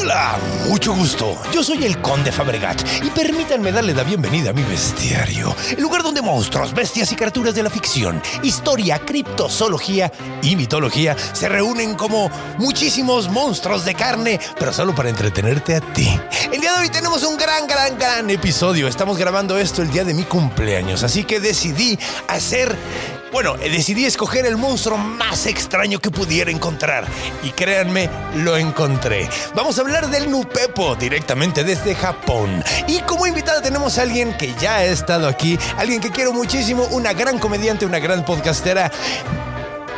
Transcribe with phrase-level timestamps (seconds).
[0.00, 1.36] Hola, mucho gusto.
[1.52, 6.02] Yo soy el Conde Fabregat y permítanme darle la bienvenida a mi bestiario, el lugar
[6.02, 10.10] donde monstruos, bestias y criaturas de la ficción, historia, criptozoología
[10.40, 16.18] y mitología se reúnen como muchísimos monstruos de carne, pero solo para entretenerte a ti.
[16.50, 18.88] El día de hoy tenemos un gran, gran, gran episodio.
[18.88, 22.74] Estamos grabando esto el día de mi cumpleaños, así que decidí hacer
[23.32, 27.06] bueno, decidí escoger el monstruo más extraño que pudiera encontrar.
[27.42, 29.28] Y créanme, lo encontré.
[29.54, 32.62] Vamos a hablar del Nupepo directamente desde Japón.
[32.88, 36.84] Y como invitada tenemos a alguien que ya ha estado aquí, alguien que quiero muchísimo,
[36.90, 38.90] una gran comediante, una gran podcastera.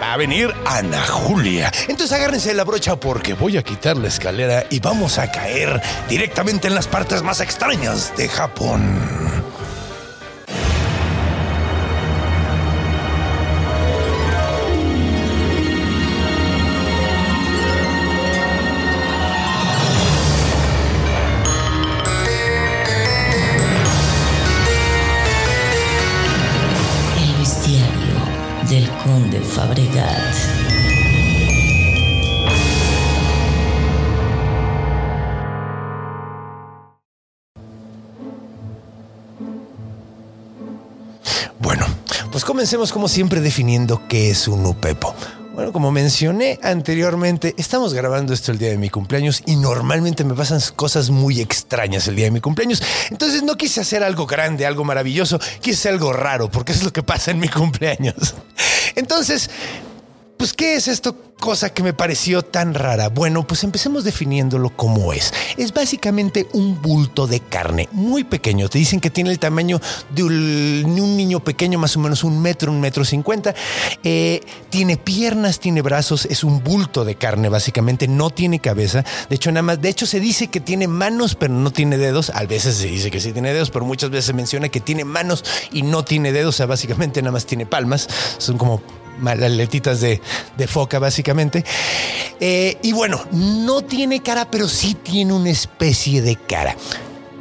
[0.01, 1.71] Va a venir Ana Julia.
[1.89, 6.67] Entonces agárrense la brocha porque voy a quitar la escalera y vamos a caer directamente
[6.67, 9.52] en las partes más extrañas de Japón.
[29.55, 30.35] Fabregat.
[41.59, 41.87] Bueno,
[42.31, 45.15] pues comencemos como siempre definiendo qué es un Nupepo.
[45.55, 50.33] Bueno, como mencioné anteriormente, estamos grabando esto el día de mi cumpleaños y normalmente me
[50.33, 52.83] pasan cosas muy extrañas el día de mi cumpleaños.
[53.11, 56.91] Entonces no quise hacer algo grande, algo maravilloso, quise hacer algo raro, porque es lo
[56.91, 58.35] que pasa en mi cumpleaños.
[58.95, 59.51] Entonces,
[60.43, 61.15] pues, ¿qué es esto?
[61.39, 63.11] Cosa que me pareció tan rara.
[63.11, 65.33] Bueno, pues empecemos definiéndolo como es.
[65.57, 68.69] Es básicamente un bulto de carne muy pequeño.
[68.69, 69.81] Te dicen que tiene el tamaño
[70.11, 73.55] de un, niño pequeño, más o menos un metro, un metro cincuenta.
[74.03, 78.09] Eh, tiene piernas, tiene brazos, es un bulto de carne, básicamente.
[78.09, 79.05] No tiene cabeza.
[79.29, 82.31] De hecho, nada más, de hecho, se dice que tiene manos, pero no tiene dedos.
[82.31, 85.05] A veces se dice que sí tiene dedos, pero muchas veces se menciona que tiene
[85.05, 86.57] manos y no tiene dedos.
[86.57, 88.09] O sea, básicamente nada más tiene palmas.
[88.39, 88.83] Son como
[89.27, 90.21] aletitas de,
[90.57, 91.65] de foca, básicamente.
[92.41, 96.77] Eh, y bueno, no tiene cara, pero sí tiene una especie de cara.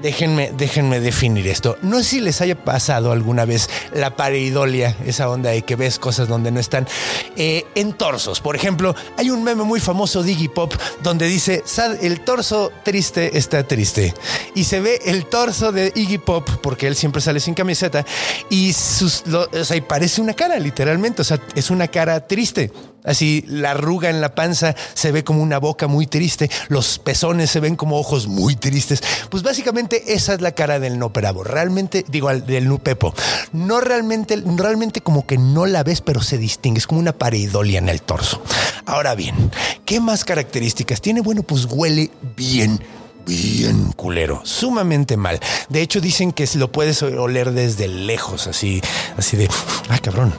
[0.02, 1.78] Déjenme, déjenme definir esto.
[1.82, 6.00] No sé si les haya pasado alguna vez la pareidolia, esa onda de que ves
[6.00, 6.88] cosas donde no están,
[7.36, 8.42] eh, en torsos.
[8.42, 10.74] Por ejemplo, hay un meme muy famoso de Iggy Pop
[11.04, 14.14] donde dice, "Sad, el torso triste está triste.
[14.56, 18.06] Y se ve el torso de Iggy Pop, porque él siempre sale sin camiseta,
[18.50, 21.22] y, sus, lo- o sea, y parece una cara, literalmente.
[21.22, 22.72] O sea, es una cara triste.
[23.04, 27.50] Así la arruga en la panza se ve como una boca muy triste, los pezones
[27.50, 29.02] se ven como ojos muy tristes.
[29.30, 31.44] Pues básicamente esa es la cara del Noperabo.
[31.44, 33.14] Realmente, digo, del Nupepo.
[33.54, 36.80] No realmente, realmente como que no la ves, pero se distingue.
[36.80, 38.44] Es como una pareidolia en el torso.
[38.86, 39.52] Ahora bien,
[39.86, 41.22] ¿qué más características tiene?
[41.22, 42.80] Bueno, pues huele bien
[43.26, 45.40] bien culero, sumamente mal.
[45.70, 48.82] De hecho, dicen que lo puedes oler desde lejos, así,
[49.18, 49.50] así de,
[49.90, 50.34] ay cabrón,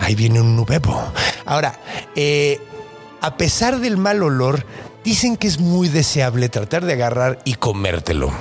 [0.00, 1.02] ahí viene un nupepo.
[1.46, 1.78] Ahora,
[2.14, 2.60] eh,
[3.20, 4.64] a pesar del mal olor,
[5.04, 8.32] dicen que es muy deseable tratar de agarrar y comértelo.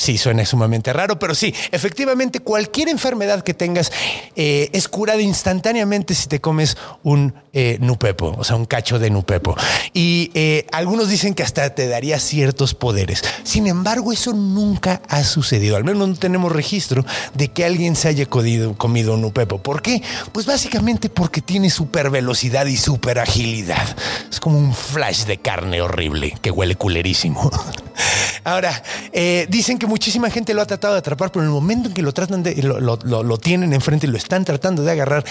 [0.00, 3.92] Sí, suena sumamente raro, pero sí, efectivamente cualquier enfermedad que tengas
[4.34, 9.10] eh, es curada instantáneamente si te comes un eh, nupepo, o sea, un cacho de
[9.10, 9.54] nupepo.
[9.92, 13.22] Y eh, algunos dicen que hasta te daría ciertos poderes.
[13.42, 15.76] Sin embargo, eso nunca ha sucedido.
[15.76, 19.58] Al menos no tenemos registro de que alguien se haya comido un nupepo.
[19.58, 20.02] ¿Por qué?
[20.32, 23.96] Pues básicamente porque tiene super velocidad y super agilidad.
[24.30, 27.50] Es como un flash de carne horrible que huele culerísimo.
[28.44, 28.82] Ahora,
[29.12, 31.94] eh, dicen que muchísima gente lo ha tratado de atrapar, pero en el momento en
[31.94, 35.24] que lo tratan de, lo, lo- lo- tienen enfrente y lo están tratando de agarrar,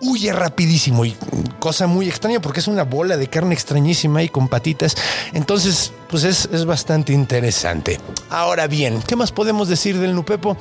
[0.00, 4.28] huye rapidísimo y mm, cosa muy extraña porque es una bola de carne extrañísima y
[4.28, 4.96] con patitas.
[5.32, 7.98] Entonces, pues es, es bastante interesante.
[8.28, 10.56] Ahora bien, ¿qué más podemos decir del Nupepo?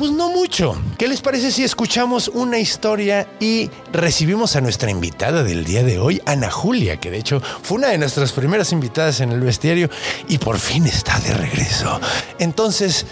[0.00, 0.80] Pues no mucho.
[0.96, 5.98] ¿Qué les parece si escuchamos una historia y recibimos a nuestra invitada del día de
[5.98, 9.90] hoy, Ana Julia, que de hecho fue una de nuestras primeras invitadas en el bestiario
[10.26, 12.00] y por fin está de regreso?
[12.38, 13.04] Entonces,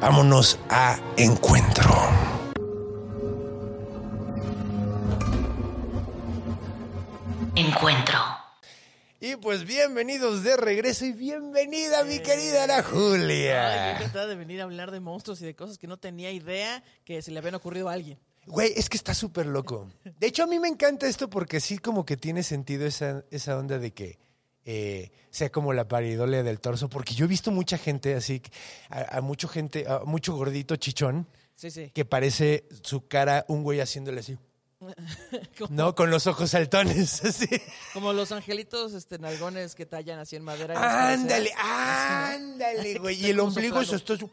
[0.00, 1.94] vámonos a encuentro.
[7.54, 8.35] Encuentro.
[9.20, 13.92] Y pues bienvenidos de regreso y bienvenida mi querida Ana Ay, Julia.
[13.92, 16.84] yo encantada de venir a hablar de monstruos y de cosas que no tenía idea
[17.04, 18.18] que se le habían ocurrido a alguien.
[18.46, 19.90] Güey, es que está súper loco.
[20.20, 23.56] De hecho, a mí me encanta esto porque sí como que tiene sentido esa, esa
[23.58, 24.18] onda de que
[24.66, 26.88] eh, sea como la paridolia del torso.
[26.88, 28.42] Porque yo he visto mucha gente así,
[28.90, 31.26] a, a mucho gente, a mucho gordito chichón,
[31.56, 31.90] Sí, sí.
[31.94, 34.36] que parece su cara un güey haciéndole así.
[35.58, 37.48] Como, No, con los ojos saltones, así.
[37.92, 41.12] como los angelitos este, nalgones que tallan así en madera.
[41.12, 43.14] Ándale, ándale, güey.
[43.16, 44.14] Y Está el ombligo es soplado.
[44.26, 44.30] esto.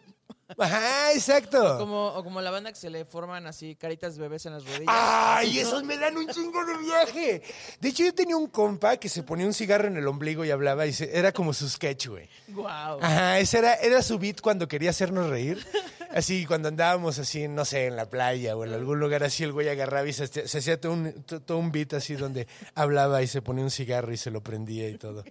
[0.58, 1.78] Ajá, exacto.
[1.78, 4.86] Como, o como la banda que se le forman así caritas bebés en las rodillas.
[4.88, 7.42] ¡Ay, esos me dan un chingo de viaje!
[7.80, 10.52] De hecho, yo tenía un compa que se ponía un cigarro en el ombligo y
[10.52, 12.30] hablaba y se- era como su sketch, güey.
[12.50, 13.00] Guau.
[13.02, 15.66] Ajá, ese era, era su beat cuando quería hacernos reír.
[16.14, 19.52] Así, cuando andábamos así, no sé, en la playa o en algún lugar así, el
[19.52, 23.24] güey agarraba y se, se hacía todo un, to- todo un beat así donde hablaba
[23.24, 25.24] y se ponía un cigarro y se lo prendía y todo.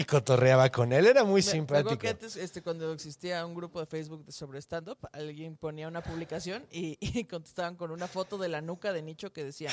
[0.00, 1.06] Y cotorreaba con él.
[1.06, 1.98] Era muy Me- simpático.
[1.98, 6.64] que antes, este, cuando existía un grupo de Facebook sobre stand-up, alguien ponía una publicación
[6.70, 9.72] y, y contestaban con una foto de la nuca de Nicho que decía,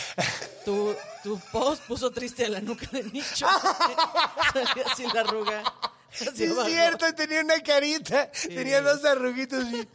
[0.66, 3.46] tu, tu post puso triste a la nuca de Nicho.
[4.54, 5.64] Salía así la arruga.
[6.36, 8.32] Sí, es cierto, tenía una carita.
[8.32, 9.88] Tenía dos arruguitos y.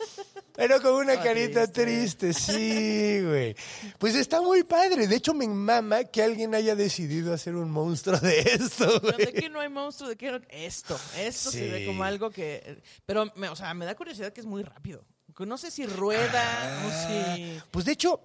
[0.57, 2.33] Era como una Ah, carita triste.
[2.35, 3.55] sí, güey.
[3.99, 5.07] Pues está muy padre.
[5.07, 9.33] De hecho, me mama que alguien haya decidido hacer un monstruo de esto, Pero de
[9.33, 12.83] que no hay monstruo, de que no- esto, esto se ve como algo que...
[13.07, 15.05] Pero, me, o sea, me da curiosidad que es muy rápido.
[15.39, 16.91] No sé si rueda o
[17.35, 17.59] si...
[17.71, 18.21] Pues de hecho,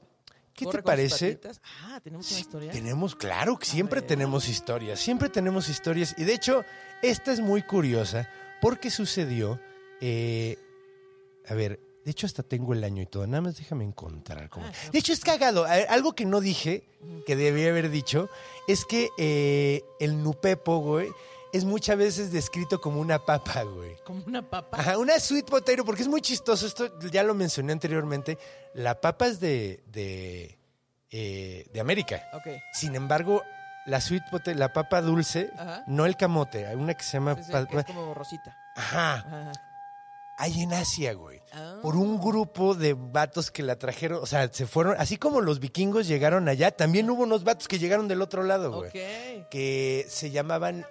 [0.54, 1.40] ¿qué te con parece?
[1.84, 2.72] Ah, tenemos una historia.
[2.74, 6.14] Tenemos, claro, que siempre tenemos historias, siempre tenemos historias.
[6.18, 6.66] Y de hecho,
[7.10, 8.30] esta es muy curiosa
[8.62, 9.60] porque sucedió,
[10.02, 10.58] eh,
[11.48, 14.50] a ver, de hecho hasta tengo el año y todo, nada más déjame encontrar.
[14.50, 14.66] Cómo.
[14.66, 14.72] Ah.
[14.92, 16.84] De hecho es cagado, algo que no dije,
[17.26, 18.30] que debía haber dicho,
[18.68, 21.10] es que eh, el nupepo, güey,
[21.56, 23.96] es muchas veces descrito como una papa, güey.
[24.04, 24.78] Como una papa.
[24.78, 26.68] Ajá, una sweet potato, porque es muy chistoso.
[26.68, 28.38] Esto ya lo mencioné anteriormente.
[28.74, 30.58] La papa es de, de,
[31.12, 32.28] eh, de América.
[32.34, 32.48] Ok.
[32.74, 33.42] Sin embargo,
[33.86, 35.84] la sweet potato, la papa dulce, Ajá.
[35.88, 37.36] no el camote, hay una que se llama...
[37.36, 38.58] Sí, sí, pa- que es como rosita.
[38.76, 39.52] Ajá, Ajá.
[40.38, 41.42] hay en Asia, güey.
[41.54, 41.78] Ah.
[41.82, 45.60] Por un grupo de vatos que la trajeron, o sea, se fueron, así como los
[45.60, 48.90] vikingos llegaron allá, también hubo unos vatos que llegaron del otro lado, güey.
[48.90, 49.50] Ok.
[49.50, 50.86] Que se llamaban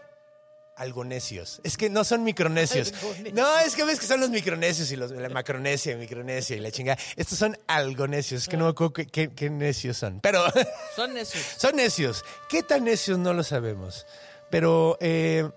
[0.76, 1.60] algonesios.
[1.64, 2.92] Es que no son micronesios.
[3.32, 6.70] No, es que ves que son los micronesios y los, la macronesia, micronesia y la
[6.70, 6.98] chingada.
[7.16, 8.42] Estos son algonesios.
[8.42, 10.20] Es que no me acuerdo qué, qué- qué necios son.
[10.20, 10.42] Pero
[10.96, 11.40] Son esos.
[11.56, 12.24] son necios.
[12.48, 13.18] ¿Qué tan necios?
[13.18, 14.06] No lo sabemos.
[14.50, 15.48] Pero, eh,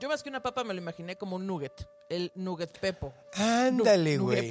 [0.00, 1.86] Yo más que una papa me lo imaginé como un nugget.
[2.08, 3.14] El nugget pepo.
[3.34, 4.50] ándale, güey.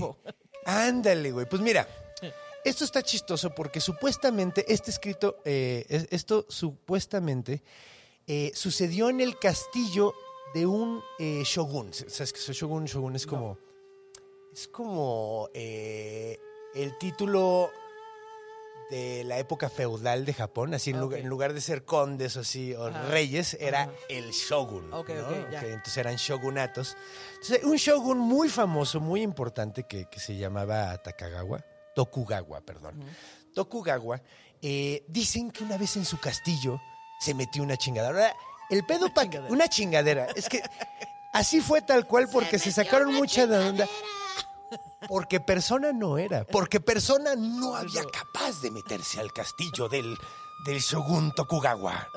[0.66, 1.46] Ándale, güey.
[1.48, 1.88] Pues mira,
[2.64, 7.64] esto está chistoso porque supuestamente este escrito, eh, es- esto supuestamente
[8.28, 10.14] eh, sucedió en el castillo
[10.54, 11.94] de un eh, shogun.
[11.94, 12.86] ¿Sabes qué es shogun?
[12.86, 13.58] Shogun es como.
[14.54, 16.38] Es como eh,
[16.76, 17.72] el título
[18.90, 20.74] de la época feudal de Japón.
[20.74, 21.24] Así, en, lugar, ok.
[21.24, 24.92] en lugar de ser condes o así, o reyes, era el shogun.
[24.94, 25.28] Ok, ¿no?
[25.28, 25.60] ok, ya.
[25.62, 26.98] Que entonces eran shogunatos.
[27.36, 31.64] Entonces, un shogun muy famoso, muy importante, que, que se llamaba Takagawa,
[31.96, 33.02] Tokugawa, perdón.
[33.54, 34.22] Tokugawa,
[34.62, 36.80] eh, dicen que una vez en su castillo
[37.22, 38.10] se metió una chingadera.
[38.14, 38.36] Ahora,
[38.70, 39.54] El pedo pa- chingadera.
[39.54, 40.28] una chingadera.
[40.36, 40.62] Es que
[41.34, 43.88] así fue tal cual porque se, sacaron mucha de onda.
[45.08, 46.46] Porque persona no era.
[46.46, 50.16] Porque persona no había capaz de meterse al castillo del,
[50.66, 52.08] del Shogun Tokugawa.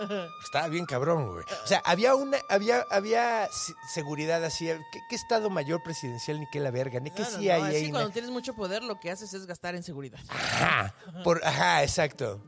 [0.44, 1.44] Estaba bien cabrón, güey.
[1.64, 4.66] O sea, había una, había, había se- seguridad así.
[4.92, 7.00] ¿Qué, qué estado mayor presidencial ni qué la verga?
[7.00, 7.90] Ni qué No, no, sí no, hay así ahí.
[7.90, 10.20] cuando tienes mucho poder, lo que haces es gastar en seguridad.
[10.28, 12.40] Ajá, por, ajá, exacto.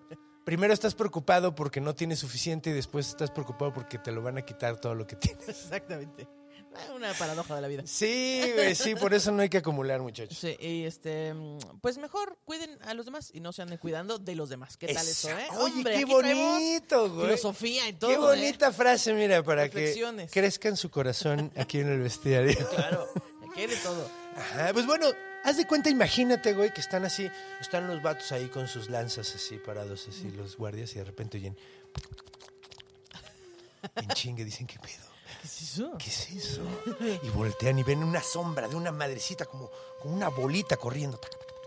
[0.47, 4.39] Primero estás preocupado porque no tienes suficiente y después estás preocupado porque te lo van
[4.39, 5.49] a quitar todo lo que tienes.
[5.49, 6.29] Exactamente.
[6.73, 7.83] Ah, Una paradoja de la vida.
[7.85, 8.45] Sí,
[8.77, 10.39] sí, por eso no hay que acumular, muchachos.
[10.39, 14.21] Sí, y este, mm, pues mejor cuiden a los demás y no se anden cuidando
[14.21, 14.77] de los demás.
[14.77, 15.49] ¿Qué tal eso, eh?
[15.59, 17.27] Oye, Hombre, qué bonito, güey.
[17.27, 18.11] Filosofía y todo.
[18.11, 18.19] Qué ¿eh?
[18.19, 22.57] bonita frase, mira, para que crezca en su corazón aquí en el bestiario.
[22.71, 23.05] Claro,
[23.51, 24.09] aquí de todo.
[24.37, 25.09] Ajá, pues bueno,
[25.47, 29.33] haz de cuenta, imagínate, güey, que están así, están los vatos ahí con sus lanzas
[29.33, 31.57] así parados, así los guardias, y de repente oyen.
[33.95, 35.07] En chingue, dicen, ¿qué pedo?
[35.41, 35.93] ¿Qué es eso?
[35.99, 36.63] ¿Qué es eso?
[37.23, 39.71] Y voltean y ven una sombra de una madrecita, como,
[40.03, 41.17] como una bolita corriendo.
[41.17, 41.59] Tac, tac, tac, tac.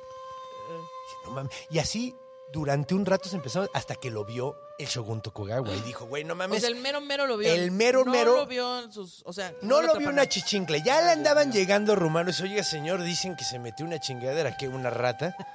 [1.06, 1.54] Dice, "No mames".
[1.70, 2.14] Y así,
[2.52, 6.24] durante un rato se empezó, hasta que lo vio el Shogun Tokugawa y dijo, güey,
[6.24, 6.62] no O mames.
[6.62, 7.52] sea, el mero mero lo vio.
[7.54, 9.22] El mero no mero- lo vio en sus.
[9.26, 10.82] O sea, No lo vio una chichincle.
[10.82, 12.40] Ya le andaban llegando rumanos.
[12.42, 14.56] Oiga, señor, dicen que se metió una chingadera.
[14.58, 15.36] que ¿Una rata?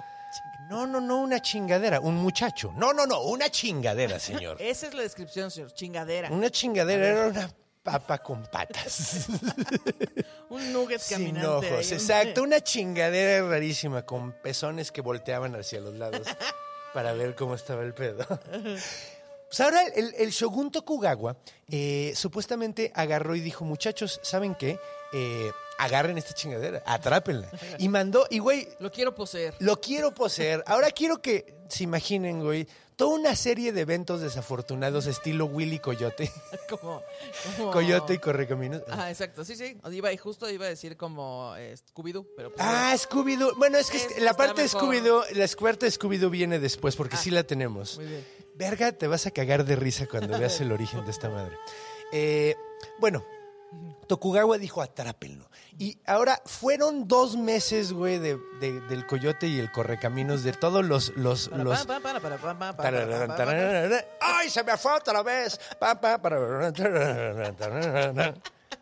[0.70, 2.72] No, no, no, una chingadera, un muchacho.
[2.78, 4.56] No, no, no, una chingadera, señor.
[4.60, 5.74] Esa es la descripción, señor.
[5.74, 6.30] Chingadera.
[6.30, 7.50] Una chingadera era una
[7.82, 9.26] papa con patas.
[10.48, 11.46] Un nugget Sin caminante.
[11.48, 11.92] ojos, ahí.
[11.92, 12.42] exacto.
[12.42, 16.26] Una chingadera rarísima con pezones que volteaban hacia los lados
[16.94, 18.26] para ver cómo estaba el pedo.
[19.56, 21.36] Pues ahora el, el Shogun Tokugawa
[21.68, 24.80] eh, supuestamente agarró y dijo, muchachos, ¿saben qué?
[25.12, 27.48] Eh, agarren esta chingadera, atrápenla.
[27.78, 29.54] Y mandó, y güey, Lo quiero poseer.
[29.60, 30.64] lo quiero poseer.
[30.66, 36.32] Ahora quiero que se imaginen, güey, toda una serie de eventos desafortunados estilo Willy Coyote.
[36.68, 37.00] como,
[37.56, 38.82] como- Coyote y Correcaminos.
[38.88, 39.44] Ajá, exacto.
[39.44, 39.78] Sí, sí.
[39.88, 43.54] Iba, y justo iba a decir como eh, Scooby-Doo, pero pues, Ah, Scooby-Doo.
[43.56, 44.68] Bueno, es que Es- la parte de.
[44.68, 47.96] Scooby-Doo, la cuarta de Scooby-Doo viene después, porque Ah, sí la tenemos.
[47.98, 48.43] Muy bien.
[48.54, 51.56] Verga, te vas a cagar de risa cuando veas el origen de esta madre.
[52.12, 52.54] Eh,
[53.00, 53.24] bueno,
[54.06, 55.48] Tokugawa dijo atrápenlo.
[55.76, 60.84] Y ahora fueron dos meses, güey, de, de- del coyote y el correcaminos, de todos
[60.84, 61.16] los...
[61.16, 61.80] los, los.
[64.20, 65.58] ¡Ay, se me fue otra vez!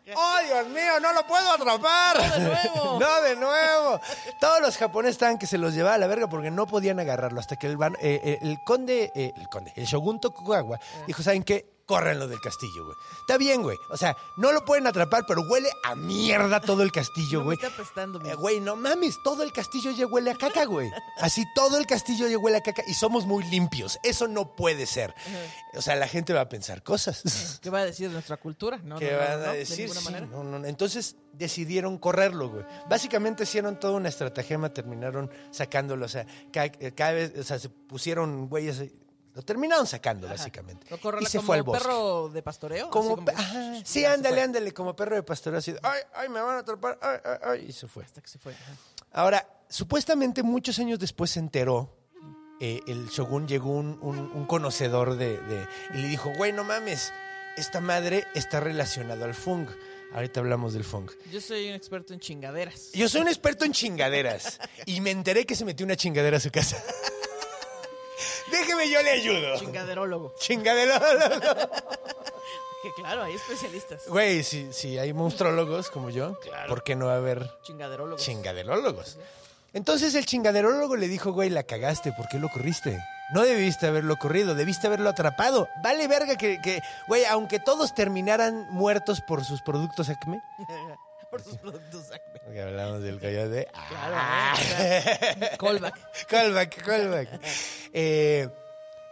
[0.15, 2.17] ¡Oh, Dios mío, no lo puedo atrapar!
[2.17, 2.99] ¡No de nuevo!
[2.99, 4.01] ¡No de nuevo!
[4.39, 7.39] Todos los japoneses estaban que se los llevaba a la verga porque no podían agarrarlo
[7.39, 11.43] hasta que el, eh, eh, el conde, eh, el conde, el shogun Tokugawa dijo, ¿saben
[11.43, 11.72] qué?
[11.85, 12.97] Córrenlo del castillo, güey.
[13.19, 13.77] Está bien, güey.
[13.89, 17.45] O sea, no lo pueden atrapar, pero huele a mierda todo el castillo, No me
[17.45, 17.55] güey.
[17.57, 20.89] está apestando, Eh, Güey, no mames, todo el castillo ya huele a caca, güey.
[21.19, 23.99] Así todo el castillo ya huele a caca y somos muy limpios.
[24.03, 25.13] Eso no puede ser.
[25.73, 27.59] O sea, la gente va a pensar cosas.
[27.61, 28.79] ¿Qué va a decir de nuestra cultura?
[28.83, 29.89] No, ¿Qué no, van a de decir?
[29.89, 30.25] Sí, manera.
[30.25, 30.65] no.
[30.65, 32.63] Entonces decidieron correrlo, güey.
[32.89, 36.05] Básicamente hicieron toda una estratagema, terminaron sacándolo.
[36.05, 38.81] O sea, ca- eh, cada, vez, o sea, se pusieron güeyes.
[39.35, 40.85] Lo terminaron sacando, básicamente.
[40.89, 41.83] Lo y se como fue al bosque.
[41.83, 42.89] perro de pastoreo.
[42.91, 46.57] Como, ajá, sí, ándale, ándale, como perro de pastoreo, así, de, ay, ay, me van
[46.57, 48.03] a atrapar, ay, ay, ay, y se fue.
[48.05, 48.53] Hasta que se fue.
[48.53, 48.73] ajá.
[49.11, 51.97] Ahora, supuestamente muchos años después se enteró,
[52.59, 56.63] eh, el shogun llegó un, un- un conocedor de, de- y le dijo, güey, no
[56.63, 57.11] mames,
[57.57, 59.67] esta madre está relacionada al fung.
[60.13, 61.09] Ahorita hablamos del fung.
[61.31, 62.91] Yo soy un experto en chingaderas.
[62.93, 66.39] Yo soy un experto en chingaderas y me enteré que se metió una chingadera a
[66.39, 66.77] su casa.
[68.51, 69.57] Déjeme, yo le ayudo.
[69.57, 70.33] Chingaderólogo.
[70.39, 70.93] Chingadero.
[72.83, 74.05] Que claro, hay especialistas.
[74.09, 76.37] Güey, si, si hay monstrólogos como yo,
[76.67, 78.21] ¿por qué no va a haber Chingaderólogos.
[78.21, 79.17] chingaderólogos.
[79.71, 83.01] Entonces el chingaderólogo le dijo, güey, la cagaste, ¿por qué lo corriste?
[83.33, 85.69] No debiste haberlo corrido, debiste haberlo atrapado.
[85.81, 90.41] Vale verga que, que, güey, aunque todos terminaran muertos por sus productos Acme.
[91.33, 92.39] Por sus productos Acme.
[92.45, 93.67] Porque hablamos del coyote.
[93.89, 94.53] Claro, Ah.
[94.79, 95.49] ¿eh?
[95.57, 96.25] Callback.
[96.27, 97.29] callback, callback.
[97.91, 98.47] Eh,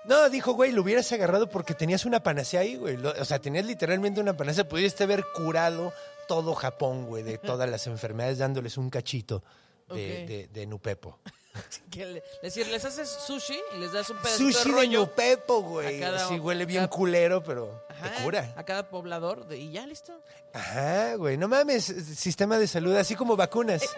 [0.06, 2.96] no, dijo, güey, lo hubieras agarrado porque tenías una panacea ahí, güey.
[2.98, 4.70] O sea, tenías literalmente una panacea.
[4.70, 5.94] Pudiste haber curado
[6.28, 9.44] todo Japón, güey, de todas las enfermedades, dándoles un cachito
[9.90, 11.18] de, de- de Nupepo.
[11.92, 15.00] Que le- decir, les haces sushi y les das un pedacito Sushi de rollo.
[15.02, 16.00] Nupepo, güey.
[16.00, 18.54] cada- Sí, huele bien culero, pero Ajá, te cura.
[18.56, 20.14] A cada poblador de- y ya listo.
[20.54, 21.38] Ajá, güey.
[21.38, 23.82] No mames, sistema de salud, así como vacunas.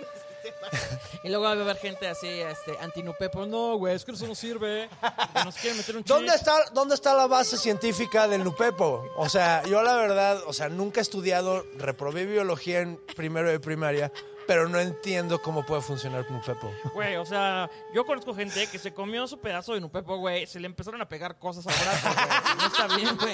[1.23, 3.45] Y luego va a haber gente así, este, antinupepo.
[3.45, 4.89] No, güey, es que eso no sirve.
[5.33, 6.09] Que Nos quieren meter un chip.
[6.09, 9.05] ¿Dónde está, ¿Dónde está la base científica del Nupepo?
[9.15, 13.59] O sea, yo la verdad, o sea, nunca he estudiado, reprobé biología en primero de
[13.61, 14.11] primaria,
[14.47, 16.71] pero no entiendo cómo puede funcionar Nupepo.
[16.93, 20.47] Güey, o sea, yo conozco gente que se comió su pedazo de nupepo, güey.
[20.47, 22.57] Se le empezaron a pegar cosas al brazo, güey.
[22.57, 23.33] No está bien, güey.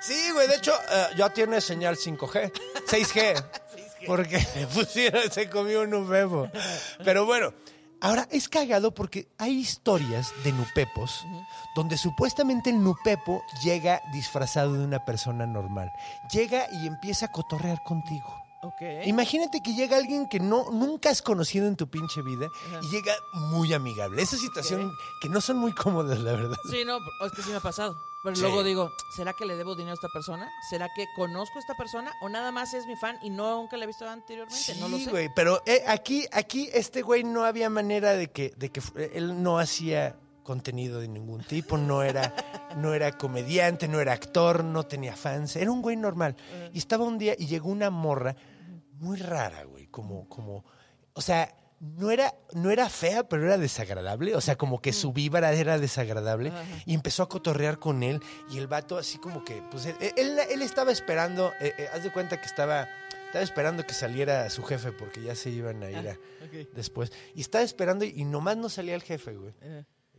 [0.00, 2.52] Sí, güey, de hecho, eh, ya tiene señal 5G,
[2.86, 3.44] 6G,
[4.06, 6.48] porque le pusieron, se comió un Nupepo.
[7.04, 7.52] Pero bueno,
[8.00, 11.24] ahora es cagado porque hay historias de Nupepos
[11.74, 15.90] donde supuestamente el Nupepo llega disfrazado de una persona normal.
[16.30, 18.41] Llega y empieza a cotorrear contigo.
[18.64, 18.80] Ok.
[19.06, 22.48] Imagínate que llega alguien que no nunca has conocido en tu pinche vida
[22.80, 24.22] y llega muy amigable.
[24.22, 26.56] Esa situación que no son muy cómodas, la verdad.
[26.70, 27.96] Sí, no, es que sí me ha pasado.
[28.22, 28.42] Pero Sí.
[28.42, 30.48] luego digo, ¿será que le debo dinero a esta persona?
[30.70, 32.12] ¿Será que conozco a esta persona?
[32.22, 34.76] ¿O nada más es mi fan y no nunca la he visto anteriormente?
[34.78, 35.10] no lo Sí, sé.
[35.10, 38.80] güey, pero eh, aquí, aquí este güey no había manera de que, de que
[39.12, 40.14] él no hacía
[40.44, 42.32] contenido de ningún tipo, no era,
[42.76, 46.36] no era comediante, no era actor, no tenía fans, era un güey normal.
[46.72, 48.36] Y estaba un día y llegó una morra
[49.02, 50.64] muy rara, güey, como, como,
[51.12, 55.12] o sea, no era, no era fea, pero era desagradable, o sea, como que su
[55.12, 56.52] vibra era desagradable
[56.86, 60.38] y empezó a cotorrear con él y el vato así como que, pues él, él,
[60.48, 62.88] él estaba esperando, eh, eh, haz de cuenta que estaba,
[63.26, 66.12] estaba esperando que saliera su jefe porque ya se iban a ir a-
[66.44, 66.68] ok.
[66.72, 69.52] después y estaba esperando y, nomás no salía el jefe, güey.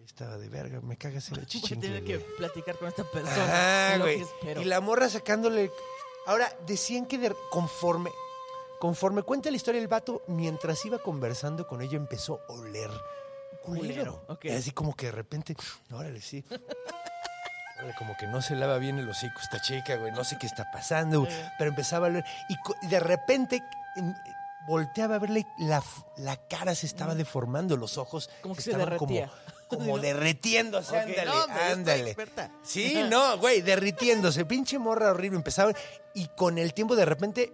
[0.03, 3.91] Estaba de verga, me cagas en el voy a tener que platicar con esta persona.
[3.91, 4.21] Ajá, güey.
[4.59, 5.71] Y la morra sacándole.
[6.27, 8.11] Ahora, decían que de- conforme.
[8.79, 12.89] Conforme cuenta la historia, el vato, mientras iba conversando con ella, empezó a oler
[13.63, 14.21] culero.
[14.21, 14.45] Culero, ok.
[14.45, 15.55] Y así como que de repente,
[15.91, 16.43] órale, sí.
[17.77, 20.11] Órale, como que no se lava bien el hocico esta chica, güey.
[20.11, 21.31] No sé qué está pasando, güey.
[21.57, 22.25] Pero empezaba a leer.
[22.49, 23.63] Y de repente
[23.95, 24.13] em,
[24.67, 25.81] volteaba a verle la,
[26.17, 29.31] la cara se estaba deformando, los ojos Como que se estaban derretía.
[29.67, 32.15] como, como derretiéndose, Ok, ándale, no, ándale.
[32.63, 35.37] Sí, no, güey, derritiéndose, pinche morra horrible.
[35.37, 35.73] Empezaba
[36.13, 37.53] y con el tiempo de repente,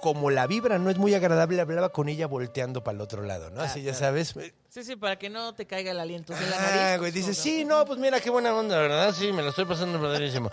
[0.00, 3.50] como la vibra no es muy agradable, hablaba con ella volteando para el otro lado,
[3.50, 3.62] ¿no?
[3.62, 4.34] Así ya sabes.
[4.68, 6.80] Sí, sí, para que no te caiga el aliento de la nariz.
[6.80, 9.14] Ah, güey, dice, sí, no, pues mira qué buena onda, ¿verdad?
[9.14, 10.50] Sí, me lo estoy pasando padrísimo.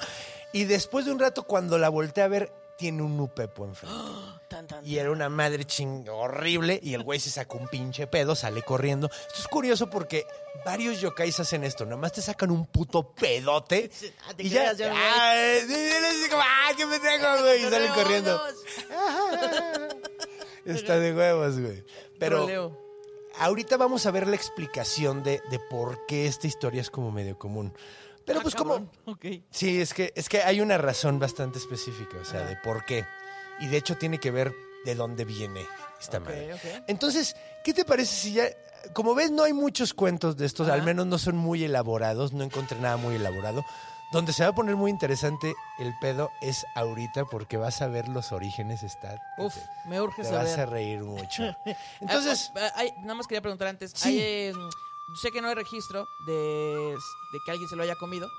[0.53, 3.95] Y después de un rato, cuando la volteé a ver, tiene un nupepo enfrente.
[4.49, 8.05] Tan, tan, Y era una madre ching horrible y el güey se sacó un pinche
[8.05, 9.09] pedo, sale corriendo.
[9.09, 10.27] Esto es curioso porque
[10.63, 13.89] varios yokais hacen esto, nada más te sacan un puto pedote
[14.27, 15.35] Ah, te y ya, ah,
[16.77, 18.41] qué pendejo, güey, y salen corriendo.
[20.65, 21.83] Está de huevos, güey.
[22.19, 22.77] Pero
[23.39, 27.39] ahorita vamos a ver la explicación de, de por qué esta historia es como medio
[27.39, 27.73] común.
[28.25, 28.89] Pero Ah, pues como...
[29.51, 33.05] Sí, es que, es que hay una razón bastante específica, o sea, de por qué.
[33.59, 34.53] Y de hecho tiene que ver
[34.85, 35.65] de dónde viene
[35.99, 36.53] esta Ok, madre.
[36.53, 36.61] ok.
[36.87, 38.45] Entonces, ¿qué te parece si ya...
[38.93, 42.43] Como ves, no hay muchos cuentos de estos, al menos no son muy elaborados, no
[42.43, 43.63] encontré nada muy elaborado.
[44.11, 48.09] Donde se va a poner muy interesante el pedo es ahorita porque vas a ver
[48.09, 49.15] los orígenes, está...
[49.37, 50.69] Uf, te- me urge te vas a saber.
[50.69, 51.43] reír mucho.
[52.01, 53.91] Entonces, Ah, ah, hay- nada más quería preguntar antes.
[53.95, 54.09] Sí.
[54.09, 54.53] hay, eh,
[55.15, 56.97] sé que no hay registro de,
[57.31, 58.29] de que alguien se lo haya comido,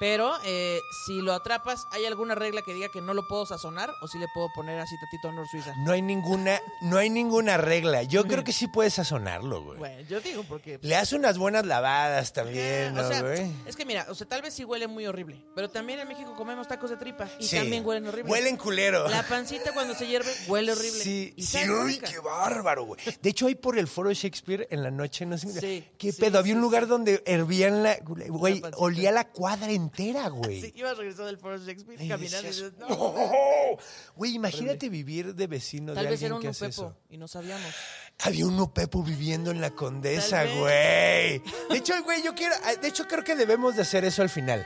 [0.00, 3.90] pero eh, si lo atrapas, ¿hay alguna regla que diga que no lo puedo sazonar
[4.02, 5.72] o si le puedo poner así tatito honor suiza?
[5.78, 8.02] no hay ninguna, no hay ninguna regla.
[8.02, 9.78] Yo creo que sí puedes sazonarlo, güey.
[9.78, 10.78] Bueno, yo digo porque...
[10.82, 13.50] Le hace unas buenas lavadas también, ¿no, o sea, güey?
[13.66, 16.34] es que mira, o sea, tal vez sí huele muy horrible, pero también en México
[16.36, 17.56] comemos tacos de tripa y Sí.
[17.56, 18.30] también huelen horrible.
[18.30, 19.08] Huelen culero.
[19.08, 21.00] La pancita cuando se hierve huele horrible.
[21.02, 22.10] Sí, Y sí, uy, rica.
[22.10, 23.00] qué bárbaro, güey.
[23.22, 26.12] De hecho, ahí por el foro de Shakespeare en la noche, no sé Sí, qué
[26.12, 26.38] pedo.
[26.38, 27.96] Había un lugar donde hervían la.
[28.04, 30.60] Güey, olía la cuadra entera, güey.
[30.60, 32.88] Sí, ibas regresando del foro Shakespeare Y caminando y decías, dices, no.
[32.88, 33.76] "No".
[34.16, 36.96] Güey, imagínate vivir de vecino Tal de vez alguien era un que hace nupepo eso.
[37.10, 37.72] y no sabíamos.
[38.20, 41.38] Había un nupepo viviendo en la condesa, Tal güey.
[41.70, 42.54] De hecho, güey, yo quiero.
[42.80, 44.64] De hecho, creo que debemos de hacer eso al final.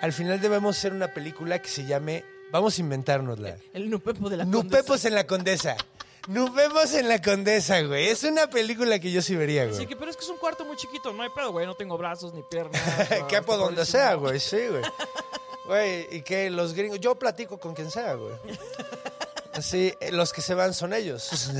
[0.00, 2.24] Al final debemos hacer una película que se llame.
[2.52, 3.56] Vamos a inventárnosla.
[3.72, 5.76] El nupepo de la Nupepos en la condesa.
[6.28, 8.08] Nupepos en la condesa, güey.
[8.08, 9.86] Es una película que yo sí vería, Sí, güey.
[9.86, 11.66] que, pero es que es un cuarto muy chiquito, no hay pedo, güey.
[11.66, 12.80] No tengo brazos ni piernas.
[13.46, 14.82] por donde sea, güey, sí, güey.
[15.66, 17.00] Güey, y que los gringos.
[17.00, 18.34] Yo platico con quien sea, güey.
[19.52, 21.22] Así, eh, los que se van son ellos.
[21.22, 21.52] Se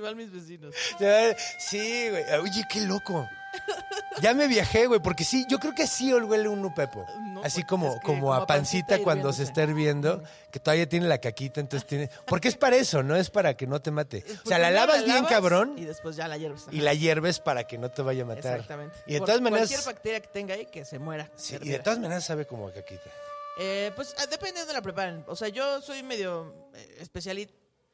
[0.00, 0.74] van mis vecinos.
[1.58, 2.24] Sí, güey.
[2.40, 3.26] Oye, qué loco.
[4.20, 7.06] Ya me viajé, güey, porque sí, yo creo que sí huele un nupepo.
[7.20, 10.60] No, Así como, es que como como a pancita pancita cuando se está hirviendo, que
[10.60, 12.10] todavía tiene la caquita, entonces tiene.
[12.26, 14.24] Porque es para eso, no es para que no te mate.
[14.44, 16.66] O sea, la lavas bien, cabrón, Y después ya la hierves.
[16.70, 18.54] y la hierves para que no te vaya a matar.
[18.56, 18.96] Exactamente.
[19.06, 19.68] Y de Por todas maneras.
[19.70, 21.30] Cualquier bacteria que tenga ahí, que se muera.
[21.36, 23.10] sí, y de todas maneras sabe como a caquita.
[23.58, 25.24] Eh, pues ah, depende de dónde la preparen.
[25.28, 27.48] O sea, yo soy medio eh, especiali-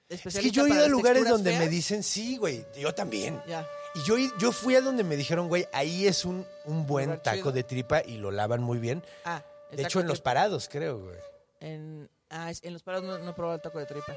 [0.08, 0.40] Es especialista.
[0.40, 3.40] que yo he ido a lugares donde me dicen, sí, güey, yo también.
[3.46, 3.66] Ya.
[3.96, 7.22] Y yo, yo fui a donde me dijeron, güey, ahí es un, un buen Lugar
[7.22, 7.52] taco chido.
[7.52, 9.02] de tripa y lo lavan muy bien.
[9.24, 10.24] Ah, el De taco hecho, en los tripa.
[10.30, 11.16] parados, creo, güey.
[11.61, 14.14] En, ah, es- en los parados no, no he probado el taco de tripa.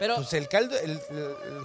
[0.00, 1.00] Pero Pues el caldo, el,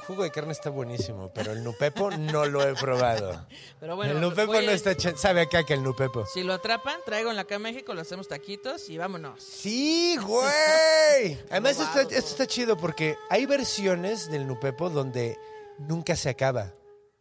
[0.08, 3.46] jugo de carne está buenísimo, pero el nupepo no lo he probado.
[3.80, 6.26] Pero bueno, el nupepo no está ch- sabe a caca el nupepo.
[6.26, 9.44] Si lo atrapan, traigo en la Acá México, lo hacemos taquitos y vámonos.
[9.44, 11.38] Sí, güey.
[11.52, 15.38] Además, esto está, Robado esto está chido porque hay versiones del nupepo donde
[15.78, 16.74] nunca se acaba.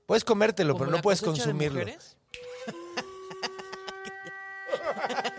[0.07, 1.85] Puedes comértelo, pero no puedes consumirlo.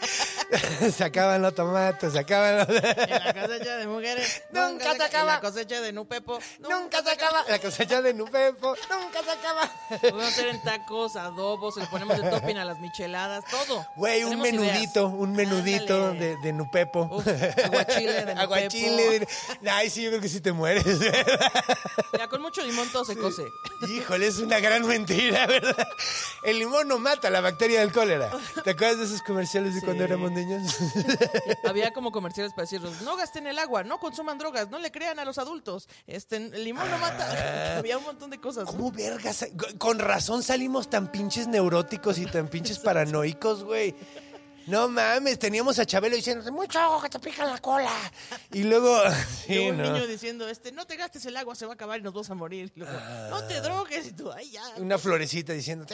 [0.96, 2.70] se acaban los tomates, se acaban los...
[2.70, 4.44] En la cosecha de mujeres.
[4.52, 5.32] Nunca se acaba.
[5.32, 6.40] En la cosecha de Nupepo.
[6.60, 7.44] nunca se acaba.
[7.48, 9.72] La cosecha de nupepo, nunca se acaba.
[10.02, 13.86] Podemos hacer en tacos, adobos, le ponemos de topping a las micheladas, todo.
[13.96, 15.14] Güey, un menudito, ideas.
[15.18, 17.10] un menudito de, de nupepo.
[17.12, 18.40] Uf, aguachile de nupepo.
[18.42, 19.28] Aguachile de-
[19.70, 20.86] Ay, sí, yo creo que sí te mueres.
[22.18, 23.52] Ya con mucho limón todo se cose.
[23.88, 25.88] Híjole, es una gran mentira, ¿verdad?
[26.44, 28.30] El limón no mata la bacteria del cólera.
[28.64, 29.86] ¿Te acuerdas de esos comerciales de Sí.
[29.86, 30.43] cuando éramos niños?
[31.64, 35.20] Había como comerciales para decirnos, no gasten el agua, no consuman drogas, no le crean
[35.20, 35.88] a los adultos.
[36.08, 37.78] Este, el limón no mata.
[37.78, 38.66] Había un montón de cosas.
[38.66, 39.46] ¿Cómo vergas?
[39.78, 43.96] Con razón salimos tan pinches neuróticos y tan pinches paranoicos, güey.
[44.66, 47.92] No mames, teníamos a Chabelo diciendo, mucho agua que te pica la cola.
[48.54, 48.98] Y luego,
[49.46, 49.84] sí, Luego un ¿no?
[49.92, 52.30] niño diciendo, este, no te gastes el agua, se va a acabar y nos vamos
[52.30, 52.72] a morir.
[52.74, 52.98] Y luego,
[53.30, 54.08] no te drogues.
[54.08, 54.64] Y tú, ay, ya.
[54.78, 55.86] Una florecita diciendo,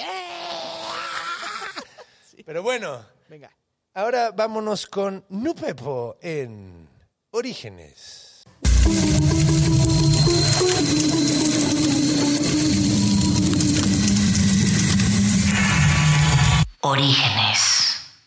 [2.45, 3.51] Pero bueno, Venga.
[3.99, 6.87] Ahora vámonos con Nupepo en
[7.31, 8.45] Orígenes.
[16.79, 18.23] Orígenes.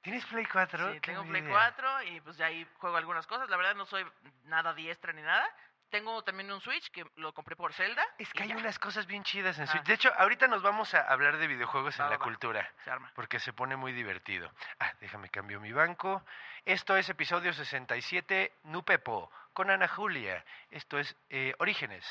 [0.00, 0.94] ¿Tienes Play 4?
[0.94, 1.52] Sí, tengo Play idea?
[1.76, 3.50] 4 y pues ya ahí juego algunas cosas.
[3.50, 4.02] La verdad no soy
[4.44, 5.44] nada diestra ni nada,
[5.90, 8.02] tengo también un Switch que lo compré por Zelda.
[8.18, 9.66] Es y que hay ya, unas cosas bien chidas en Ah.
[9.66, 9.82] Switch.
[9.84, 12.72] De hecho, ahorita nos vamos a hablar de videojuegos en Va, la va, cultura.
[12.84, 13.10] Se arma.
[13.14, 14.50] Porque se pone muy divertido.
[14.78, 16.24] Ah, déjame cambio mi banco.
[16.64, 20.44] Esto es episodio 67, Nupepo, con Ana Julia.
[20.70, 22.04] Esto es eh, Orígenes.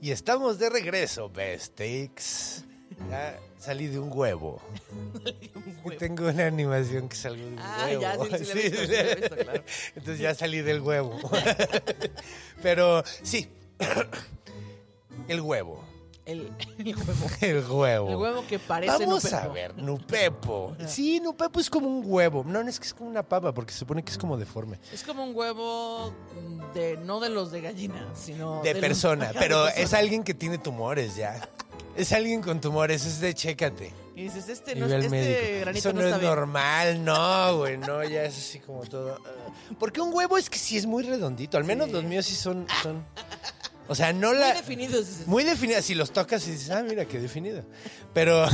[0.00, 2.64] Y estamos de regreso, Bestix.
[3.10, 4.60] Ya salí de un huevo.
[5.84, 5.98] huevo.
[5.98, 8.00] Tengo una animación que salgo de un Ah, huevo.
[8.02, 9.62] ya, sí, sí, visto, sí visto, claro.
[9.94, 11.18] Entonces ya salí del huevo.
[12.62, 13.48] Pero sí,
[15.28, 15.84] el huevo.
[16.26, 17.30] El, el huevo.
[17.40, 18.08] El huevo.
[18.10, 19.36] El huevo que parece Vamos Nupepo.
[19.36, 20.76] a ver, Nupepo.
[20.86, 22.44] Sí, Nupepo es como un huevo.
[22.46, 24.78] No, no es que es como una papa, porque se supone que es como deforme.
[24.92, 26.12] Es como un huevo
[26.74, 29.98] de no de los de gallina, sino De persona, pero es persona.
[30.00, 31.48] alguien que tiene tumores ya.
[31.98, 33.92] Es alguien con tumores, es de chécate.
[34.14, 35.60] Y dices, este no este médico.
[35.60, 36.32] granito Eso no, no está es bien.
[36.34, 39.18] normal, no, güey, no, ya es así como todo.
[39.24, 39.52] ah.
[39.80, 41.92] Porque un huevo es que sí es muy redondito, al menos Sí.
[41.92, 43.04] los míos sí son, son
[43.88, 44.54] o sea, no Muy la...
[44.54, 45.26] definidos, dices.
[45.26, 47.64] Muy definida, si los tocas y dices, ah, mira, qué definido.
[48.14, 48.46] Pero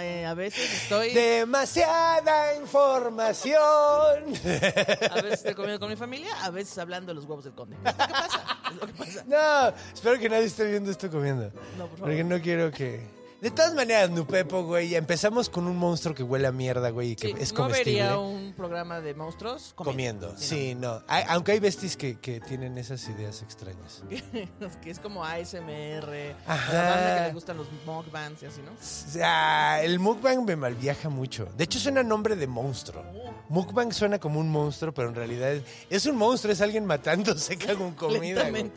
[0.00, 3.38] eh, a veces estoy, demasiada información.
[3.50, 7.76] a veces estoy comiendo con mi familia, a veces hablando de los huevos del conde.
[7.76, 9.24] Que pasa, es lo que pasa.
[9.26, 11.50] No, espero que nadie esté viendo esto comiendo.
[11.76, 11.98] No, por favor.
[12.00, 13.17] Porque no quiero que...
[13.40, 17.16] De todas maneras, Nupepo, güey, empezamos con un monstruo que huele a mierda, güey, y
[17.16, 18.00] que Sí, es no comestible.
[18.02, 21.04] vería un programa de monstruos Comiendo, Sí, sí, no.
[21.06, 24.02] Hay- aunque hay besties que, que tienen esas ideas extrañas.
[24.60, 24.68] no.
[24.80, 26.72] que es como ASMR, Ajá.
[26.72, 28.72] la banda que le gustan los mukbangs y así, ¿no?
[28.72, 28.76] O
[29.12, 31.44] sea, el mukbang me malviaja mucho.
[31.56, 33.04] De hecho, suena nombre de monstruo.
[33.50, 37.56] Mukbang suena como un monstruo, pero en realidad es, es un monstruo, es alguien matándose
[37.76, 38.50] con comida.
[38.50, 38.68] güey.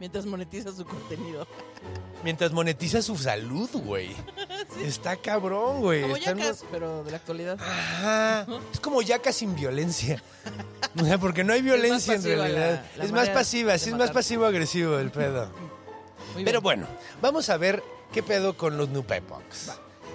[0.00, 1.46] Mientras monetiza su contenido.
[2.24, 4.10] Mientras monetiza su salud, güey.
[4.84, 6.02] Está cabrón, güey.
[6.02, 7.58] Como Están- yacas, pero de la actualidad.
[7.60, 8.46] Ajá.
[8.72, 10.22] Es como yaca sin violencia.
[11.00, 12.84] O sea, porque no hay violencia en realidad.
[12.92, 15.50] la- la es más pasiva, sí es más pasivo-agresivo el pedo.
[16.34, 16.62] Muy Pero bien.
[16.62, 16.86] bueno,
[17.22, 17.82] vamos a ver
[18.12, 19.70] qué pedo con los Nupepox.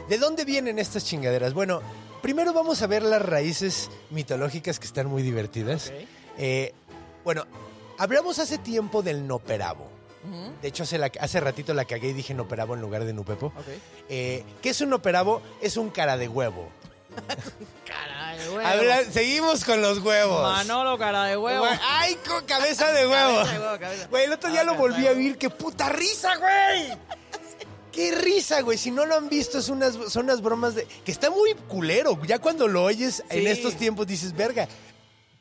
[0.10, 1.54] ¿De dónde vienen estas chingaderas?
[1.54, 1.82] Bueno,
[2.22, 5.91] primero vamos a ver las raíces mitológicas que están muy divertidas.
[6.38, 6.74] Eh,
[7.24, 7.46] bueno,
[7.97, 9.91] hablamos hace tiempo del Noperabo.
[10.62, 13.47] De hecho, hace, la- hace ratito la cagué y dije Noperabo en lugar de Nupepo.
[13.47, 13.65] Ok.
[14.08, 15.41] Eh, ¿Qué es un Noperabo?
[15.62, 16.69] Es un cara de huevo.
[17.86, 18.65] Cara de huevo.
[18.67, 20.41] Habla- seguimos con los huevos.
[20.41, 21.65] Manolo, cara de huevo.
[21.82, 23.36] ¡Ay, con cabeza de huevo!
[23.36, 24.08] Cabeza de huevo, cabeza.
[24.10, 25.38] Güey, el otro día Ah, lo volví a oír.
[25.38, 26.97] ¡Qué puta risa, güey!
[27.91, 28.77] ¡Qué risa, güey!
[28.77, 30.86] Si no lo han visto, es unas, son unas bromas de...
[31.06, 32.17] Que está muy culero.
[32.25, 34.67] Ya cuando lo oyes en estos tiempos dices, verga,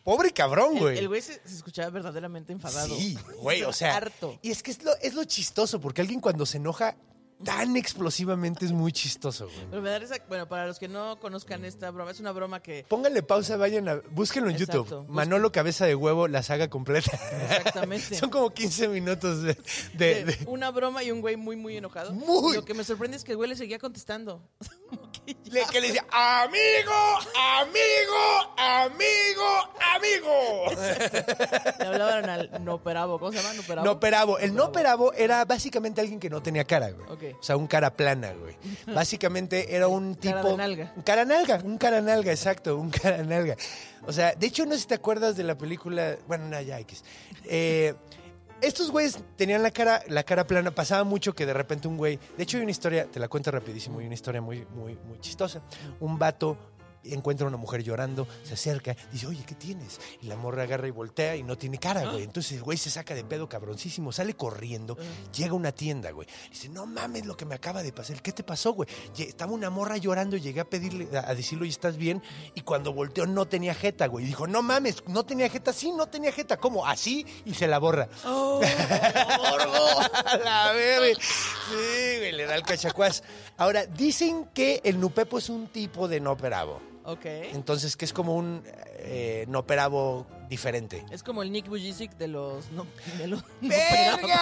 [0.04, 0.98] pobre cabrón, güey.
[0.98, 2.94] El güey se, se escuchaba verdaderamente enfadado.
[2.94, 3.96] Sí, güey, o sea...
[3.96, 4.38] Harto.
[4.42, 6.96] Y es que es lo, es lo chistoso, porque alguien cuando se enoja
[7.44, 9.66] tan explosivamente es muy chistoso, güey.
[9.70, 12.61] Pero me da risa, bueno, para los que no conozcan esta broma, es una broma
[12.61, 13.96] que Pónganle pausa, vayan a...
[14.11, 14.96] Búsquenlo en Exacto, YouTube.
[14.98, 15.14] busquen.
[15.14, 17.11] Manolo Cabeza de Huevo, la saga completa.
[17.48, 19.55] exactamente Son como 15 minutos de...
[19.94, 22.12] de- de de- una broma y un güey muy, muy enojado.
[22.12, 22.55] Muy.
[22.55, 24.42] Lo que me sorprende es que el güey le seguía contestando.
[25.52, 26.92] Le- que le decía, amigo,
[27.61, 30.83] amigo, amigo, amigo.
[31.78, 33.18] Le hablaban al Noperabo.
[33.18, 33.55] ¿Cómo se llama?
[33.55, 33.87] Noperabo.
[33.87, 34.38] Noperabo.
[34.38, 37.07] El Noperabo era básicamente alguien que no tenía cara, güey.
[37.31, 37.31] Ok.
[37.38, 38.56] O sea, un cara plana, güey.
[38.94, 40.34] Básicamente era un tipo...
[40.34, 40.92] Cara de nalga.
[40.96, 43.56] Un cara nalga, un cara nalga, exacto, un cara nalga.
[44.06, 46.16] O sea, de hecho, no sé si te acuerdas de la película...
[46.26, 47.04] Bueno, no, ya, X.
[47.44, 47.94] Eh,
[48.60, 50.70] estos güeyes tenían la cara, la cara plana.
[50.70, 52.18] Pasaba mucho que de repente un güey...
[52.36, 55.18] De hecho, hay una historia, te la cuento rapidísimo, hay una historia muy, muy, muy
[55.20, 55.62] chistosa.
[56.00, 56.56] Un vato
[57.04, 60.00] encuentra a una mujer llorando, se acerca, dice, oye, ¿qué tienes?
[60.20, 62.24] Y la morra agarra y voltea y no tiene cara, güey.
[62.24, 64.96] Entonces el güey se saca de pedo cabroncísimo, sale corriendo,
[65.34, 66.28] llega a una tienda, güey.
[66.50, 68.22] Dice, no mames lo que me acaba de pasar.
[68.22, 68.88] ¿Qué te pasó, güey?
[69.16, 72.22] Estaba una morra llorando, llegué a pedirle, a decirle, oye, ¿estás bien?
[72.54, 74.24] Y cuando volteó no tenía jeta, güey.
[74.24, 76.56] Y dijo, no mames, no tenía jeta, sí, no tenía jeta.
[76.56, 76.86] ¿Cómo?
[76.86, 78.08] Así y se la borra.
[78.24, 78.60] Oh,
[80.44, 81.18] la verga.
[81.20, 83.22] Sí, güey, le da el cachacuás.
[83.56, 86.91] Ahora, dicen que el Nupepo es un tipo de noperabo.
[87.04, 87.24] Ok.
[87.52, 88.62] Entonces, que es como un
[88.98, 91.04] eh, noperabo diferente.
[91.10, 92.70] Es como el Nick Bujicic de los...
[92.72, 92.86] No,
[93.18, 94.40] de los ¡Verga!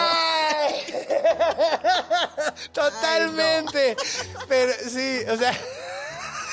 [2.73, 3.97] Totalmente.
[4.49, 5.53] Pero sí, o sea.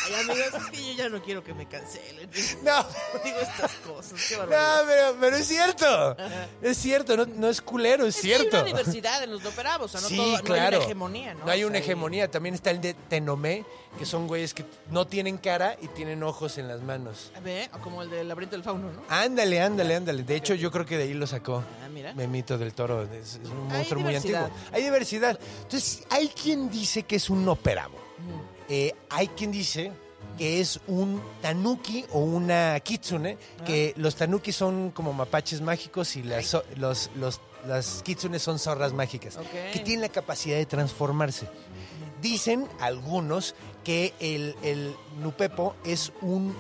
[0.08, 2.30] Ay, amigos, es que yo ya no quiero que me cancelen.
[2.64, 2.86] No,
[3.24, 4.84] Digo estas cosas, qué no, barbaridad.
[4.88, 6.18] pero, pero es cierto.
[6.62, 8.58] Es cierto, no, no es culero, es, Es que hay cierto.
[8.58, 10.78] una diversidad en los doperavos, o sea, no, sí, todo, no hay claro.
[10.78, 11.46] una hegemonía, ¿no?
[11.46, 12.30] No hay O una hegemonía.
[12.32, 13.66] También está el de Tenomé,
[13.98, 17.32] que son güeyes que no tienen cara y tienen ojos en las manos.
[17.38, 19.02] y- Ve, como el del laberinto del fauno, ¿no?
[19.10, 20.24] Ándale, ándale, ándale.
[20.24, 21.64] De hecho, yo creo que de ahí lo sacó.
[21.84, 22.14] Ah, mira.
[22.14, 23.04] Memito del Toro.
[23.04, 24.50] Es, es un monstruo muy antiguo.
[24.72, 25.40] Hay diversidad.
[25.64, 27.98] Entonces, hay quien dice que es un operavo.
[28.70, 29.92] Eh, hay quien dice
[30.38, 36.24] que es un tanuki o una kitsune, que los tanuki son como mapaches mágicos y
[36.24, 39.38] las, so- los, los- las kitsune son zorras mágicas,
[39.74, 41.48] que tienen la capacidad de transformarse.
[42.22, 46.56] Dicen algunos que el, el Nupepo es un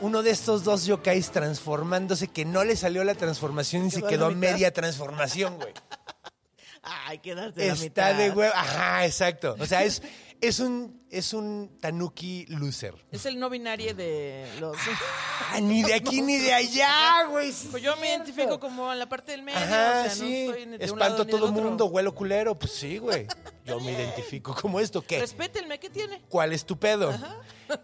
[0.00, 4.26] uno de estos dos yokais transformándose que no le salió la transformación y se Quedó
[4.26, 5.72] a media transformación, güey.
[6.82, 8.14] Ay, quedarte de la Está mitad.
[8.14, 8.52] de huevo.
[8.56, 9.54] Ajá, exacto.
[9.60, 10.02] O sea, es,
[10.42, 12.94] es un es un tanuki loser.
[13.10, 14.74] Es el no binario de los...
[15.50, 17.52] Ah, ni de aquí ni de allá, güey.
[17.70, 19.66] Pues yo me identifico como en la parte del medio, Ajá,
[20.00, 20.22] o sea, sí.
[20.46, 21.62] no estoy ni de un Espanto lado a todo otro.
[21.62, 22.58] mundo, huelo culero.
[22.58, 23.26] Pues sí, güey.
[23.66, 25.02] Yo me identifico como esto.
[25.02, 25.20] ¿Qué?
[25.20, 26.22] Respétenme, ¿qué tiene?
[26.30, 27.12] ¿Cuál es tu pedo?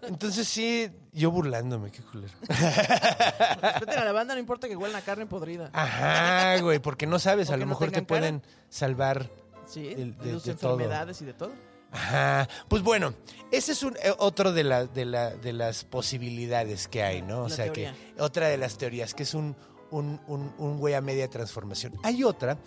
[0.03, 2.33] Entonces sí, yo burlándome, qué culero.
[2.49, 5.69] Respeten a la banda, no importa que huelan a carne podrida.
[5.75, 8.07] Ajá, güey, porque no sabes, a lo no mejor te cara.
[8.07, 9.29] pueden salvar.
[9.67, 10.73] Sí, de, de- sus de todo.
[10.75, 11.53] enfermedades y de todo.
[11.91, 12.49] Ajá.
[12.69, 13.15] Pues bueno,
[13.51, 17.45] ese es un, eh, otro de, la, de, la, de las posibilidades que hay, ¿no?
[17.45, 17.95] O La sea teoría.
[18.15, 19.57] que otra de las teorías, que es un,
[19.91, 21.95] un, un, un güey a media transformación.
[22.03, 22.59] Hay otra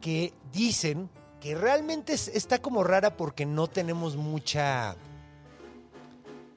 [0.00, 4.96] que dicen que realmente es- está como rara porque no tenemos mucha...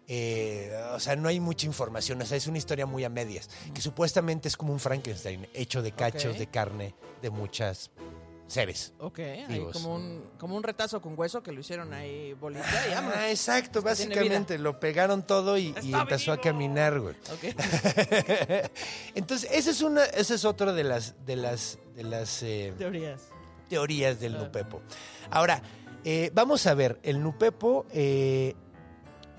[0.07, 3.49] eh, o sea, no hay mucha información, o sea, es una historia muy a medias,
[3.73, 7.91] que supuestamente es como un Frankenstein hecho de cachos de carne de muchas
[8.53, 8.93] seres.
[8.99, 9.73] Ok, ahí Vivos.
[9.73, 13.17] como un, como un retazo con hueso que lo hicieron ahí bolita y vámonos.
[13.17, 17.15] Ah, exacto, Esto básicamente lo pegaron todo y, y ¡Está empezó a caminar, güey.
[17.33, 17.55] Ok.
[19.15, 23.21] Entonces, esa es una, esa es otra de las, de las, de las eh, Teorías.
[23.69, 24.19] teorías Ah.
[24.19, 24.81] del Nupepo.
[25.31, 25.61] Ahora,
[26.05, 28.55] eh, vamos a ver, el Nupepo, eh,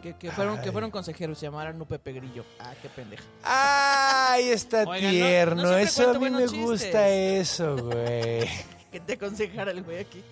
[0.02, 2.44] Que, que fueron, que fueron consejeros, se llamaran un Pepe Grillo.
[2.58, 3.24] Ah, qué pendeja.
[3.42, 5.62] ¡ay, está Oigan, tierno!
[5.62, 8.48] no eso a mí me gusta eso, güey.
[8.94, 10.22] Que te aconsejara el güey aquí.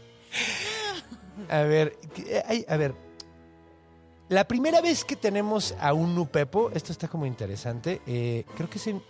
[1.49, 1.99] A ver,
[2.47, 2.95] ay, a ver.
[4.29, 8.79] La primera vez que tenemos a un Nupepo, esto está como interesante, eh, creo que
[8.79, 9.03] es en...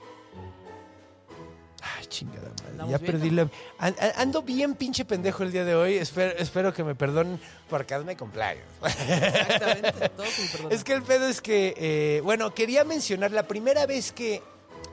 [1.82, 2.64] Ay, chingada madre.
[2.70, 3.42] ¿Andamos Ya bien, perdí la...
[3.78, 5.96] an- an- ando bien pinche pendejo el día de hoy.
[5.98, 7.38] Espero, espero que me perdonen
[7.68, 8.64] por cada me cumpleaños.
[8.82, 10.10] Exactamente.
[10.70, 14.42] Es que el pedo es que, eh, bueno, quería mencionar, la primera vez que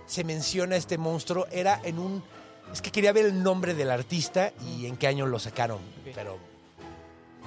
[0.06, 2.39] se menciona este monstruo era en un...
[2.72, 5.80] Es que quería ver el nombre del artista y en qué año lo sacaron,
[6.14, 6.38] pero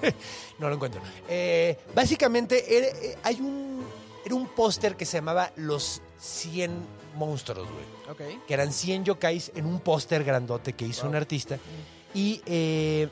[0.59, 1.01] no lo encuentro.
[1.29, 3.85] Eh, básicamente era, eh, hay un,
[4.25, 6.73] era un póster que se llamaba Los 100
[7.17, 7.85] monstruos, güey
[8.37, 8.47] Ok.
[8.47, 11.59] que eran 100 yokais en un póster grandote que hizo un artista.
[12.15, 13.09] Y eh,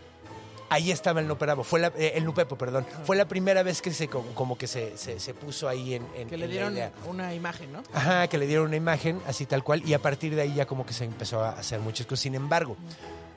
[0.70, 2.86] ahí estaba el Nuperabo, fue la, eh, el Nupepo, perdón.
[3.04, 6.06] Fue la primera vez que se co- como que se, se- se puso ahí en,
[6.16, 6.92] en- Que le en la dieron idea.
[7.06, 7.82] una imagen, ¿no?
[7.92, 10.66] Ajá, que le dieron una imagen así tal cual y a partir de ahí ya
[10.66, 12.20] como que se empezó a hacer muchas cosas.
[12.22, 12.76] Sin embargo,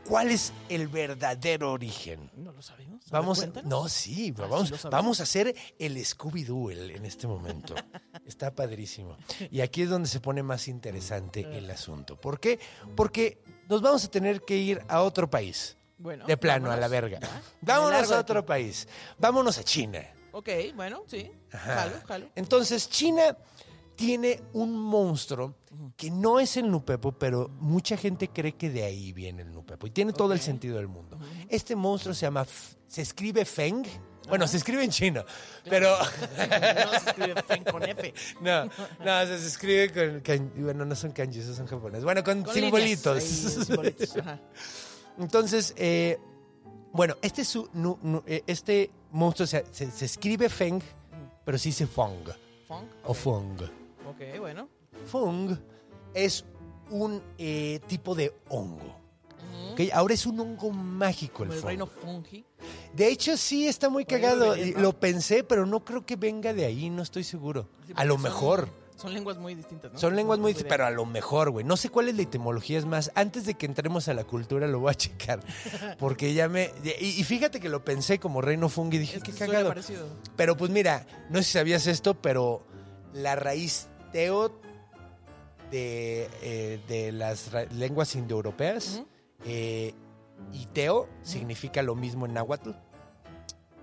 [0.08, 2.30] ¿cuál es el verdadero origen?
[2.38, 2.94] No lo sabemos.
[3.12, 7.76] Vamos, no, sí, Ah, vamos, sí vamos a hacer el Scooby-Doo en este momento.
[8.26, 9.18] Está padrísimo.
[9.52, 12.16] Y aquí es donde se pone más interesante el asunto.
[12.16, 12.60] ¿Por qué?
[12.96, 15.78] Porque nos vamos a tener que ir a otro país.
[15.98, 17.20] Bueno, De plano, a la verga.
[17.62, 18.88] Vámonos a otro país.
[19.18, 20.02] Vámonos a China.
[20.32, 21.32] Ok, bueno, sí.
[21.52, 22.30] Jalo, jalo.
[22.36, 23.38] Entonces, China
[23.96, 25.56] tiene un monstruo
[25.96, 29.88] que no es el Nupepo, pero mucha gente cree que de ahí viene el Nupepo.
[29.88, 31.20] Y tiene todo el sentido del mundo.
[31.50, 32.46] Este monstruo se llama,
[32.88, 33.86] se escribe Feng.
[34.28, 35.26] Bueno, se escribe en chino,
[35.70, 35.98] pero
[36.40, 38.14] No se escribe Fen con F.
[38.42, 42.06] no, no, se escribe con, bueno, no son kanji, esos son japoneses.
[42.06, 43.18] Bueno, con, Con simbolitos.
[43.22, 44.40] líneas ahí, simbolitos, ajá.
[45.20, 46.18] Entonces, eh,
[46.92, 50.82] bueno, este, su- nu- nu- eh, este monstruo se, se- se escribe Feng,
[51.46, 52.30] pero sí se Fong
[52.68, 52.88] Funk.
[53.06, 53.18] o ok.
[53.18, 53.62] Fong.
[54.08, 54.68] Ok, bueno.
[55.06, 55.58] Fung
[56.14, 56.46] es
[56.90, 59.02] un eh, tipo de hongo.
[59.92, 62.46] Ahora es un hongo mágico el el reino fungi.
[62.94, 64.56] De hecho, sí está muy cagado.
[64.78, 67.68] Lo pensé, pero no creo que venga de ahí, no estoy seguro.
[67.88, 68.70] Sí, a lo mejor.
[69.04, 70.00] Son lenguas muy distintas, ¿no?
[70.00, 70.64] Son lenguas muy idea.
[70.70, 71.66] pero a lo mejor, güey.
[71.66, 74.66] No sé cuál es la etimología, es más, antes de que entremos a la cultura
[74.68, 75.42] lo voy a checar.
[76.00, 76.72] Porque ya me...
[76.84, 79.68] Y, y fíjate que lo pensé como reino fungi, dije, Es que qué cagado.
[79.68, 80.08] parecido.
[80.38, 82.66] Pero pues mira, no sé si sabías esto, pero
[83.14, 84.50] la raíz teo
[85.70, 89.04] de, eh, de las lenguas indoeuropeas
[89.46, 89.94] eh,
[90.54, 92.70] y teo significa lo mismo en náhuatl.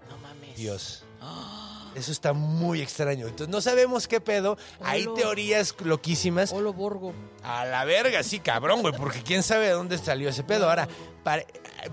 [0.09, 0.57] No mames.
[0.57, 1.05] Dios.
[1.21, 3.27] Ah, Eso está muy extraño.
[3.27, 4.57] Entonces no sabemos qué pedo.
[4.83, 5.15] Hay Olo.
[5.15, 6.53] teorías loquísimas.
[6.53, 7.13] Olo Borgo.
[7.43, 10.69] A la verga, sí, cabrón, güey, porque quién sabe de dónde salió ese pedo.
[10.69, 10.87] Ahora,
[11.25, 11.47] pare-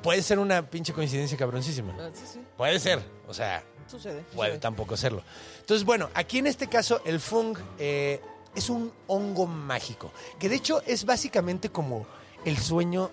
[0.03, 1.95] puede ser una pinche coincidencia cabroncísima.
[1.99, 2.39] Ah, Sí, sí.
[2.55, 4.21] Puede ser, o sea, Sucede.
[4.35, 4.59] puede sucede.
[4.59, 5.23] tampoco serlo.
[5.61, 8.21] Entonces, bueno, aquí en este caso el fung eh,
[8.55, 12.05] es un hongo mágico, que de hecho es básicamente como
[12.45, 13.09] el sueño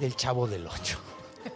[0.00, 0.98] del chavo del 8.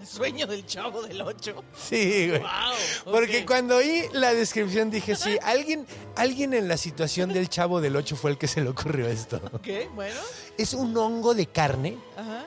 [0.02, 1.54] El sueño del chavo del 8.
[1.78, 2.40] Sí, güey.
[2.40, 3.12] Wow.
[3.12, 5.86] Porque cuando oí la descripción dije, sí, alguien,
[6.16, 9.40] alguien en la situación del chavo del 8 fue el que se le ocurrió esto.
[9.52, 10.18] Ok, bueno.
[10.58, 12.46] Es un hongo de carne Ajá.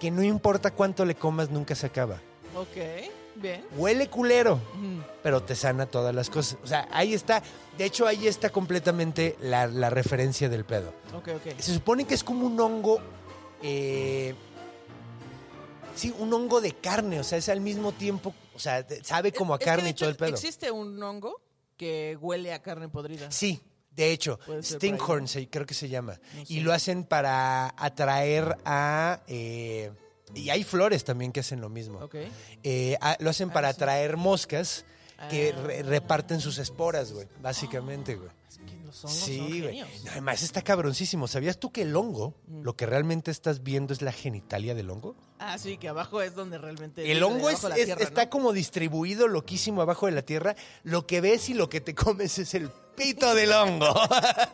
[0.00, 2.16] que no importa cuánto le comas, nunca se acaba.
[2.56, 2.76] Ok,
[3.36, 3.64] bien.
[3.76, 4.58] Huele culero,
[5.22, 6.58] pero te sana todas las cosas.
[6.64, 7.44] O sea, ahí está.
[7.76, 10.92] De hecho, ahí está completamente la, la referencia del pedo.
[11.16, 11.60] Ok, ok.
[11.60, 12.98] Se supone que es como un hongo.
[13.62, 14.34] eh,
[15.98, 17.20] sí, un hongo de carne.
[17.20, 18.34] O sea, es al mismo tiempo.
[18.54, 20.30] O sea, sabe como a Es carne y todo el pedo.
[20.30, 21.40] ¿Existe un hongo
[21.76, 23.30] que huele a carne podrida?
[23.30, 26.18] Sí, de hecho, Stinkhorn se- creo que se llama.
[26.34, 29.22] No Y lo hacen para atraer a...
[29.26, 29.90] eh,
[30.34, 31.98] y hay flores también que hacen lo mismo.
[32.00, 32.16] Ok.
[32.62, 33.76] Eh, a- lo hacen Ah, para sí.
[33.76, 34.84] atraer moscas
[35.30, 35.62] que Ah.
[35.62, 37.26] re- reparten sus esporas, güey.
[37.40, 38.30] Básicamente, güey.
[38.88, 39.88] Los hongos son Sí, genios.
[40.04, 41.28] No, además está cabroncísimo.
[41.28, 42.62] ¿Sabías tú que el hongo, Mm.
[42.62, 45.14] lo que realmente estás viendo es la genitalia del hongo?
[45.38, 47.10] Ah, sí, que abajo es donde realmente...
[47.12, 48.30] El hongo es, es- tierra, está ¿no?
[48.30, 50.56] como distribuido loquísimo abajo de la tierra.
[50.82, 53.94] Lo que ves y lo que te comes es el pito del hongo.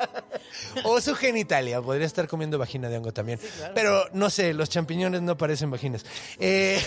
[0.84, 1.80] o su genitalia.
[1.82, 3.38] Podría estar comiendo vagina de hongo también.
[3.56, 3.72] claro.
[3.74, 6.04] Pero no sé, los champiñones no parecen vaginas.
[6.38, 6.80] Eh,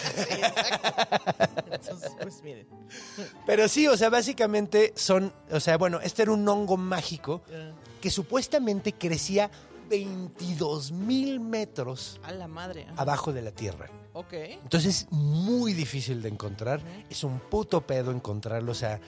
[1.71, 2.67] Entonces, pues miren.
[3.45, 5.33] pero sí, o sea, básicamente son.
[5.51, 9.49] O sea, bueno, este era un hongo mágico eh, que supuestamente crecía
[9.89, 12.85] 22 mil metros a la madre.
[12.89, 13.01] ajá.
[13.01, 13.89] abajo de la tierra.
[14.13, 14.33] Ok.
[14.33, 16.81] Entonces es muy difícil de encontrar.
[17.09, 18.71] Es un puto pedo encontrarlo.
[18.71, 18.99] O sea,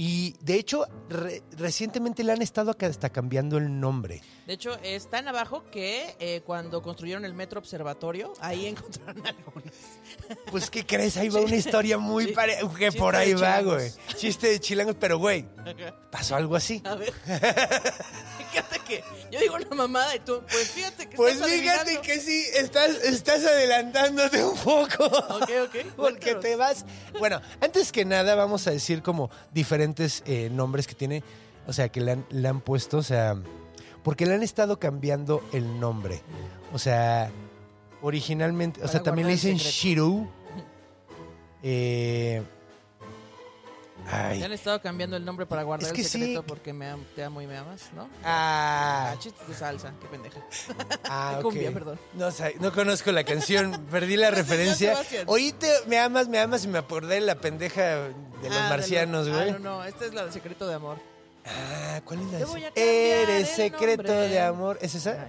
[0.00, 4.22] y de hecho, re- recientemente le han estado hasta cambiando el nombre.
[4.46, 9.72] De hecho, es tan abajo que eh, cuando construyeron el metro observatorio, ahí encontraron algunos.
[10.52, 11.16] Pues, ¿qué crees?
[11.16, 12.32] Ahí va una historia muy Sí.
[12.32, 12.58] pare...
[12.78, 13.90] Que por ahí va, güey.
[14.16, 15.44] Chiste de chilangos, pero, güey,
[16.12, 16.80] pasó algo así.
[16.84, 17.12] A ver.
[18.50, 22.02] fíjate que yo digo una mamada y tú, pues fíjate que Pues estás fíjate adivinando.
[22.02, 25.04] que sí, estás, estás adelantándote un poco.
[25.06, 25.76] Ok, ok.
[25.96, 26.40] Porque cuéntanos.
[26.42, 26.84] te vas.
[27.18, 31.22] Bueno, antes que nada, vamos a decir como diferentes eh, nombres que tiene.
[31.66, 32.98] O sea, que le han, le han puesto.
[32.98, 33.36] O sea,
[34.02, 36.22] porque le han estado cambiando el nombre.
[36.72, 37.30] O sea,
[38.02, 38.80] originalmente.
[38.80, 39.88] O Para sea, también le guardar el dicen secreto.
[39.88, 40.30] Shiru.
[41.62, 42.42] Eh,
[44.10, 44.38] ay.
[44.40, 46.44] Ya han estado cambiando el nombre para guardar Es que el secreto sí.
[46.48, 48.08] porque me am- te amo y me amas, ¿no?
[48.24, 50.40] Ah, Ah, chistes de salsa, qué pendeja.
[51.08, 51.42] ah, de ok.
[51.42, 51.98] cumbia, perdón.
[52.14, 54.96] No, sé, no conozco la canción, perdí la referencia.
[55.26, 59.26] Oíste, me amas, me amas y me acordé de la pendeja de los Ah, marcianos,
[59.26, 59.50] los- güey.
[59.50, 60.98] Ah, no, no, esta es la de secreto de amor.
[61.50, 64.28] Ah, ¿cuál es la voy a Eres secreto nombre.
[64.28, 64.78] de amor.
[64.82, 65.26] ¿Es Ah, esa?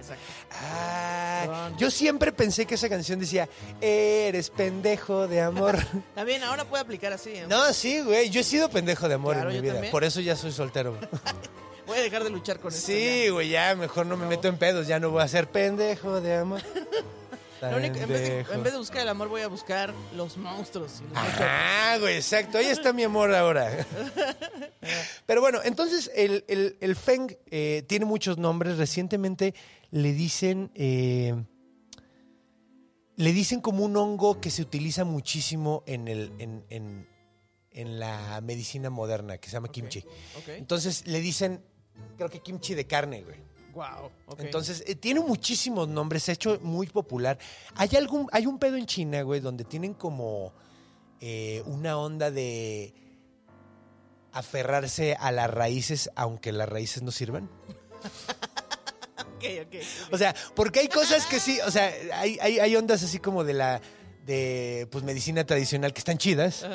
[0.52, 1.76] Ah, Perdón.
[1.78, 3.48] yo siempre pensé que esa canción decía,
[3.80, 5.78] eres pendejo de amor.
[6.14, 7.30] También ahora puede aplicar así.
[7.30, 7.46] ¿eh?
[7.48, 9.72] no, sí, güey, yo he sido pendejo de amor Claro, en mi vida.
[9.74, 9.90] también.
[9.92, 10.96] Por eso ya soy soltero.
[11.86, 12.86] Voy a dejar de luchar con esto.
[12.86, 16.20] sí, güey, ya mejor no me meto en pedos, ya no voy a ser pendejo
[16.20, 16.60] de amor.
[17.60, 17.70] ya.
[17.72, 18.52] Lo único- en, vez de, Pendejo.
[18.52, 21.00] en vez de buscar el amor, voy a buscar los monstruos.
[21.08, 21.16] los.
[21.18, 22.58] Ajá, güey, exacto.
[22.58, 23.86] Ahí está mi amor ahora.
[25.26, 28.76] Pero bueno, entonces el, el- el Feng eh, tiene muchos nombres.
[28.78, 29.54] Recientemente
[29.90, 30.70] le dicen.
[30.74, 31.34] eh,
[33.16, 37.06] le dicen como un hongo que se utiliza muchísimo en, el, en, en-
[37.72, 40.02] en la medicina moderna, que se llama kimchi.
[40.48, 41.62] Entonces le dicen,
[42.16, 43.36] creo que kimchi de carne, güey.
[43.72, 44.10] Wow.
[44.26, 44.40] ok.
[44.40, 47.38] Entonces, eh, tiene muchísimos nombres, se ha hecho muy popular.
[47.74, 50.52] Hay algún, hay un pedo en China, güey, donde tienen como
[51.20, 52.94] eh, una onda de
[54.32, 57.48] aferrarse a las raíces, aunque las raíces no sirvan.
[59.36, 59.74] Ok, ok.
[60.12, 63.42] O sea, porque hay cosas que sí, o sea, hay, hay, hay ondas así como
[63.42, 63.80] de la
[64.26, 66.66] de pues medicina tradicional que están chidas,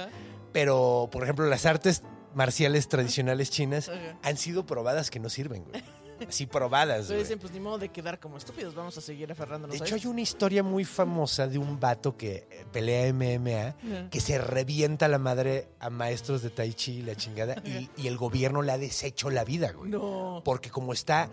[0.51, 2.01] pero por ejemplo las artes
[2.33, 3.91] marciales tradicionales chinas
[4.23, 5.83] han sido probadas que no sirven, güey.
[6.27, 9.77] Así probadas, Pero dicen, pues ni modo de quedar como estúpidos, vamos a seguir aferrándonos
[9.77, 14.09] De a hecho, hay una historia muy famosa de un vato que eh, pelea MMA,
[14.09, 18.07] que se revienta la madre a maestros de Tai Chi y la chingada, y, y
[18.07, 19.91] el gobierno le ha deshecho la vida, güey.
[19.91, 20.41] No.
[20.45, 21.29] Porque como está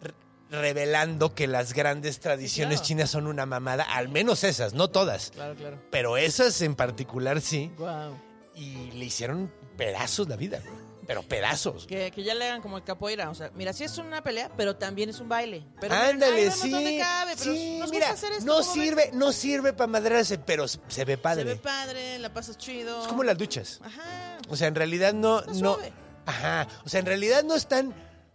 [0.00, 0.14] re-
[0.50, 2.86] revelando que las grandes tradiciones claro.
[2.86, 5.78] chinas son una mamada, al menos esas, no todas, Claro, claro.
[5.90, 8.14] pero esas en particular sí, Wow.
[8.54, 10.84] y le hicieron pedazos la vida, güey.
[11.06, 11.86] Pero pedazos.
[11.86, 13.30] Que, que ya le hagan como el capoeira.
[13.30, 15.64] O sea, mira, sí es una pelea, pero también es un baile.
[15.80, 16.98] Pero Ándale, sí.
[17.00, 18.44] cabe, pero sí, nos mira, gusta hacer esto.
[18.46, 21.42] no sirve, no sirve para madrarse, pero se ve padre.
[21.42, 23.02] Se ve padre, la pasas chido.
[23.02, 23.80] Es como las duchas.
[23.84, 24.38] Ajá.
[24.48, 25.58] O sea, en realidad no, Está no.
[25.74, 25.92] suave.
[26.26, 26.68] Ajá.
[26.84, 27.94] O sea, en realidad no están,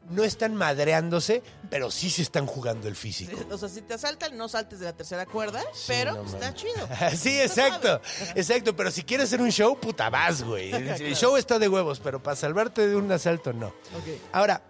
[0.10, 3.38] no están madreándose, pero sí se están jugando el físico.
[3.52, 6.54] O sea, si te asaltan, no saltes de la tercera cuerda, Sí, pero no está
[6.54, 6.88] chido.
[7.16, 8.02] Sí, exacto,
[8.36, 8.76] exacto.
[8.76, 10.72] Pero si quieres hacer un show, puta vas, güey.
[10.74, 11.16] El, Claro.
[11.16, 13.68] show está de huevos, pero para salvarte de un asalto, no.
[13.68, 14.20] Ok.
[14.32, 14.64] Ahora,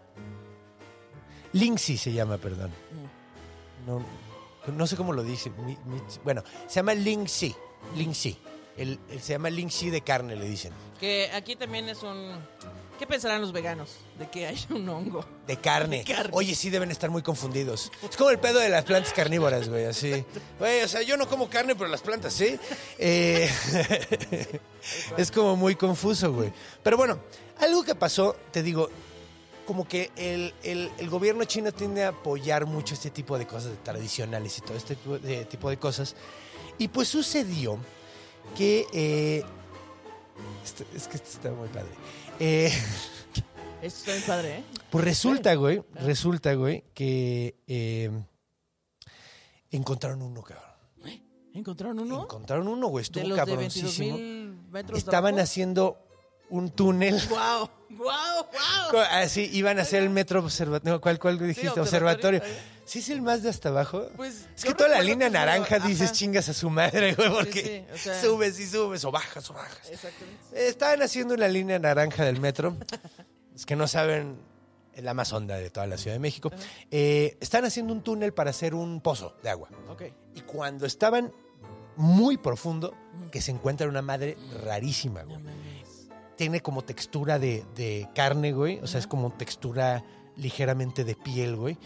[1.53, 2.71] Linksy se llama, perdón.
[3.87, 4.05] No,
[4.71, 5.49] no sé cómo lo dice.
[5.51, 7.55] mi- mi- bueno, se llama Linksy.
[7.95, 8.37] Linksy.
[8.77, 10.73] El, el- se llama Linksy de carne, le dicen.
[10.99, 12.33] Que aquí también es un...
[12.99, 15.23] ¿Qué pensarán los veganos de que hay un hongo?
[15.47, 15.99] De carne.
[15.99, 16.31] De carne.
[16.33, 17.89] Oye, sí deben estar muy confundidos.
[18.07, 20.25] Es como el pedo de las plantas carnívoras, güey, así.
[20.59, 22.59] Güey, o sea, yo no como carne, pero las plantas sí.
[22.97, 23.49] Eh,
[25.17, 26.51] es como muy confuso, güey.
[26.83, 27.19] Pero bueno,
[27.59, 28.89] algo que pasó, te digo,
[29.65, 33.71] como que el, el- el gobierno chino tiende a apoyar mucho este tipo de cosas
[33.83, 36.15] tradicionales y todo este tipo de, tipo de cosas.
[36.77, 37.77] Y pues sucedió
[38.57, 38.85] que...
[38.91, 39.43] eh,
[40.65, 41.87] esto- es que esto está muy padre.
[42.39, 42.71] Eh,
[43.81, 44.63] Eso está bien padre, ¿eh?
[44.89, 48.11] pues resulta, güey, resulta, güey, que eh,
[49.71, 50.65] encontraron uno, cabrón.
[51.53, 52.23] ¿Encontraron uno?
[52.23, 54.17] Encontraron uno, güey, estuvo de los de 22 cabroncísimo.
[54.17, 55.43] mil metros de Estaban abajo.
[55.43, 55.97] haciendo
[56.49, 57.19] un túnel.
[57.29, 57.69] ¡Guau!
[57.89, 58.45] ¡Guau!
[58.91, 59.03] ¡Guau!
[59.11, 61.01] Así, iban a hacer el metro observatorio.
[61.01, 61.79] ¿Cuál, cuál dijiste?
[61.79, 62.39] observatorio.
[62.39, 62.78] observatorio.
[62.89, 64.07] ¿Sí es el más de hasta abajo?
[64.15, 67.93] Pues, es que toda la línea naranja dices chingas a su madre, güey, porque sí,
[67.93, 69.87] o sea- subes y subes o bajas o bajas.
[69.91, 70.43] Exactamente.
[70.53, 72.75] Eh, Estaban haciendo una línea naranja del metro.
[73.55, 74.39] es que no saben,
[74.95, 76.49] es la más honda de toda la Ciudad de México.
[76.89, 79.69] Eh, están haciendo un túnel para hacer un pozo de agua.
[79.87, 80.05] Ok.
[80.33, 81.31] Y cuando estaban
[81.95, 82.95] muy profundo,
[83.31, 85.37] que se encuentra una madre rarísima, güey.
[86.37, 88.79] Tiene como textura de, de carne, güey.
[88.79, 90.03] O sea, es como textura
[90.37, 91.77] ligeramente de piel, güey.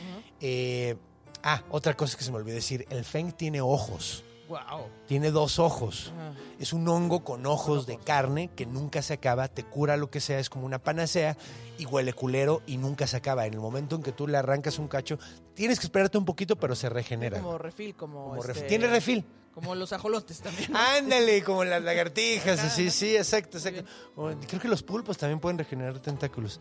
[0.45, 0.97] Eh,
[1.41, 2.85] ah, otra cosa que se me olvidó decir.
[2.89, 4.25] El Feng tiene ojos.
[4.49, 4.87] ¡Guau!
[5.07, 6.11] Tiene dos ojos.
[6.13, 6.33] Ajá.
[6.59, 10.19] Es un hongo con ojos de carne que nunca se acaba, te cura lo que
[10.19, 11.37] sea, es como una panacea
[11.77, 13.45] y huele culero y nunca se acaba.
[13.45, 15.17] En el momento en que tú le arrancas un cacho,
[15.53, 17.39] tienes que esperarte un poquito, pero se regenera.
[17.39, 18.29] Como refil, como.
[18.29, 18.67] Como este, refil.
[18.67, 19.25] Tiene refil.
[19.53, 20.75] Como los ajolotes también.
[20.97, 23.83] Ándale, como las lagartijas, así, sí, exacto, exacto.
[24.15, 26.59] O, Creo que los pulpos también pueden regenerar tentáculos.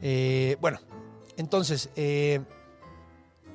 [0.00, 0.78] Eh, bueno,
[1.36, 2.40] entonces, eh,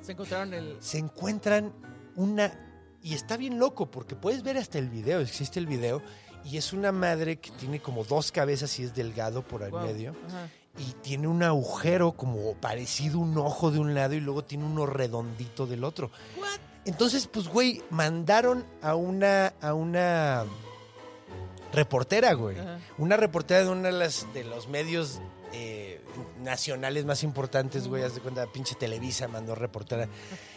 [0.02, 0.76] Se encontraron el.
[0.80, 1.72] se encuentran
[2.16, 2.68] una...
[3.02, 6.02] Y está bien loco porque puedes ver hasta el video, existe el video,
[6.44, 10.14] y es una madre que tiene como dos cabezas y es delgado por el medio.
[10.28, 10.48] Ajá.
[10.78, 14.86] Y tiene un agujero como parecido un ojo de un lado y luego tiene uno
[14.86, 16.10] redondito del otro.
[16.38, 16.60] What?
[16.84, 20.44] Entonces, pues, güey, mandaron a una, a una
[21.72, 22.58] reportera, güey.
[22.58, 22.78] Ajá.
[22.98, 25.20] Una reportera de uno de, de los medios
[25.52, 26.00] eh,
[26.40, 28.02] nacionales más importantes, güey.
[28.02, 30.08] Haz de cuenta, pinche Televisa mandó reportera.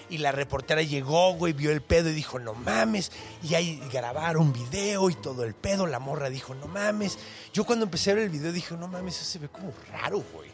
[0.09, 3.11] Y la reportera llegó, güey, vio el pedo y dijo, no mames.
[3.43, 5.87] Y ahí grabaron video y todo el pedo.
[5.87, 7.17] La morra dijo, no mames.
[7.53, 10.23] Yo cuando empecé a ver el video dije, no mames, eso se ve como raro,
[10.33, 10.49] güey.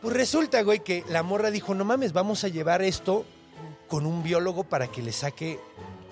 [0.00, 3.26] Pues resulta, güey, que la morra dijo, no mames, vamos a llevar esto
[3.88, 5.60] con un biólogo para que le saque...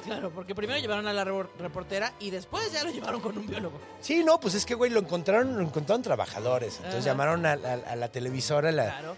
[0.05, 3.47] Claro, porque primero llevaron a la re- reportera y después ya lo llevaron con un
[3.47, 3.79] biólogo.
[4.01, 6.77] Sí, no, pues es que, güey, lo encontraron, lo encontraron trabajadores.
[6.77, 7.11] Entonces Ajá.
[7.11, 8.85] llamaron a, a- a la televisora, la...
[8.85, 9.17] Claro.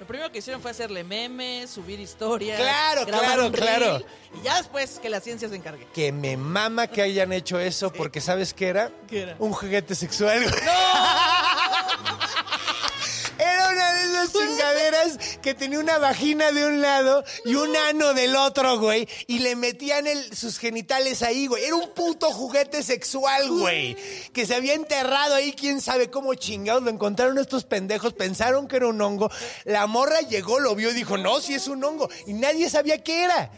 [0.00, 2.60] Lo primero que hicieron fue hacerle memes, subir historias.
[2.60, 4.00] Claro, claro, un claro.
[4.40, 5.88] Y ya después que la ciencia se encargue.
[5.92, 8.92] Que me mama que hayan hecho eso, porque ¿sabes qué era?
[9.08, 9.36] ¿Qué era?
[9.40, 10.54] Un juguete sexual, güey.
[13.78, 18.34] Una de esas chingaderas que tenía una vagina de un lado y un ano del
[18.34, 19.06] otro, güey.
[19.28, 21.62] Y le metían el- sus genitales ahí, güey.
[21.64, 23.96] Era un puto juguete sexual, güey.
[24.32, 26.82] Que se había enterrado ahí, quién sabe cómo chingados.
[26.82, 29.30] Lo encontraron estos pendejos, pensaron que era un hongo.
[29.64, 32.08] La morra llegó, lo vio y dijo, no, si es un hongo.
[32.26, 33.50] Y nadie sabía qué era.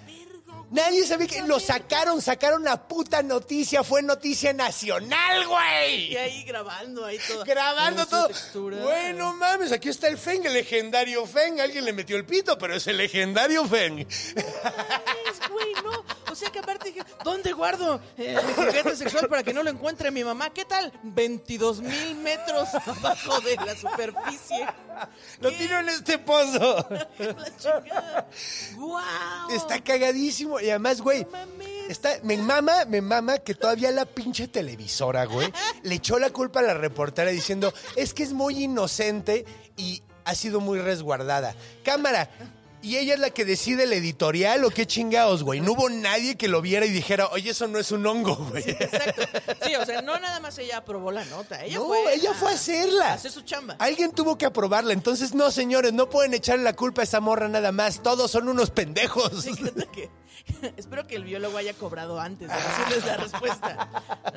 [0.70, 6.12] Nadie sabía que lo sacaron, sacaron la puta noticia, fue noticia nacional, güey.
[6.12, 7.44] Y ahí grabando, ahí todo.
[7.44, 8.28] Grabando todo.
[8.28, 8.76] textura.
[8.80, 11.60] Bueno, mames, aquí está el Feng, el legendario Feng.
[11.60, 13.98] Alguien le metió el pito, pero es el legendario Feng.
[14.00, 16.04] Es, güey, no.
[16.30, 19.70] O sea que aparte dije, ¿dónde guardo eh, mi juguete sexual para que no lo
[19.70, 20.50] encuentre mi mamá?
[20.50, 20.92] ¿Qué tal?
[21.02, 24.66] 22 mil metros abajo de la superficie.
[25.40, 26.86] Lo tiro en este pozo.
[27.18, 28.28] La chingada.
[29.50, 30.59] Está cagadísimo.
[30.62, 31.26] Y además, güey,
[31.88, 35.52] está, me mama, me mama que todavía la pinche televisora, güey,
[35.82, 39.44] le echó la culpa a la reportera diciendo, es que es muy inocente
[39.76, 41.54] y ha sido muy resguardada.
[41.84, 42.30] Cámara.
[42.82, 45.60] ¿Y ella es la que decide el editorial o qué chingados, güey?
[45.60, 48.64] No hubo nadie que lo viera y dijera, oye, eso no es un hongo, güey.
[48.70, 49.20] Exacto.
[49.66, 51.62] Sí, o sea, no nada más ella aprobó la nota.
[51.62, 52.14] Ella No, fue.
[52.14, 53.12] ella fue a hacerla.
[53.12, 53.76] hacer su chamba.
[53.78, 54.94] Alguien tuvo que aprobarla.
[54.94, 58.02] Entonces, no, señores, no pueden echarle la culpa a esa morra nada más.
[58.02, 59.44] Todos son unos pendejos.
[59.44, 60.08] Encanta que,
[60.76, 63.88] Espero que el biólogo haya cobrado antes de decirles la respuesta.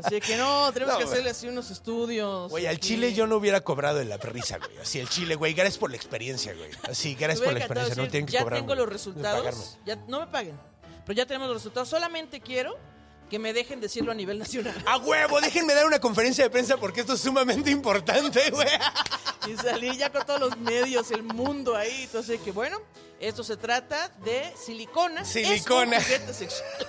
[0.04, 2.50] Así que no, tenemos No, que hacerle así unos estudios.
[2.52, 4.78] Güey, al chile yo no hubiera cobrado de la risa, güey.
[4.78, 5.54] Así el chile, güey.
[5.54, 6.70] Gracias por la experiencia, güey.
[6.90, 7.96] Así, gracias por la experiencia.
[7.96, 8.60] No tienen que ya cobrar.
[8.60, 9.78] tengo los resultados.
[9.86, 10.60] Ya, no me paguen,
[11.06, 11.90] pero ya tenemos los resultados.
[11.90, 12.78] Solamente quiero
[13.34, 14.76] que me dejen decirlo a nivel nacional.
[14.86, 15.42] ¡A huevo!
[15.42, 18.68] Déjenme dar una conferencia de prensa porque esto es sumamente importante, güey.
[19.48, 22.04] Y salir ya con todos los medios, el mundo ahí.
[22.04, 22.80] Entonces, que bueno,
[23.20, 25.26] esto se trata de silicona.
[25.26, 25.98] Silicona.
[25.98, 26.88] Es un sexual.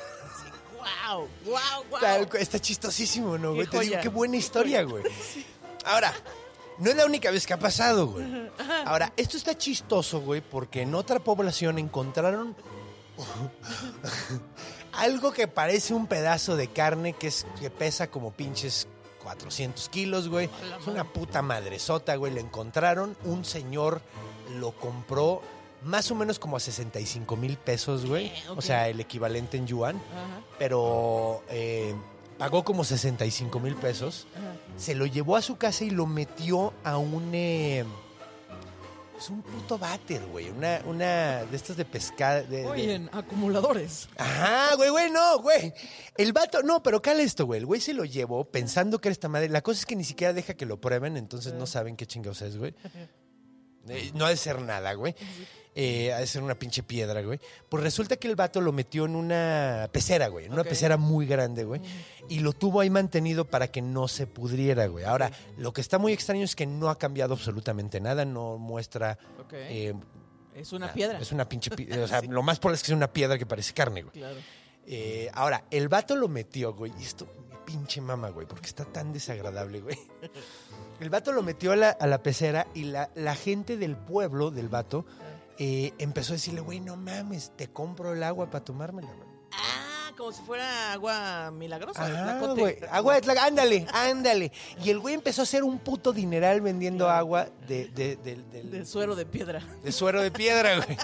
[0.77, 2.01] Wow, wow, wow.
[2.01, 3.67] Tal está chistosísimo, ¿no, güey?
[3.67, 5.03] Te digo, qué buena historia, güey.
[5.87, 6.13] Ahora,
[6.79, 8.27] no es la única vez que ha pasado, güey.
[8.85, 12.55] Ahora, esto está chistoso, güey, porque en otra población encontraron
[14.99, 18.87] algo que parece un pedazo de carne que, es, que pesa como pinches
[19.23, 20.51] 400 kilos, güey.
[20.81, 22.33] Es una puta madresota, güey.
[22.35, 24.03] Lo encontraron, un señor
[24.59, 25.43] lo compró
[25.83, 28.33] más o menos como a 65 mil pesos, güey.
[28.57, 30.01] O sea, el equivalente en yuan
[30.59, 31.95] pero eh,
[32.39, 34.27] pagó como 65 mil pesos.
[34.77, 37.31] Se lo llevó a su casa y lo metió a un.
[37.35, 37.85] eh,
[39.19, 40.51] es un puto váter, güey.
[40.51, 42.43] Una, una de estas de pescado.
[42.43, 44.09] De, de- Oye, en acumuladores.
[44.17, 45.73] Ajá, güey, güey, no, güey.
[46.17, 47.61] El vato, no, pero cala esto, güey.
[47.61, 49.49] El güey se lo llevó pensando que era esta madre.
[49.49, 52.43] La cosa es que ni siquiera deja que lo prueben, entonces no saben qué chingados
[52.43, 52.75] es, güey.
[53.89, 55.15] Eh, no ha de ser nada, güey.
[55.77, 57.41] Eh, ha de ser una pinche piedra, güey.
[57.69, 60.47] Pues resulta que el vato lo metió en una pecera, güey.
[60.47, 60.69] En una Ok.
[60.69, 61.81] pecera muy grande, güey.
[62.29, 65.05] Y lo tuvo ahí mantenido para que no se pudriera, güey.
[65.05, 68.25] Ahora, lo que está muy extraño es que no ha cambiado absolutamente nada.
[68.25, 69.19] No muestra.
[69.41, 69.53] Ok.
[69.55, 69.95] eh,
[70.55, 70.95] es una nada.
[70.95, 71.19] piedra.
[71.19, 72.05] Es una pinche piedra.
[72.05, 74.13] O sea, lo más probable es que sea una piedra que parece carne, güey.
[74.15, 74.37] Claro.
[74.87, 76.93] Eh, ahora, el vato lo metió, güey.
[77.01, 79.99] Y esto me pinche mama, güey, porque está tan desagradable, güey.
[81.01, 84.51] El vato lo metió a la, a la pecera y la, la gente del pueblo,
[84.51, 85.05] del vato,
[85.59, 89.29] eh, empezó a decirle, güey, no mames, te compro el agua para tomármela, güey.
[89.53, 92.05] Ah, como si fuera agua milagrosa.
[92.05, 92.61] Ah, Tlacote.
[92.61, 92.79] güey.
[92.91, 94.53] Agua de Tlac- ándale, ándale.
[94.85, 98.71] Y el güey empezó a hacer un puto dineral vendiendo agua de, de, del- del-
[98.71, 99.61] De suero de piedra.
[99.83, 100.97] de suero de piedra, güey.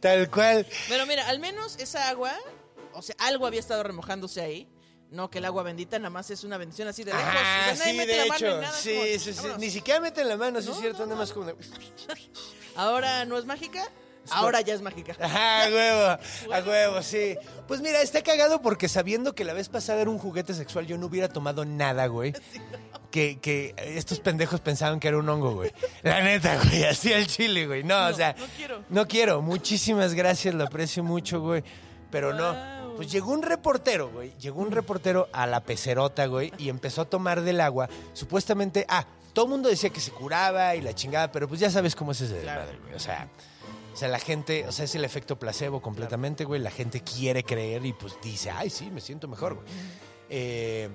[0.00, 0.66] Tal cual.
[0.88, 2.32] Pero mira, al menos esa agua,
[2.92, 4.68] o sea, algo había estado remojándose ahí.
[5.14, 7.26] No que el agua bendita nada más es una bendición así de lejos.
[7.32, 8.62] Ah, o sea, sí, mete de la mano hecho.
[8.62, 9.46] es Sí, como, sí, sí.
[9.58, 11.20] Ni siquiera meten la mano, sí es No, cierto, no, nada no.
[11.22, 11.54] más como de...
[12.76, 13.88] Ahora no es mágica,
[14.30, 15.14] ahora ya es mágica.
[15.20, 16.18] Ajá, a huevo,
[16.52, 17.36] a huevo, sí.
[17.68, 20.98] Pues mira, está cagado porque sabiendo que la vez pasada era un juguete sexual, yo
[20.98, 22.32] no hubiera tomado nada, güey.
[23.14, 25.70] Que, que estos pendejos pensaban que era un hongo, güey.
[26.02, 27.84] La neta, güey, así al chile, güey.
[27.84, 28.34] No, No, o sea.
[28.36, 28.84] no quiero.
[28.88, 29.40] No quiero.
[29.40, 31.62] Muchísimas gracias, lo aprecio mucho, güey.
[32.10, 32.83] Pero no.
[32.96, 34.32] Pues llegó un reportero, güey.
[34.38, 37.88] Llegó un reportero a la pecerota, güey, y empezó a tomar del agua.
[38.12, 41.70] Supuestamente, ah, todo el mundo decía que se curaba y la chingada, pero pues ya
[41.70, 42.94] sabes cómo es ese desmadre, güey.
[42.94, 43.28] O sea,
[43.92, 46.60] o sea, la gente, o sea, es el efecto placebo completamente, güey.
[46.60, 49.66] La gente quiere creer y pues dice, ay, sí, me siento mejor, güey.
[50.30, 50.88] Eh,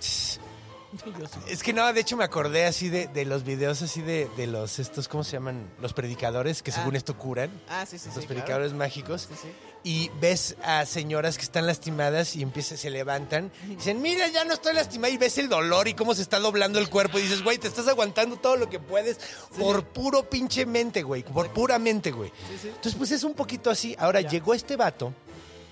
[1.48, 4.46] es que no, de hecho me acordé así de, de los videos así de, de
[4.46, 5.70] los, estos, ¿cómo se llaman?
[5.80, 6.74] Los predicadores que Ah.
[6.74, 7.50] según esto curan.
[7.68, 8.06] Ah, sí, sí, sí.
[8.08, 8.28] los claro.
[8.28, 9.28] predicadores mágicos.
[9.28, 9.48] Sí, sí.
[9.84, 13.50] Y ves a señoras que están lastimadas y empiezan, se levantan.
[13.68, 15.12] Y dicen, mira, ya no estoy lastimada.
[15.12, 17.18] Y ves el dolor y cómo se está doblando el cuerpo.
[17.18, 19.18] Y dices, güey, te estás aguantando todo lo que puedes
[19.58, 21.24] por puro pinche mente, güey.
[21.24, 22.30] Por pura mente, güey.
[22.30, 22.68] Sí, sí.
[22.68, 23.96] Entonces, pues es un poquito así.
[23.98, 24.28] Ahora, Ya.
[24.30, 25.12] llegó este vato.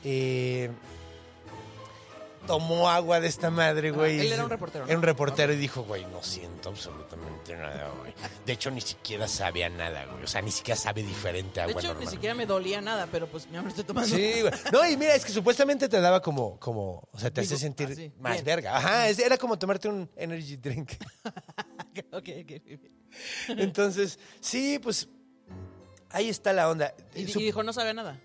[0.02, 0.70] eh,
[2.46, 4.20] tomó agua de esta madre, güey.
[4.20, 4.90] él era un reportero, ¿no?
[4.90, 8.12] Era un reportero y dijo, güey, no siento absolutamente nada, güey.
[8.44, 10.24] De hecho, ni siquiera sabe a nada, güey.
[10.24, 12.04] O sea, ni siquiera sabe diferente a De agua hecho, normal.
[12.06, 14.14] ni siquiera me dolía nada, pero pues me lo estoy tomando.
[14.16, 14.52] Sí, güey.
[14.72, 17.88] No, y mira, es que supuestamente te daba como, como, o sea, te hace sentir
[17.92, 18.44] así, más bien.
[18.44, 18.76] verga.
[18.76, 20.92] Ajá, es- era como tomarte un energy drink.
[22.12, 22.52] ok, ok.
[22.74, 22.80] ok.
[23.58, 25.08] Entonces, sí, pues,
[26.10, 26.94] ahí está la onda.
[27.14, 28.18] Y, Su- y dijo, no sabe nada.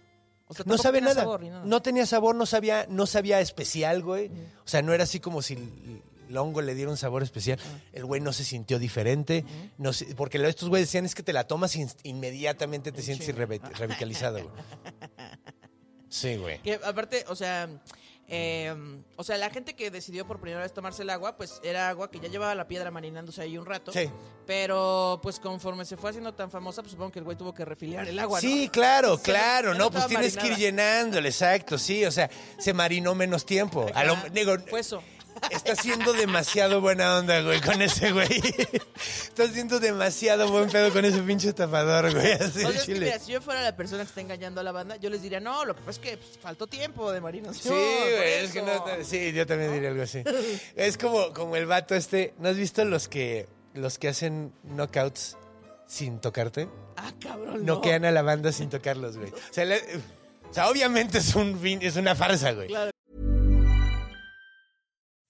[0.47, 1.21] O sea, no sabe nada.
[1.21, 1.65] sabor ni nada.
[1.65, 4.27] No tenía sabor, no sabía, no sabía especial, güey.
[4.63, 7.59] O sea, no era así como si el- hongo le diera un sabor especial.
[7.93, 9.45] El güey no se sintió diferente.
[9.77, 13.59] no porque estos güeyes decían es que te la tomas inst- inmediatamente te sientes irre-
[13.77, 14.49] revitalizado, güey.
[16.09, 16.59] Sí, güey.
[16.61, 17.67] Que aparte, o sea,
[18.27, 18.75] eh,
[19.17, 22.09] o sea, la gente que decidió por primera vez tomarse el agua, pues era agua
[22.09, 23.91] que ya llevaba la piedra marinándose ahí un rato.
[23.91, 24.09] Sí.
[24.45, 27.65] Pero, pues conforme se fue haciendo tan famosa, pues supongo que el güey tuvo que
[27.65, 28.47] refiliar el agua, ¿no?
[28.47, 32.73] Sí, claro, claro, no, no pues tienes que ir llenándole, exacto, sí, o sea, se
[32.73, 33.85] marinó menos tiempo.
[33.93, 35.01] A lo- digo, Fue eso.
[35.51, 38.27] Está siendo demasiado buena onda, güey, con ese güey.
[39.23, 42.93] Está haciendo demasiado buen pedo con ese pinche tapador, güey, así O sea, es que,
[42.93, 43.05] chile.
[43.05, 45.39] mira, si yo fuera la persona que está engañando a la banda, yo les diría,
[45.39, 47.73] no, lo que pasa es que pues, faltó tiempo de Sí, marinación.
[47.75, 48.67] güey, por es que eso".
[48.67, 50.23] no, sí, yo también diría algo así.
[50.75, 55.37] Es como, como el vato este, ¿no has visto los que, los que hacen knockouts
[55.87, 56.67] sin tocarte.
[56.97, 57.65] Ah, cabrón.
[57.65, 57.75] No.
[57.75, 59.29] Noquean a la banda sin tocarlos, güey.
[59.29, 59.83] O sea, le-
[60.49, 62.67] o sea, obviamente es, un, es una farsa, güey.
[62.67, 62.91] Claro.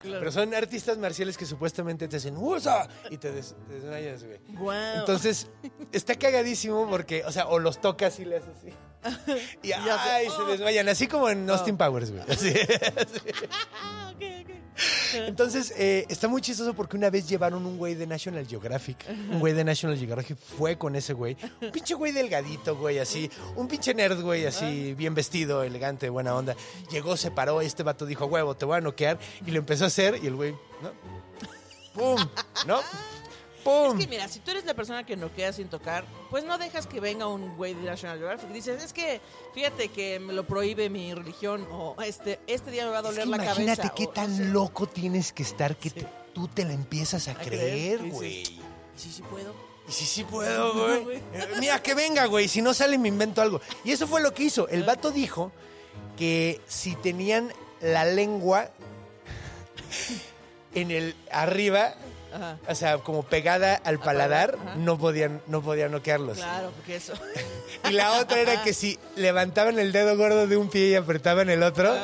[0.00, 2.88] Pero son artistas marciales que supuestamente te hacen ¡Usa!
[3.10, 4.38] y te, des- te desmayas, güey.
[5.00, 5.48] Entonces,
[5.90, 8.72] está cagadísimo porque, o sea, o los tocas y le haces así.
[9.62, 12.22] Y ay, se desmayan, así como en Austin Powers, güey.
[12.28, 12.52] Así.
[13.72, 14.50] Ah, ok, ok.
[15.14, 19.04] Entonces, eh, está muy chistoso porque una vez llevaron un güey de National Geographic.
[19.30, 21.36] Un güey de National Geographic fue con ese güey.
[21.60, 23.30] Un pinche güey delgadito, güey, así.
[23.56, 26.54] Un pinche nerd, güey, así, bien vestido, elegante, buena onda.
[26.90, 29.18] Llegó, se paró, este vato dijo, huevo, te voy a noquear.
[29.46, 30.52] Y lo empezó a hacer y el güey,
[30.82, 30.92] ¿no?
[31.94, 32.28] ¡Pum!
[32.66, 32.80] ¿No?
[33.68, 33.98] ¡Pum!
[33.98, 36.86] Es que mira, si tú eres la persona que noquea sin tocar, pues no dejas
[36.86, 38.48] que venga un güey de National Geographic.
[38.50, 39.20] Dices, es que
[39.54, 43.06] fíjate que me lo prohíbe mi religión o este este día me va a Es
[43.06, 43.94] doler que la imagínate cabeza.
[43.94, 46.00] qué o, no tan loco tienes que estar que Sí.
[46.00, 48.30] te- tú te la empiezas a, A creer, creer, y güey.
[48.38, 48.54] dices,
[48.96, 49.54] Sí, sí puedo.
[49.88, 51.04] Y sí, sí puedo, güey.
[51.04, 51.16] güey.
[51.34, 52.46] Eh, Mira, que venga, güey.
[52.48, 53.60] Si no sale, me invento algo.
[53.84, 54.68] Y eso fue lo que hizo.
[54.68, 55.50] El vato dijo
[56.16, 58.70] que si tenían la lengua
[60.74, 61.94] en el arriba,
[62.32, 62.58] Ajá.
[62.68, 64.74] o sea, como pegada al paladar, Ajá.
[64.76, 66.38] no podían, no podían noquearlos.
[66.38, 67.14] Claro, porque eso.
[67.88, 71.48] Y la otra era que si levantaban el dedo gordo de un pie y apretaban
[71.48, 71.94] el otro,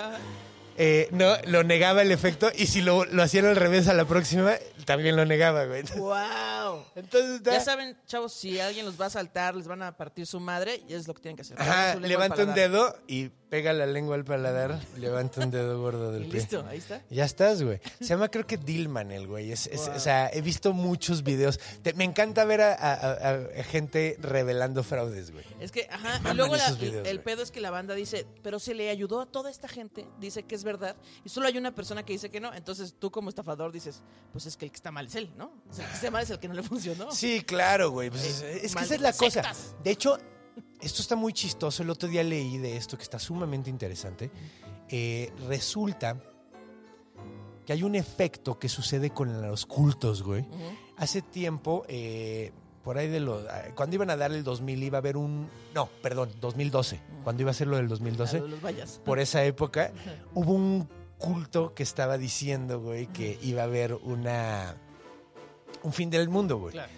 [0.77, 2.51] eh, no, lo negaba el efecto.
[2.55, 4.55] Y si lo, lo hacían al revés a la próxima,
[4.85, 5.83] también lo negaba, güey.
[5.97, 6.85] ¡Wow!
[6.97, 10.41] Entonces, Ya saben, chavos, si alguien los va a saltar, les van a partir su
[10.41, 11.61] madre, y es lo que tienen que hacer.
[11.61, 16.25] Ajá, levanta un dedo y pega la lengua al paladar, levanta un dedo gordo del
[16.25, 16.41] pie.
[16.41, 17.03] listo, ahí está.
[17.09, 17.79] Ya estás, güey.
[18.01, 19.53] Se llama creo que Dillman el güey.
[19.53, 19.95] Es, es- Wow.
[19.97, 21.61] O sea, he visto muchos videos.
[21.83, 25.45] Te- me encanta ver a, a- a- a gente revelando fraudes, güey.
[25.61, 27.25] Es que, ajá, y luego la- videos, el güey.
[27.25, 30.43] pedo es que la banda dice, pero se le ayudó a toda esta gente, dice
[30.43, 33.29] que es verdad, y solo hay una persona que dice que no, entonces tú como
[33.29, 34.03] estafador dices,
[34.33, 35.53] pues es que el que está mal es él, ¿no?
[35.71, 37.13] O sea, el que está mal es el que no le funcionó.
[37.13, 38.11] Sí, claro, güey.
[38.11, 39.43] Pues es, Eh, es que esa es la cosa.
[39.85, 40.19] De hecho,
[40.85, 41.83] esto está muy chistoso.
[41.83, 44.31] El otro día leí de esto que está sumamente interesante.
[44.89, 46.21] Eh, resulta
[47.67, 50.45] que hay un efecto que sucede con los cultos, güey.
[50.97, 53.45] Hace tiempo, eh, por ahí de los...
[53.45, 55.49] eh, Cuando iban a dar el 2000 iba a haber un...
[55.75, 57.01] No, perdón, 2012.
[57.25, 59.01] Cuando iba a ser lo del A 2012, los vayas.
[59.05, 59.93] por esa época,
[60.35, 64.77] hubo un culto que estaba diciendo, güey, que iba a haber una...
[65.83, 66.73] Un fin del mundo, güey.
[66.73, 66.93] Claro.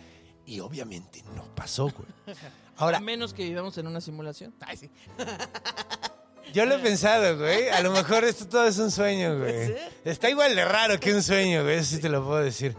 [0.47, 2.37] Y obviamente no pasó, güey.
[2.77, 4.55] Ahora, a menos que vivamos en una simulación.
[4.61, 4.91] Ay, sí.
[6.53, 7.69] yo lo he pensado, güey.
[7.69, 9.75] A lo mejor esto todo es un sueño, güey.
[10.05, 11.77] Está igual de raro que un sueño, güey.
[11.79, 12.77] Eso sí te lo puedo decir.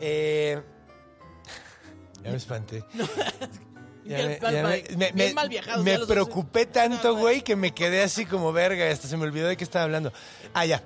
[0.00, 0.60] Eh,
[2.22, 2.84] ya me espanté.
[4.02, 4.62] Ya me- ya
[4.96, 5.48] me- me- mal
[5.98, 8.90] los preocupé tanto, güey, que me quedé así como verga.
[8.90, 10.12] Hasta se me olvidó de qué estaba hablando.
[10.52, 10.82] Ah, ya.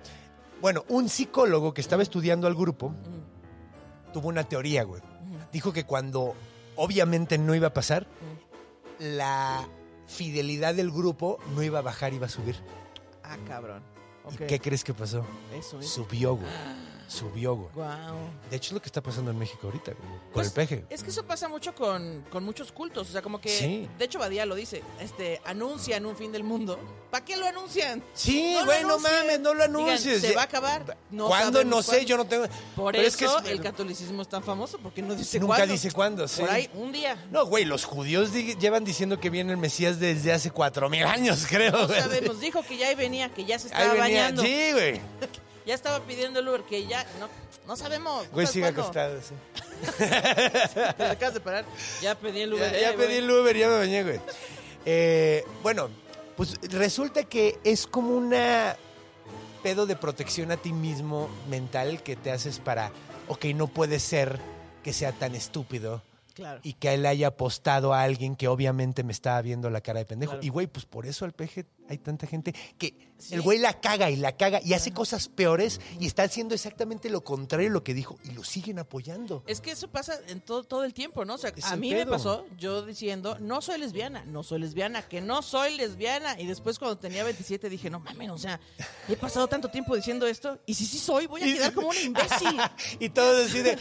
[0.61, 2.92] Bueno, un psicólogo que estaba estudiando al grupo
[4.12, 5.01] tuvo una teoría, güey.
[5.53, 6.34] Dijo que cuando
[6.77, 8.07] obviamente no iba a pasar,
[8.99, 9.66] la
[10.07, 12.57] fidelidad del grupo no iba a bajar, iba a subir.
[13.22, 13.83] Ah, cabrón.
[14.33, 15.25] ¿Y qué crees que pasó?
[15.55, 15.89] Eso es.
[15.89, 16.49] Subió, güey.
[17.09, 17.68] Subió, güey.
[17.74, 18.16] Guau.
[18.50, 20.09] De hecho, es lo que está pasando en México ahorita, güey.
[20.09, 20.84] Con Pues, el peje.
[20.90, 23.09] Es que eso pasa mucho con, con muchos cultos.
[23.09, 23.48] O sea, como que.
[23.50, 23.88] Sí.
[23.98, 24.82] De hecho, Badía lo dice.
[25.00, 26.78] Este, anuncian un fin del mundo.
[27.11, 28.02] ¿Para qué lo anuncian?
[28.14, 29.12] Sí, güey, no anuncien.
[29.20, 30.20] mames, no lo Digan, anuncies.
[30.20, 30.96] ¿Se va a acabar?
[31.11, 31.62] No ¿Cuándo?
[31.64, 32.07] No sé, cuándo.
[32.09, 32.44] yo no tengo.
[32.74, 35.72] Por Pero es eso que el catolicismo es tan famoso, porque no dice Nunca cuándo.
[35.72, 36.40] dice cuándo, sí.
[36.40, 37.24] Por ahí, un día.
[37.30, 41.46] No, güey, los judíos llevan diciendo que viene el Mesías desde hace cuatro mil años,
[41.48, 41.70] creo.
[41.72, 42.40] No sabemos.
[42.40, 44.22] Dijo que ya ahí venía, que ya se Ahí estaba venía.
[44.22, 44.42] bañando.
[44.42, 45.00] Sí, güey.
[45.66, 47.04] Ya estaba pidiendo el Uber, que ya.
[47.18, 47.28] No,
[47.66, 48.30] no sabemos.
[48.32, 48.82] Güey, sigue cuándo.
[48.82, 49.34] acostado, sí.
[50.96, 51.64] Te acabas de parar.
[52.02, 52.70] Ya pedí el Uber.
[52.70, 53.06] Ya, eh, ya güey.
[53.06, 54.20] pedí el Uber, ya me bañé, güey.
[54.84, 55.88] Eh, bueno,
[56.36, 58.76] pues resulta que es como una
[59.62, 62.90] pedo de protección a ti mismo mental que te haces para,
[63.28, 64.38] ok, no puede ser
[64.82, 66.02] que sea tan estúpido
[66.35, 66.61] Claro.
[66.64, 70.05] y que él haya apostado a alguien que obviamente me estaba viendo la cara de
[70.07, 70.32] pendejo.
[70.32, 70.45] Claro.
[70.45, 73.35] Y güey, pues por eso al peje hay tanta gente que Sí.
[73.37, 77.09] el güey la caga y la caga y hace cosas peores y está haciendo exactamente
[77.09, 79.45] lo contrario de lo que dijo y lo siguen apoyando.
[79.47, 81.35] Es que eso pasa en todo, todo el tiempo, ¿no?
[81.35, 85.03] O sea, Es a mí me pasó yo diciendo, no soy lesbiana, no soy lesbiana,
[85.03, 86.39] que no soy lesbiana.
[86.41, 88.61] Y después cuando tenía 27 dije, no mames, o sea,
[89.09, 92.01] he pasado tanto tiempo diciendo esto y si sí soy, voy a quedar como una
[92.01, 92.59] imbécil.
[92.99, 93.78] y todos así de,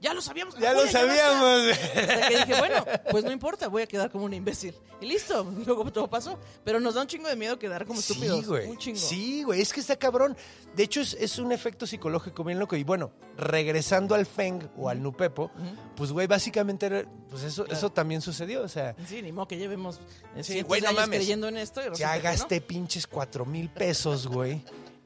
[0.00, 0.54] Ya lo sabíamos.
[0.58, 1.76] Ya Julia, lo sabíamos.
[1.94, 4.74] Hasta que dije, bueno, pues no importa, voy a quedar como un imbécil.
[5.00, 6.38] Y listo, luego todo pasó.
[6.64, 8.40] Pero nos da un chingo de miedo quedar como estúpidos.
[8.40, 8.66] Sí, güey.
[8.68, 8.98] Un chingo.
[8.98, 9.60] Sí, güey.
[9.60, 10.36] Es que está cabrón.
[10.74, 12.76] De hecho, es, es un efecto psicológico bien loco.
[12.76, 15.50] Y bueno, regresando al Feng o al Nupepo,
[15.96, 18.62] pues, güey, básicamente, pues eso, eso también sucedió.
[18.62, 20.00] O sea, Sí, ni modo que llevemos
[20.40, 21.18] Sí, güey, no años mames.
[21.18, 21.80] creyendo en esto.
[21.82, 22.24] y ya que no.
[22.24, 24.62] gasté pinches cuatro mil pesos, güey,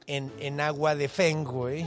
[0.07, 1.87] en, en agua de Feng, güey.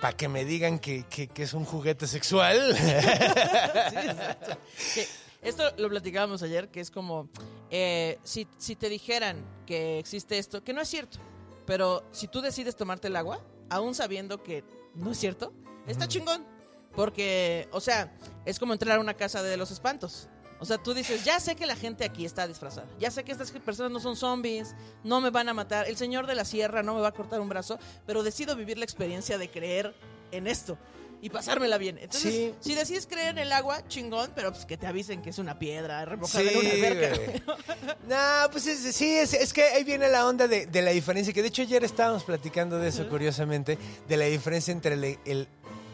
[0.00, 2.76] Para que me digan que, que- que es un juguete sexual.
[2.76, 2.86] Sí,
[3.96, 4.56] exacto.
[4.94, 5.06] Que
[5.42, 7.28] esto lo platicábamos ayer, que es como,
[7.70, 9.36] eh, si, si te dijeran
[9.66, 11.18] que existe esto, que no es cierto,
[11.66, 13.40] pero si tú decides tomarte el agua,
[13.70, 15.52] aún sabiendo que no es cierto,
[15.86, 16.44] está chingón.
[16.94, 20.28] Porque, o sea, es como entrar a una casa de los espantos.
[20.64, 22.86] O sea, tú dices, ya sé que la gente aquí está disfrazada.
[22.98, 25.86] Ya sé que estas personas no son zombies, no me van a matar.
[25.86, 28.78] El señor de la sierra no me va a cortar un brazo, pero decido vivir
[28.78, 29.94] la experiencia de creer
[30.32, 30.78] en esto
[31.20, 31.98] y pasármela bien.
[31.98, 32.54] Entonces, Sí.
[32.60, 35.58] si decides creer en el agua, chingón, pero pues que te avisen que es una
[35.58, 37.56] piedra remojada en una alberca.
[38.08, 41.32] No, pues es- sí, es, es que ahí viene la onda de, de la diferencia,
[41.32, 45.48] que de hecho ayer estábamos platicando de eso, curiosamente, de la diferencia entre el, el-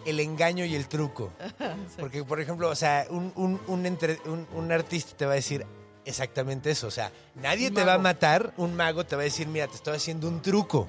[0.07, 1.33] el engaño y el truco.
[1.99, 5.37] Porque, por ejemplo, o sea, un, un- un entre- un- un artista te va a
[5.37, 5.67] decir
[6.05, 9.47] exactamente eso, o sea, nadie te va a matar, un mago te va a decir,
[9.47, 10.87] mira, te estoy haciendo un truco.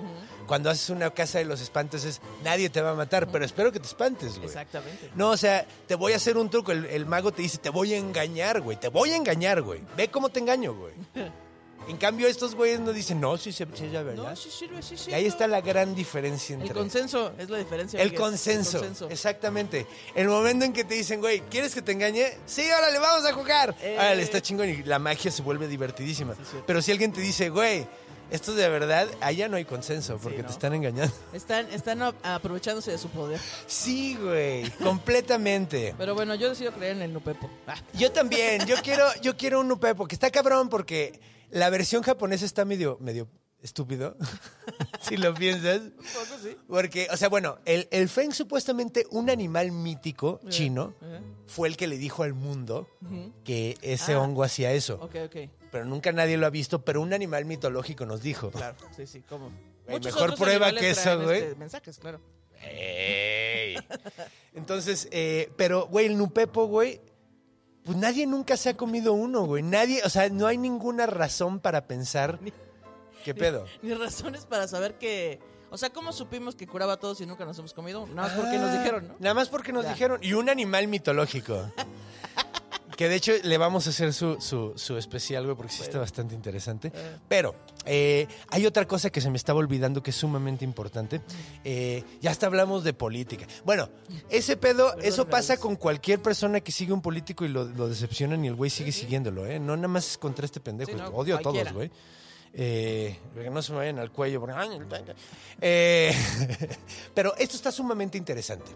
[0.48, 3.72] Cuando haces una casa de los espantos es, nadie te va a matar, pero espero
[3.72, 4.48] que te espantes, güey.
[4.48, 5.10] Exactamente.
[5.16, 6.72] No, o sea, te voy a hacer un truco.
[6.74, 8.78] El, el mago te dice, te voy a engañar, güey.
[8.78, 9.82] Te voy a engañar, güey.
[9.96, 10.94] Ve cómo te engaño, güey.
[11.88, 14.30] En cambio, estos güeyes no dicen, no, sí, sí, sí es la verdad.
[14.30, 16.70] No, sí sirve, sí y ahí está la gran diferencia entre...
[16.70, 18.02] El consenso es la diferencia.
[18.02, 19.10] El consenso, El consenso.
[19.10, 19.88] exactamente.
[20.16, 22.38] El momento en que te dicen, güey, ¿quieres que te engañe?
[22.46, 23.76] Sí, órale, vamos a jugar.
[23.82, 23.96] Eh.
[23.98, 26.34] Órale, está chingón y la magia se vuelve divertidísima.
[26.36, 26.58] Sí.
[26.66, 27.86] Pero si alguien te dice, güey,
[28.30, 30.46] esto es de verdad, allá no hay consenso porque ¿no?
[30.46, 31.14] te están engañando.
[31.34, 33.40] Están, están aprovechándose de su poder.
[33.68, 35.94] Sí, güey, completamente.
[35.98, 37.50] Pero bueno, yo decido creer en el Nupepo.
[37.68, 41.20] Ah, Yo también, yo quiero, yo quiero un Nupepo, que está cabrón porque
[41.52, 43.28] la versión japonesa está medio, medio
[43.62, 44.18] estúpido,
[45.02, 45.82] si lo piensas.
[45.82, 46.56] poco sí.
[46.68, 51.20] Porque, o sea, bueno, el, el Feng supuestamente un animal mítico chino eh.
[51.46, 52.88] fue el que le dijo al mundo
[53.44, 54.20] que ese Ah.
[54.22, 54.96] hongo hacía eso.
[55.02, 55.36] Ok, ok.
[55.72, 58.50] Pero nunca nadie lo ha visto, pero un animal mitológico nos dijo.
[58.52, 59.52] Claro, sí, sí, ¿cómo?
[59.88, 61.42] Muchos mejor prueba que eso, güey.
[61.44, 62.20] este, mensajes, claro.
[62.64, 63.76] ¡Ey!
[64.54, 67.02] Entonces, eh, pero, güey, el Nupepo, güey,
[67.92, 69.64] pues nadie nunca se ha comido uno, güey.
[69.64, 72.40] Nadie, o sea, no hay ninguna razón para pensar.
[73.26, 73.66] ¿Qué pedo?
[73.82, 75.40] Ni razones para saber que...
[75.70, 78.06] O sea, ¿cómo supimos que curaba a todos y nunca nos hemos comido?
[78.08, 79.16] Nada más porque nos Ah, dijeron, ¿no?
[79.20, 79.92] Nada más porque nos Ya.
[79.94, 80.20] dijeron.
[80.22, 81.72] Y un animal mitológico.
[83.02, 85.98] que de hecho le vamos a hacer su, su, su especial, güey, porque sí está
[85.98, 86.92] bastante interesante.
[87.28, 91.20] Pero eh, hay otra cosa que se me estaba olvidando que es sumamente importante.
[91.64, 93.48] Eh, ya hasta hablamos de política.
[93.66, 93.90] Bueno,
[94.30, 98.46] ese pedo, eso pasa con cualquier persona que sigue un político y lo, lo decepcionan
[98.46, 99.60] y el güey sigue siguiéndolo, ¿eh?
[99.60, 100.92] No nada más es contra este pendejo.
[100.92, 101.90] Sí, no, Odio a todos, güey.
[102.54, 104.40] Eh, que no se me vayan al cuello.
[104.42, 105.16] porque-
[105.60, 106.14] Eh,
[107.16, 108.72] pero esto está sumamente interesante.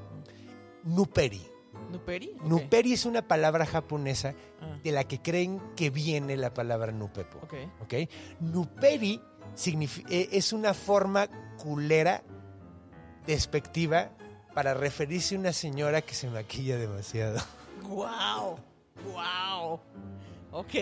[0.83, 1.54] Nuperi.
[1.91, 2.35] ¿Nuperi?
[2.43, 4.77] Nuperi es una palabra japonesa Ah.
[4.83, 7.39] de la que creen que viene la palabra nupepo.
[7.43, 7.53] Ok.
[7.81, 7.93] ¿ok?
[8.39, 9.21] Nuperi
[10.09, 11.27] eh, es una forma
[11.57, 12.23] culera,
[13.27, 14.09] despectiva,
[14.53, 17.39] para referirse a una señora que se maquilla demasiado.
[17.83, 18.57] ¡Guau!
[19.11, 19.73] ¡Guau!
[19.73, 19.81] Ok.
[20.59, 20.73] Ok.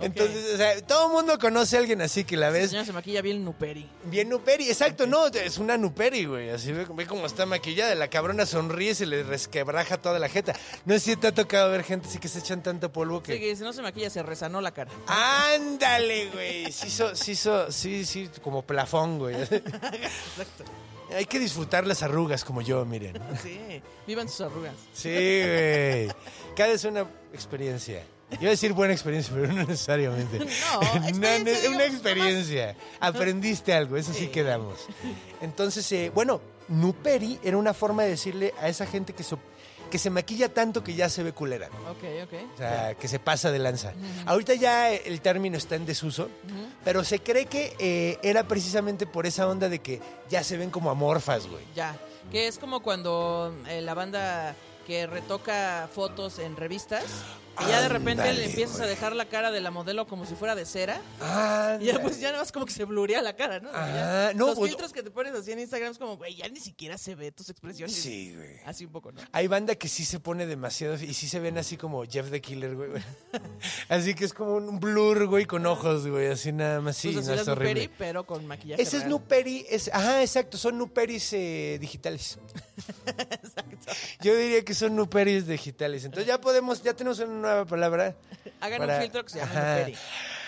[0.00, 2.92] Entonces, o sea, todo el mundo conoce a alguien así que la ves señora se
[2.92, 3.88] maquilla bien Nuperi.
[4.04, 6.50] Bien Nuperi, exacto, no, es una Nuperi, güey.
[6.50, 7.94] Así ve, ve cómo está maquillada.
[7.94, 10.54] La cabrona sonríe y se le resquebraja toda la jeta.
[10.84, 13.32] No sé si te ha tocado ver gente así que se echan tanto polvo Sí,
[13.32, 13.40] que.
[13.40, 14.90] que si no se maquilla se rezanó la cara.
[15.06, 16.72] ¡Ándale, güey!
[16.72, 19.36] Sí, so- sí, so- sí, sí, como plafón, güey.
[21.14, 23.20] Hay que disfrutar las arrugas como yo, miren.
[23.42, 23.60] Sí.
[24.06, 24.74] Vivan sus arrugas.
[24.92, 26.08] Sí, güey.
[26.56, 28.02] Cada es una experiencia.
[28.32, 30.38] Iba a decir buena experiencia, pero no necesariamente.
[30.72, 30.80] No,
[31.16, 31.36] Una-
[31.74, 32.76] una, experiencia.
[33.00, 34.26] Aprendiste algo, eso sí, Sí.
[34.28, 34.86] quedamos.
[35.40, 39.38] Entonces, eh, bueno, Nuperi era una forma de decirle a esa gente que, so-
[39.90, 41.68] que se maquilla tanto que ya se ve culera.
[41.90, 42.32] Ok, ok.
[42.54, 43.92] O sea, que se pasa de lanza.
[44.26, 46.28] Ahorita ya el término está en desuso,
[46.82, 50.00] pero se cree que eh, era precisamente por esa onda de que
[50.30, 51.62] ya se ven como amorfas, güey.
[51.76, 51.96] Ya.
[52.32, 54.56] Que es como cuando eh, la banda
[54.86, 57.04] que retoca fotos en revistas
[57.62, 60.34] y ya de repente le empiezas a dejar la cara de la modelo como si
[60.34, 61.00] fuera de cera.
[61.20, 63.70] Ah, Y ya pues ya nada más como que se blurea la cara, ¿no?
[63.72, 66.34] Ya- Ah, no, Los pues- filtros que te pones así en Instagram es como, güey,
[66.36, 67.94] ya ni siquiera se ve tus expresiones.
[67.94, 68.60] Sí, güey.
[68.64, 69.20] Así un poco, ¿no?
[69.32, 72.40] Hay banda que sí se pone demasiado y sí se ven así como Jeff the
[72.40, 72.90] Killer, güey.
[73.88, 76.96] Así que es como un blur, güey, con ojos, güey, así nada más.
[76.96, 77.74] Sí, pues no, es horrible.
[77.86, 79.06] Nuperi, pero con maquillaje Ese es.
[79.06, 82.38] Nuperi, es, ajá, exacto, son Nuperis eh, digitales.
[84.20, 86.04] Yo diría que son nuperis digitales.
[86.04, 88.16] Entonces ya podemos, ya tenemos una nueva palabra.
[88.60, 89.76] Hagan para- un filtro que se llama Ajá.
[89.78, 89.96] Nuperi.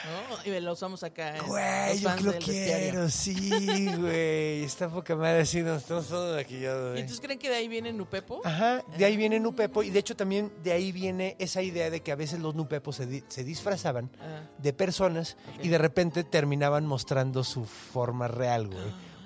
[0.06, 0.56] ¿no?
[0.56, 1.34] Y lo usamos acá.
[1.46, 2.90] Güey, yo lo del bestiario.
[2.90, 4.62] quiero, sí, güey.
[4.64, 7.92] Está poca madre así, nos estamos todos maquillados, ¿Y entonces creen que de ahí viene
[7.92, 8.40] Nupepo?
[8.44, 12.02] Ajá, de ahí viene Nupepo y de hecho también de ahí viene esa idea de
[12.02, 14.42] que a veces los Nupepos se, di- se disfrazaban Ah.
[14.58, 18.78] de personas y de repente terminaban mostrando su forma real, güey,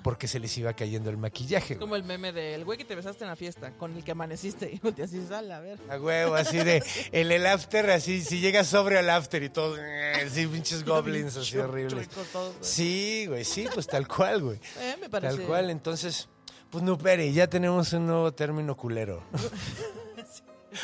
[0.03, 1.73] porque se les iba cayendo el maquillaje.
[1.73, 4.11] Es como el meme del güey que te besaste en la fiesta, con el que
[4.11, 4.71] amaneciste.
[4.71, 5.79] Y y dices, "Ala, a ver.
[5.89, 9.77] A huevo, así de, en el after, así, si llegas sobre al after y todo,
[9.77, 12.07] eh, así pinches goblins así horribles.
[12.09, 12.63] todos, güey.
[12.63, 14.59] Sí, güey, sí, pues tal cual, güey.
[14.79, 15.37] Eh, me parece.
[15.37, 16.27] Tal cual, entonces,
[16.69, 19.23] pues no, pere, ya tenemos un nuevo término culero.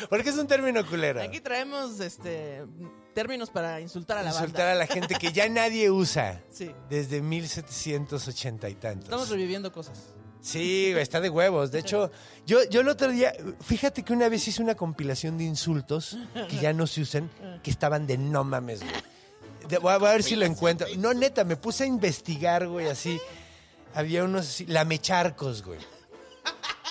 [0.08, 1.20] ¿Por qué es un término culero?
[1.22, 2.64] Aquí traemos este
[3.18, 4.72] términos para insultar a la Insultar banda.
[4.72, 6.70] a la gente que ya nadie usa Sí.
[6.88, 9.04] desde 1780 y tantos.
[9.04, 9.98] Estamos reviviendo cosas.
[10.40, 11.72] Sí, está de huevos.
[11.72, 12.12] De hecho,
[12.46, 16.16] yo, yo el otro día, fíjate que una vez hice una compilación de insultos
[16.48, 17.28] que ya no se usan,
[17.62, 18.92] que estaban de no mames, güey.
[19.68, 20.86] De- voy, a, voy a ver si lo encuentro.
[20.96, 23.20] No, neta, me puse a investigar, güey, así.
[23.94, 25.80] Había unos así, lamecharcos, güey.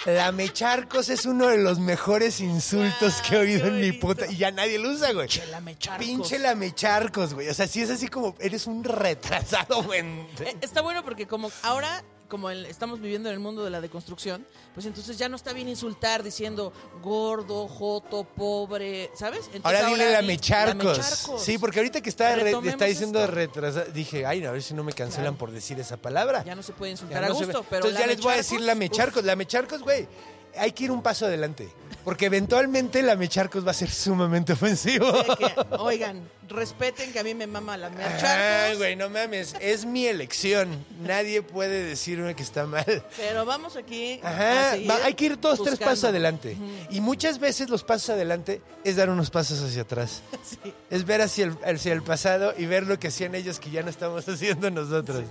[0.07, 4.25] Lamecharcos es uno de los mejores insultos que he oído en mi puta.
[4.27, 5.27] Y ya nadie lo usa, güey.
[5.51, 6.05] Lamecharcos.
[6.05, 7.49] Pinche lamecharcos, güey.
[7.49, 9.99] O sea, sí es así como, eres un retrasado, güey.
[10.39, 13.81] Eh, Está bueno porque como ahora, como el- estamos viviendo en el mundo de la
[13.81, 19.49] deconstrucción, pues entonces ya no está bien insultar diciendo gordo, joto, pobre, ¿sabes?
[19.53, 20.83] Entonces Ahora dile di lamecharcos.
[20.83, 21.41] lamecharcos.
[21.43, 24.73] Sí, porque ahorita que está, re- está diciendo retrasado, dije, ay, no, a ver si
[24.73, 25.37] no me cancelan Claro.
[25.37, 26.43] por decir esa palabra.
[26.43, 29.23] Ya no se puede insultar a gusto, pero Entonces ya les voy a decir lamecharcos.
[29.23, 30.07] Lamecharcos, güey,
[30.59, 31.69] hay que ir un paso adelante.
[32.03, 35.11] Porque eventualmente lamecharcos va a ser sumamente ofensivo.
[35.37, 38.77] que, oigan, respeten que a mí me mama Ay, lamecharcos.
[38.77, 40.85] güey, no mames, es mi elección.
[41.01, 43.03] Nadie puede decirme que está mal.
[43.17, 46.55] Pero vamos aquí Ajá, va- hay que ir todos tres pasos adelante.
[46.89, 50.21] Y muchas veces los pasos adelante es dar unos pasos hacia atrás.
[50.47, 50.73] Sí.
[50.89, 53.83] Es ver hacia el, hacia el pasado y ver lo que hacían ellos que ya
[53.83, 55.23] no estamos haciendo nosotros.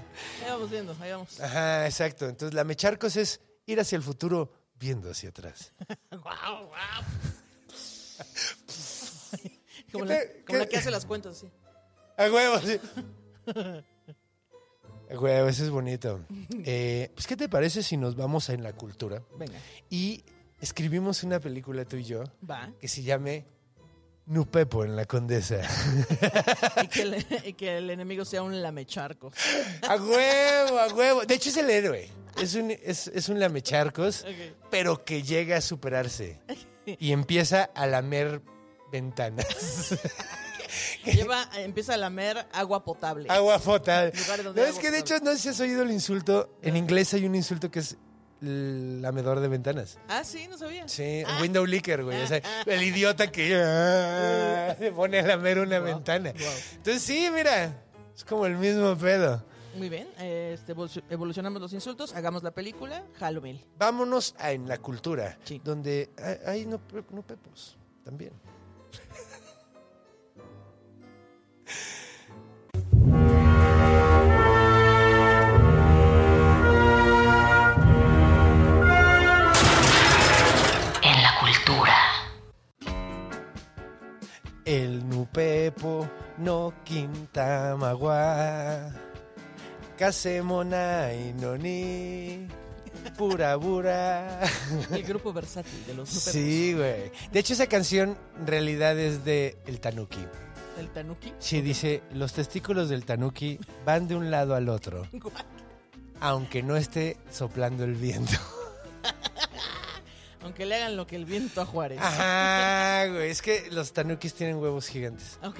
[0.45, 1.41] Ahí vamos viendo, ahí vamos.
[1.41, 2.29] Ajá, exacto.
[2.29, 5.73] Entonces, la mecharcos es ir hacia el futuro viendo hacia atrás.
[6.11, 7.03] Guau, guau.
[9.93, 11.49] Como, ¿Qué la, te- como la que hace las cuentas, sí.
[12.19, 12.81] A huevo, sí.
[15.11, 16.25] A huevo, eso es bonito.
[16.65, 19.59] Eh, pues, ¿qué te parece si nos vamos en la cultura Venga,
[19.89, 20.25] y
[20.61, 22.73] escribimos una película tú y yo va.
[22.81, 23.45] que se llame
[24.27, 25.61] Nupepo en la Condesa?
[26.83, 29.31] Y que, el, y que el enemigo sea un lamecharco.
[29.89, 31.25] A huevo, a huevo.
[31.25, 32.09] De hecho, es el héroe.
[32.41, 34.69] Es un, es, es un lamecharcos, Ok.
[34.71, 36.39] pero que llega a superarse
[36.87, 38.43] y empieza a lamer
[38.93, 39.47] ventanas.
[41.05, 43.29] Lleva, empieza a lamer agua potable.
[43.31, 44.13] Agua potable.
[44.55, 46.59] No, es que de hecho, no sé si has oído el insulto.
[46.63, 47.97] En inglés hay un insulto que es
[48.41, 49.99] lamedor de ventanas.
[50.09, 50.87] Ah, sí, no sabía.
[50.89, 51.39] Sí, Ah.
[51.41, 52.21] window licker, güey.
[52.23, 56.33] O sea, el idiota que ah, se pone a lamer una ventana.
[56.33, 56.49] wow.
[56.75, 57.83] Entonces, sí, mira,
[58.15, 59.45] es como el mismo pedo.
[59.77, 63.61] Muy bien, este, evolu- evolucionamos los insultos, hagamos la película, Halloween.
[63.79, 65.61] Vámonos a en la cultura, Sí.
[65.63, 66.11] donde
[66.47, 68.33] hay, no, no pepos también.
[81.03, 81.95] En la cultura.
[84.65, 86.09] El nupepo
[86.39, 88.91] no quintamagua.
[89.97, 92.47] Casemona y noni.
[93.17, 94.41] Pura bura.
[94.91, 96.33] El grupo versátil de los Nupepos.
[96.33, 97.11] Sí, güey.
[97.33, 100.21] De hecho, esa canción en realidad es de El Tanuki.
[100.79, 101.33] El Tanuki.
[101.39, 105.09] Sí, dice, los testículos del Tanuki van de un lado al otro,
[106.21, 108.39] aunque no esté soplando el viento.
[110.47, 111.99] Aunque le hagan lo que el viento a Juárez.
[112.01, 113.31] Ajá, güey.
[113.31, 115.41] Es que los Tanukis tienen huevos gigantes.
[115.43, 115.59] Ok,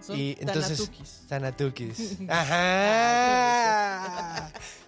[0.00, 0.90] son y entonces
[1.28, 1.28] tanatukis.
[1.28, 2.16] Tanatukis.
[2.28, 3.70] Ajá.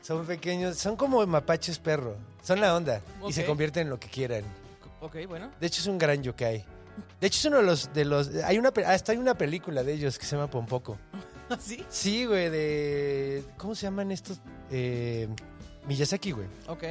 [0.03, 2.17] son pequeños, son como mapaches perro.
[2.43, 4.43] Son la onda y se convierten en lo que quieran.
[5.01, 5.53] Ok, bueno.
[5.61, 6.65] De hecho es un gran yokai.
[7.21, 9.93] De hecho es uno de los de los hay una hasta hay una película de
[9.93, 10.99] ellos que se llama Pompoco.
[11.51, 11.85] ¿Así?
[11.89, 14.41] Sí, güey, de ¿cómo se llaman estos?
[14.71, 15.29] Eh,
[15.87, 16.47] Miyazaki, güey.
[16.67, 16.83] Ok.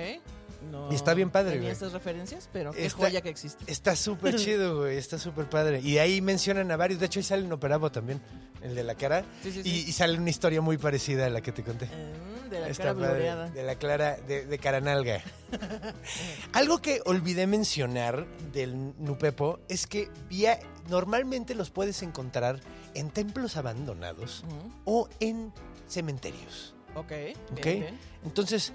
[0.71, 1.73] No Y está bien padre, tenía güey.
[1.73, 3.69] estas referencias, pero qué Está- joya que existe.
[3.71, 4.97] Está súper chido, güey.
[4.97, 5.79] Está súper padre.
[5.81, 6.99] Y ahí mencionan a varios.
[6.99, 8.19] De hecho, ahí sale un operabo también,
[8.63, 9.23] el de la cara.
[9.43, 9.85] Sí, sí, Y, sí.
[9.89, 11.85] y sale una historia muy parecida a la que te conté.
[11.85, 13.51] Mm, de la Está cara padre.
[13.53, 15.21] De la clara, de, de caranalga.
[16.53, 22.59] Algo que olvidé mencionar del Nupepo es que vía, normalmente los puedes encontrar
[22.95, 24.43] en templos abandonados
[24.85, 25.53] o en
[25.87, 26.73] cementerios.
[26.95, 27.09] Ok.
[27.09, 27.65] bien, ¿Ok?
[27.65, 27.99] bien.
[28.23, 28.71] Entonces,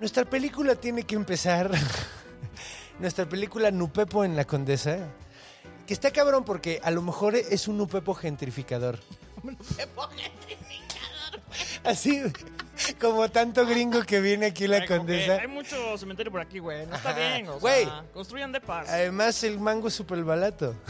[0.00, 1.70] nuestra película tiene que empezar
[2.98, 4.98] nuestra película Nupepo en la Condesa.
[5.86, 8.98] Que está cabrón porque a lo mejor es un Nupepo gentrificador.
[11.84, 12.22] Así
[13.00, 15.34] como tanto gringo que viene aquí la que Condesa.
[15.40, 16.86] Hay mucho cementerio por aquí, güey.
[16.86, 17.18] No está Ajá.
[17.18, 17.84] bien, o Güey.
[17.84, 18.88] sea, construyan de paz.
[18.88, 20.74] Además, el mango es súper barato.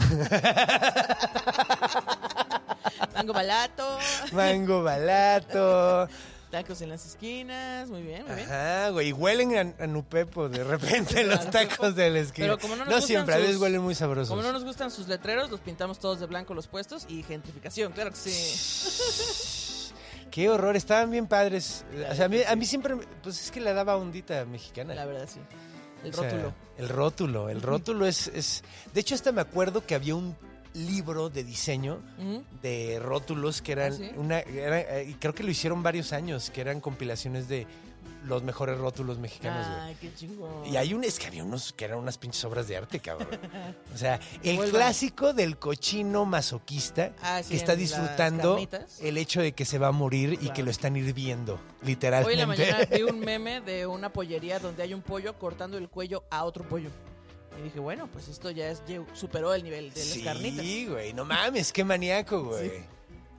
[3.13, 3.97] Tango balato,
[4.33, 6.07] Mango barato.
[6.51, 8.49] tacos en las esquinas, muy bien, muy bien.
[8.51, 9.09] Ajá, güey.
[9.09, 12.47] Y huelen a, a Nupepo de repente los tacos de la esquina.
[12.47, 14.29] Pero como no nos no gustan siempre, a veces sus- huelen muy sabrosos.
[14.29, 17.91] Como no nos gustan sus letreros, los pintamos todos de blanco los puestos y gentrificación,
[17.93, 19.54] claro que sí.
[20.35, 21.85] Qué horror, estaban bien padres.
[22.11, 24.93] O sea, a mí, a mí siempre, pues es que le daba ondita mexicana.
[24.93, 25.39] La verdad, sí.
[26.03, 26.53] El O sea, rótulo.
[26.77, 28.61] el rótulo, el rótulo es, es...
[28.93, 30.35] De hecho, hasta me acuerdo que había un
[30.73, 32.01] libro de diseño
[32.61, 34.11] de rótulos que eran ¿Ah, sí?
[34.17, 34.39] una...
[34.41, 37.65] era- eh, y creo que lo hicieron varios años, que eran compilaciones de
[38.25, 39.67] los mejores rótulos mexicanos.
[39.67, 39.79] güey.
[39.81, 40.65] Ay, qué chingón.
[40.65, 43.27] Y hay un, es que había unos que eran unas pinches obras de arte, cabrón.
[43.93, 48.59] O sea, el clásico del cochino masoquista Ah, sí, que está en las disfrutando
[48.99, 52.33] el hecho de que se va a morir y que lo están hirviendo, Hoy literalmente.
[52.33, 55.87] en la mañana vi un meme de una pollería donde hay un pollo cortando el
[55.89, 56.89] cuello a otro pollo.
[57.57, 58.81] Y dije, bueno, pues esto ya es,
[59.13, 60.65] superó el nivel de las sí, carnitas.
[60.89, 62.69] güey, no mames, qué maníaco, güey.
[62.69, 62.75] Sí.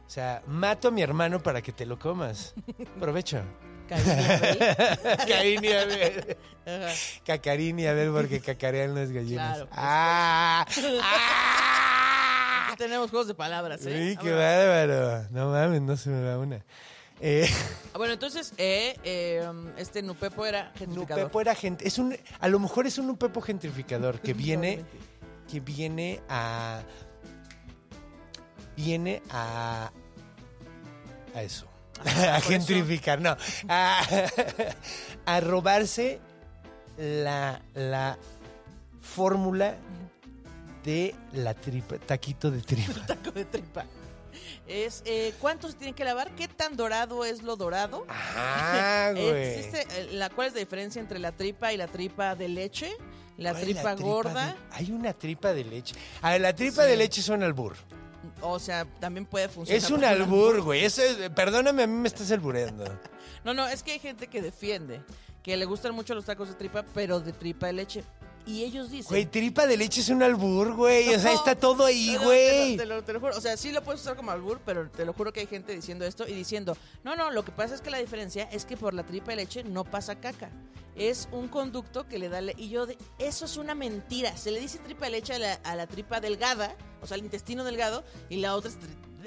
[0.06, 2.54] O sea, mato a mi hermano para que te lo comas.
[3.00, 3.42] Provecho.
[3.88, 6.36] Caín y Abel.
[7.26, 9.54] Cacarín y Abel porque cacarean las gallinas.
[9.54, 10.66] Claro, pues, ¡Ah!
[11.02, 12.74] ¡Ah!
[12.78, 14.10] Tenemos juegos de palabras, ¿eh?
[14.10, 15.26] Uy, qué bárbaro.
[15.30, 16.62] No mames, no se me va una.
[17.20, 17.48] Eh,
[17.94, 21.22] Ah, Bueno, entonces, eh, eh, este Nupepo era gentrificador.
[21.24, 21.88] Nupepo era gente.
[21.88, 24.84] Es un, a lo mejor es un Nupepo gentrificador que viene,
[25.50, 26.82] que viene a.
[28.76, 29.90] Viene a.
[31.34, 31.66] A eso.
[32.04, 33.36] Ajá, a gentrificar, no.
[33.68, 34.02] A,
[35.26, 36.20] a robarse
[36.98, 38.18] la, la
[39.00, 39.76] fórmula
[40.84, 42.94] de la tripa, taquito de tripa.
[43.06, 43.84] Taco de tripa.
[44.68, 46.34] Es, eh, ¿cuánto se tiene que lavar?
[46.34, 48.04] ¿Qué tan dorado es lo dorado?
[48.08, 49.54] Ah, güey.
[49.54, 52.92] ¿Existe, eh, la, ¿Cuál es la diferencia entre la tripa y la tripa de leche?
[53.38, 54.46] La ¿Cuál es tripa gorda.
[54.48, 55.94] de- hay una tripa de leche.
[56.22, 56.88] A ver, la tripa Sí.
[56.90, 57.76] de leche es un albur.
[58.40, 59.82] O sea, también puede funcionar.
[59.82, 60.84] Es un albur, güey.
[60.84, 62.84] Eso es- perdóname, a mí me estás albureando.
[63.44, 65.02] No, no, es que hay gente que defiende
[65.44, 68.02] que le gustan mucho los tacos de tripa, pero de tripa de leche.
[68.46, 69.08] Y ellos dicen.
[69.08, 71.12] Güey, tripa de leche es un albur, güey.
[71.14, 72.76] O sea, está todo ahí, güey.
[72.76, 73.36] Te lo, te lo- te lo juro.
[73.36, 75.72] O sea, sí lo puedes usar como albur, pero te lo juro que hay gente
[75.74, 78.76] diciendo esto y diciendo, no, no, lo que pasa es que la diferencia es que
[78.76, 80.50] por la tripa de leche no pasa caca.
[80.94, 82.40] Es un conducto que le da...
[82.40, 84.36] le- y yo, de, eso es una mentira.
[84.36, 87.24] Se le dice tripa de leche a la, a la tripa delgada, o sea, al
[87.24, 88.78] intestino delgado, y la otra es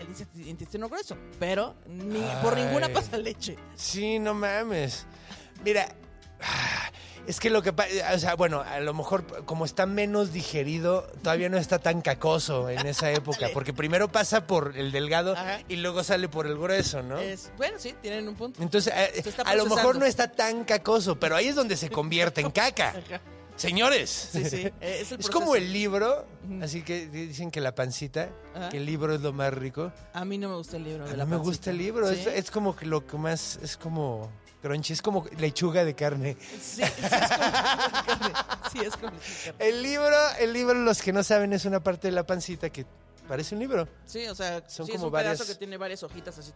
[0.07, 1.17] inst- intestino grueso.
[1.39, 3.57] Pero ni, por ninguna pasa leche.
[3.75, 5.05] Sí, no mames.
[5.63, 5.93] Mira,
[6.41, 6.91] ah,
[7.29, 11.03] es que lo que pasa, o sea, bueno, a lo mejor como está menos digerido,
[11.21, 15.59] todavía no está tan cacoso en esa época, porque primero pasa por el delgado Ajá.
[15.67, 17.19] y luego sale por el grueso, ¿no?
[17.19, 18.59] Es, bueno, sí, tienen un punto.
[18.63, 22.41] Entonces, eh, a lo mejor no está tan cacoso, pero ahí es donde se convierte
[22.41, 22.89] en caca.
[22.97, 23.21] Ajá.
[23.57, 24.09] Señores.
[24.09, 26.25] Sí, sí, eh, es el Es como el libro,
[26.63, 28.69] así que dicen que la pancita, Ajá.
[28.69, 29.91] que el libro es lo más rico.
[30.13, 32.23] A mí no me gusta el libro de A la me gusta el libro, es,
[32.23, 32.29] ¿Sí?
[32.33, 34.31] es como que lo que más, es como
[34.61, 36.37] crunchy, es como lechuga de carne.
[36.61, 36.95] Sí, sí, es
[38.19, 38.29] como
[38.71, 39.13] Sí, es como
[39.59, 42.85] El libro, el libro, los que no saben, es una parte de la pancita que
[43.27, 43.87] parece un libro.
[44.05, 46.51] Sí, o sea, Son sí, como es un varias- pedazo que tiene varias hojitas así.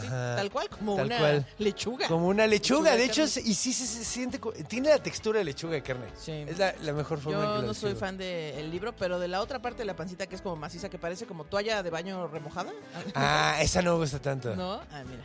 [0.00, 1.46] Sí, tal cual, como tal una cual.
[1.58, 2.06] lechuga.
[2.08, 3.42] Como una lechuga, Lechuga de de hecho, carne.
[3.50, 6.06] y sí se, se siente, tiene la textura de lechuga de carne.
[6.16, 6.32] Sí.
[6.46, 9.40] Es la, la mejor forma que Yo no soy fan del libro, pero de la
[9.40, 12.26] otra parte de la pancita que es como maciza, que parece como toalla de baño
[12.28, 12.72] remojada.
[13.14, 14.54] Ah, esa no me gusta tanto.
[14.54, 14.74] ¿No?
[14.92, 15.24] Ah, mira.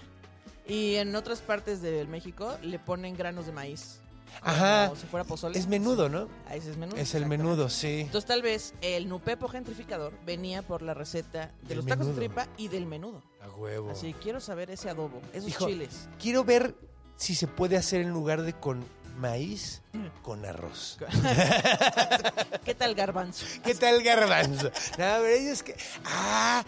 [0.68, 4.00] Y en otras partes de México le ponen granos de maíz.
[4.42, 4.88] Ajá.
[4.90, 5.58] Como si fuera pozole.
[5.58, 6.28] Es menudo, ¿no?
[6.48, 6.98] Ah, ese es menudo.
[6.98, 8.02] Es el menudo, sí.
[8.02, 12.20] Entonces tal vez el nupepo gentrificador venía por la receta de Del los tacos menudo.
[12.20, 13.22] de tripa y del menudo.
[13.42, 13.92] A huevo.
[13.92, 16.10] Así quiero saber ese adobo, esos Hijo, chiles.
[16.20, 16.76] Quiero ver
[17.16, 18.84] si se puede hacer en lugar de con
[19.18, 19.82] maíz,
[20.22, 20.98] con arroz.
[22.66, 23.46] ¿Qué tal garbanzo?
[23.64, 24.66] ¿Qué tal garbanzo?
[24.68, 25.76] No, pero ellos que...
[26.06, 26.64] Ah,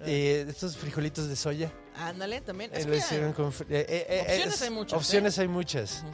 [0.00, 1.72] eh, estos frijolitos de soya.
[1.96, 2.70] Ándale, también.
[2.74, 5.40] eh, lo hicieron con eh, eh, eh, opciones es- hay muchas, Opciones ¿eh?
[5.42, 6.04] hay muchas.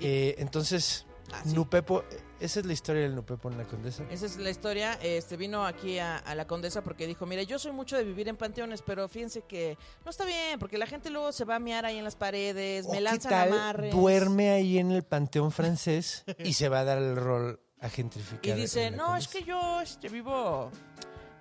[0.00, 1.54] Eh, entonces, Ah, sí.
[1.54, 2.04] Nupepo,
[2.40, 4.04] esa es la historia del Nupepo en la Condesa.
[4.10, 4.98] Esa es la historia.
[5.00, 8.28] Este vino aquí a, a la condesa porque dijo, mire, yo soy mucho de vivir
[8.28, 11.58] en panteones, pero fíjense que no está bien, porque la gente luego se va a
[11.58, 13.94] mear ahí en las paredes, ¿O me qué lanzan tal amarres.
[13.94, 18.58] duerme ahí en el panteón francés y se va a dar el rol a gentrificar?
[18.58, 19.38] Y dice, no, es Condesa"?
[19.38, 20.70] que yo este, vivo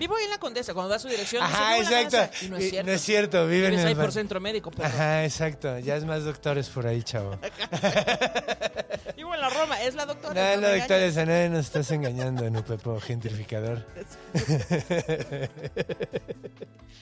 [0.02, 1.44] Vivo ahí en la Condesa, cuando da su dirección.
[1.44, 2.18] Ajá, "Vivo en la exacto.
[2.40, 2.46] Condesa".
[2.46, 2.88] Y no es cierto.
[2.88, 4.88] No es cierto, viven en ahí por centro médico, perro.
[4.88, 5.78] Ajá, exacto.
[5.78, 7.38] Ya es más doctores por ahí, chavo.
[9.16, 10.56] Vivo en la Roma, es la doctora.
[10.56, 13.86] No, no me doctores, a nadie nos estás engañando, Nupepo, gentrificador.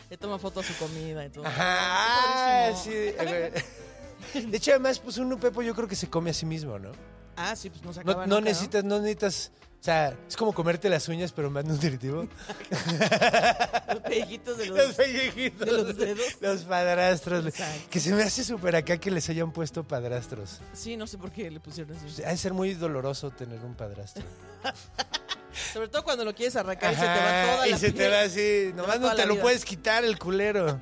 [0.10, 1.46] Le toma foto a su comida y todo.
[1.46, 2.90] Ajá, ah, sí.
[2.90, 6.92] De hecho, además, pues un Nupepo yo creo que se come a sí mismo, ¿no?
[7.38, 10.52] Ah, sí, pues no se acaba no nunca, necesitas, no necesitas, o sea, es como
[10.54, 12.28] comerte las uñas, pero más nutritivo.
[13.88, 14.78] Los pellejitos de los...
[14.78, 15.66] Los pellejitos.
[15.66, 16.38] de los dedos.
[16.42, 17.46] Los padrastros.
[17.46, 17.88] Exacto.
[17.90, 20.60] Que se me hace súper acá que les hayan puesto padrastros.
[20.74, 22.22] Sí, no sé por qué le pusieron así.
[22.24, 24.24] Ha de ser muy doloroso tener un padrastro.
[25.74, 28.10] Sobre todo cuando lo quieres arrancar y se te va toda y la se te
[28.10, 28.72] va así.
[28.76, 29.44] Nomás no te lo vida.
[29.44, 30.80] puedes quitar el culero.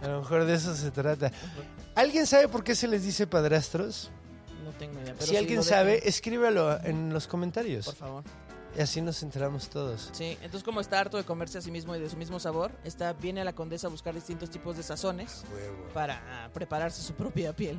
[0.00, 1.32] A lo mejor de eso se trata.
[1.94, 4.10] ¿Alguien sabe por qué se les dice padrastros?
[4.86, 5.14] Tengo idea.
[5.14, 7.86] Pero si alguien sabe, dejan, escríbalo en los comentarios.
[7.86, 8.24] Por favor.
[8.76, 10.10] Y así nos enteramos todos.
[10.12, 12.72] Sí, entonces como está harto de comerse a sí mismo y de su mismo sabor,
[12.82, 15.84] está viene a la condesa a buscar distintos tipos de sazones Huevo.
[15.94, 17.78] para prepararse su propia piel.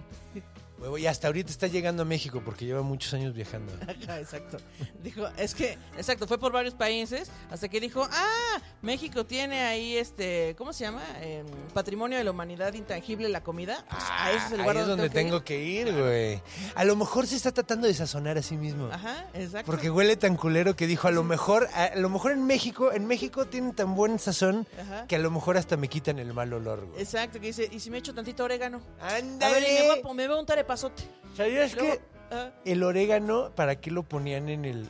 [1.00, 3.72] Y hasta ahorita está llegando a México porque lleva muchos años viajando.
[3.82, 4.58] Ajá, exacto.
[5.02, 9.98] Dijo, es que, exacto, fue por varios países hasta que dijo, ah, México tiene ahí
[9.98, 11.02] este, ¿cómo se llama?
[11.22, 13.84] Em, Patrimonio de la Humanidad Intangible, la comida.
[13.90, 16.42] Pues, a ese es el lugar Ahí es donde tengo que ir, güey.
[16.76, 18.90] A lo mejor se está tratando de sazonar a sí mismo.
[18.92, 19.66] Ajá, exacto.
[19.66, 23.08] Porque huele tan culero que dijo, a lo mejor, a lo mejor en México, en
[23.08, 25.08] México tienen tan buen sazón Ajá.
[25.08, 27.02] que a lo mejor hasta me quitan el mal olor, güey.
[27.02, 28.82] Exacto, que dice, ¿y si me echo tantito orégano?
[29.02, 30.02] A ver, y me, ¡Ándale!
[30.04, 31.04] voy a me un tarepazote.
[31.36, 32.02] ¿Sabías Luego, que
[32.32, 34.90] ah, el orégano, para qué lo ponían en el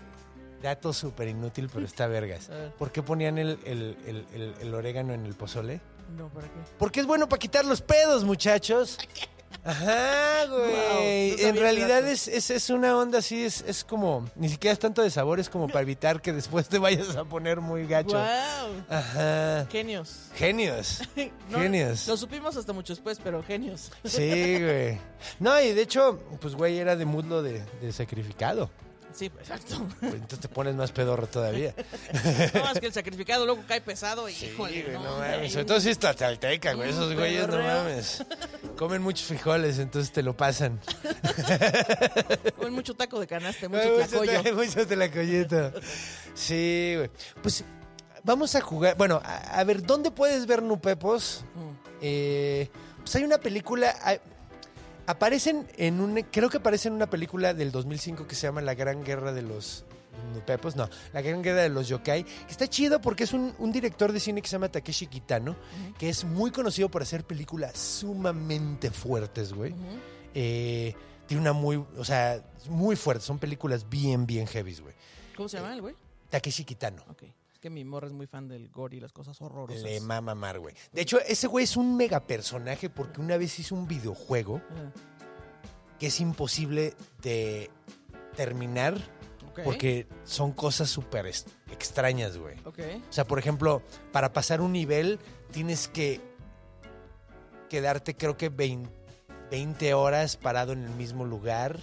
[0.61, 2.49] dato súper inútil, pero está vergas?
[2.77, 5.81] ¿Por qué ponían el, el- el- el- el orégano en el pozole?
[6.17, 6.53] no, ¿para qué?
[6.77, 8.97] Porque es bueno para quitar los pedos, muchachos.
[9.63, 10.61] Ajá, güey.
[10.61, 14.49] Wow, no sabía en realidad es, es, es una onda así, es, es como, ni
[14.49, 17.61] siquiera es tanto de sabor, es como para evitar que después te vayas a poner
[17.61, 18.17] muy gacho.
[18.17, 18.83] ¡Wow!
[18.89, 19.67] Ajá.
[19.71, 20.29] Genios.
[20.35, 21.01] Genios.
[21.49, 22.07] No, Genios.
[22.07, 23.91] Lo supimos hasta mucho después, pero genios.
[24.03, 24.99] Sí, güey.
[25.39, 28.71] No, y de hecho, pues, güey, era de muslo de, de sacrificado.
[29.15, 29.87] Sí, exacto.
[30.01, 31.73] Pues, Entonces te pones más pedorro todavía.
[32.53, 35.53] No, es que el sacrificado luego cae pesado y Sí, híjole, güey, no, no mames.
[35.53, 36.89] Sobre todo si es tlaxcalteca, güey.
[36.89, 38.23] Esos güeyes, no mames.
[38.77, 40.79] Comen muchos frijoles, entonces te lo pasan.
[42.57, 44.43] Comen mucho taco de canasta, mucho Mucho tlacoyo.
[44.43, 45.71] te- Mucho tlacoyito.
[46.33, 47.09] Sí, güey.
[47.41, 47.63] Pues
[48.23, 48.97] vamos a jugar.
[48.97, 51.43] Bueno, a, a ver, ¿dónde puedes ver Nupepos?
[51.55, 51.69] Mm.
[52.01, 53.95] Eh, pues hay una película.
[54.01, 54.19] hay-
[55.07, 56.15] aparecen en un.
[56.31, 59.41] Creo que aparece en una película del 2005 que se llama La Gran Guerra de
[59.41, 59.85] los.
[60.33, 62.25] Nupepos, no, La Gran Guerra de los Yokai.
[62.49, 65.55] Está chido porque es un, un director de cine que se llama Takeshi Kitano,
[65.99, 69.75] que es muy conocido por hacer películas sumamente fuertes, güey.
[70.33, 70.95] Eh,
[71.27, 73.25] tiene una muy, o sea, muy fuerte.
[73.25, 74.93] Son películas bien, bien heavy, güey.
[75.35, 75.95] ¿Cómo se llama el güey?
[76.29, 77.03] Takeshi Kitano.
[77.09, 77.23] Ok.
[77.65, 79.81] Que mi morra es muy fan del gore y las cosas horrorosas.
[79.81, 80.75] Le mama mar, güey.
[80.93, 84.91] De hecho, ese güey es un mega personaje porque una vez hizo un videojuego Ah,
[85.97, 86.93] que es imposible
[87.23, 87.71] de
[88.35, 88.93] terminar
[89.63, 91.25] porque son cosas súper
[91.71, 92.55] extrañas, güey.
[92.67, 92.71] O
[93.11, 95.17] sea, por ejemplo, para pasar un nivel
[95.49, 96.21] tienes que
[97.67, 98.87] quedarte, creo que 20,
[99.49, 101.79] 20 horas parado en el mismo lugar.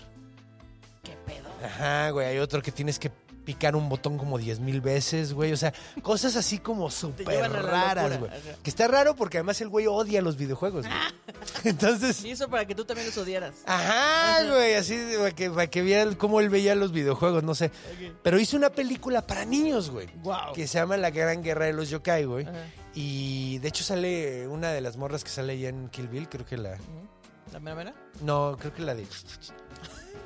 [1.02, 1.50] ¿Qué pedo?
[1.60, 2.28] Ajá, güey.
[2.28, 3.10] Hay otro que tienes que
[3.44, 5.52] picar un botón como 10 mil veces, güey.
[5.52, 5.72] O sea,
[6.02, 8.30] cosas así como súper raras, güey.
[8.62, 10.98] Que está raro porque además el güey odia los videojuegos, güey.
[11.64, 13.54] Entonces, Y eso para que tú también los odiaras.
[13.66, 14.74] ajá, güey.
[14.74, 17.70] Así para que, para que vean cómo él veía los videojuegos, no sé.
[18.22, 20.08] Pero hizo una película para niños, güey.
[20.22, 20.52] Wow.
[20.54, 22.46] Que se llama La Gran Guerra de los Yokai, güey.
[22.94, 26.44] Y de hecho sale una de las morras que sale allá en Kill Bill, creo
[26.44, 26.76] que la...
[27.52, 27.94] ¿La mera mera?
[28.20, 29.06] No, creo que la de...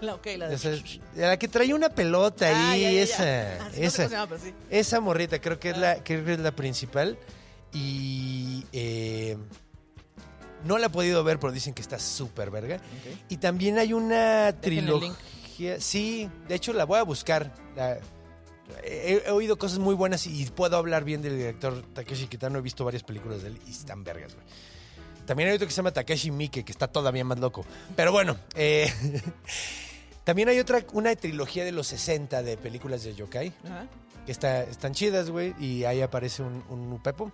[0.00, 0.54] La, la de...
[0.54, 0.70] esa-
[1.14, 3.02] la que traía una pelota Ah, ahí, ya, ya, ya.
[3.02, 3.64] esa.
[3.66, 4.08] Ah, sí, no sé esa.
[4.08, 4.54] llama, sí.
[4.70, 7.18] Esa morrita, creo que es la, creo que es la principal.
[7.72, 9.36] Y eh,
[10.64, 12.78] no la he podido ver, pero dicen que está súper verga.
[13.28, 15.14] Y también hay una trilogía.
[15.80, 17.52] Sí, de hecho la voy a buscar.
[17.76, 17.98] La-
[18.82, 22.58] he, he oído cosas muy buenas y puedo hablar bien del director Takeshi Kitano.
[22.58, 24.46] He visto varias películas de él y están vergas, güey.
[25.26, 27.64] También hay otro que se llama Takeshi Miike, que está todavía más loco.
[27.96, 28.92] Pero bueno, eh,
[30.26, 33.86] también hay otra, una trilogía de los 60 de películas de yokai Ajá.
[34.26, 37.30] que está, están chidas, güey, y ahí aparece un, un Upepo.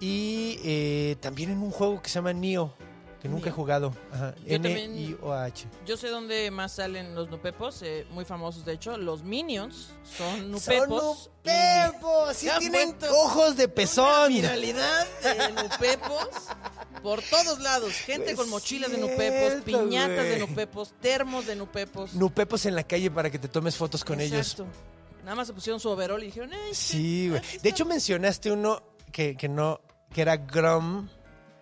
[0.00, 2.74] Y eh, también en un juego que se llama Nio,
[3.20, 3.94] que nunca he jugado.
[4.12, 4.34] Ajá.
[4.46, 5.66] Yo también- N-I-O-H.
[5.86, 8.96] Yo sé dónde más salen los nupepos, eh, muy famosos de hecho.
[8.96, 11.26] Los Minions son ¡Son nupepos.
[11.26, 12.36] y- Upepos!
[12.36, 14.28] ¡Sí tienen ojos de Una pezón!
[14.32, 16.28] viralidad de nupepos
[17.02, 17.92] por todos lados.
[17.94, 22.14] Gente con mochilas de nupepos, piñatas de nupepos, termos de nupepos.
[22.14, 24.56] Nupepos en la calle para que te tomes fotos con ellos.
[25.24, 27.40] Nada más se pusieron su overall y dijeron, "Ay, Sí, güey.
[27.42, 27.68] De está".
[27.68, 28.82] hecho, mencionaste uno
[29.12, 29.80] que, que no,
[30.12, 31.08] que era Grom.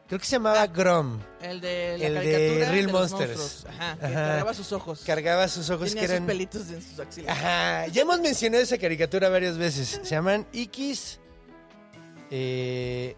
[0.08, 1.20] Creo que se llamaba Grom.
[1.42, 3.66] El de la el de caricatura Real los Monsters.
[3.68, 5.02] Ajá, que cargaba sus ojos.
[5.04, 6.18] Cargaba sus ojos Tenía que eran.
[6.22, 7.36] sus pelitos en sus axilas.
[7.38, 7.86] Ajá.
[7.88, 10.00] Ya hemos mencionado esa caricatura varias veces.
[10.02, 11.20] Se llaman Ikis,
[12.30, 13.16] eh,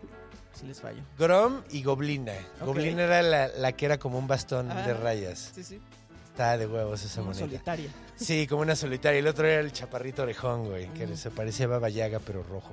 [0.53, 1.03] Sí les fallo.
[1.19, 2.35] Grom y Goblina.
[2.65, 4.87] Goblina era la, la que era como un bastón Ah.
[4.87, 5.53] de rayas.
[5.55, 5.81] Sí, sí.
[6.27, 7.47] Está de huevos esa Como moneda.
[7.47, 7.91] solitaria.
[8.17, 9.19] Sí, como una solitaria.
[9.21, 12.73] El otro era el chaparrito orejón, güey, que se parecía a Baba Yaga, pero rojo.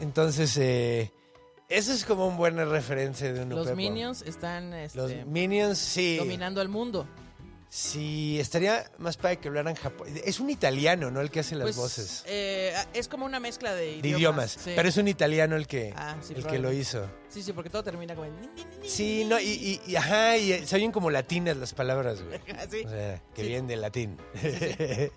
[0.00, 1.10] Entonces, eh,
[1.68, 3.74] eso es como un buena referencia de un Los.
[3.74, 6.16] Minions están este, Los Minions, sí.
[6.16, 7.06] dominando al mundo.
[7.68, 10.22] Sí, estaría más para que hablaran japonés.
[10.24, 11.20] Es un italiano, ¿no?
[11.20, 12.24] El que hace las Pues, voces.
[12.26, 14.02] eh, es como una mezcla de idiomas.
[14.02, 14.50] de idiomas.
[14.52, 14.72] sí.
[14.76, 17.06] Pero es un italiano el que, Ah, sí, el que lo hizo.
[17.28, 18.28] Sí, sí, porque todo termina como...
[18.28, 18.34] en
[18.84, 22.38] Sí, no, y, y, y- ajá, y eh, se oyen como latinas las palabras, güey.
[22.70, 22.82] Sí.
[22.86, 23.48] O sea, que Sí.
[23.48, 24.16] vienen del latín.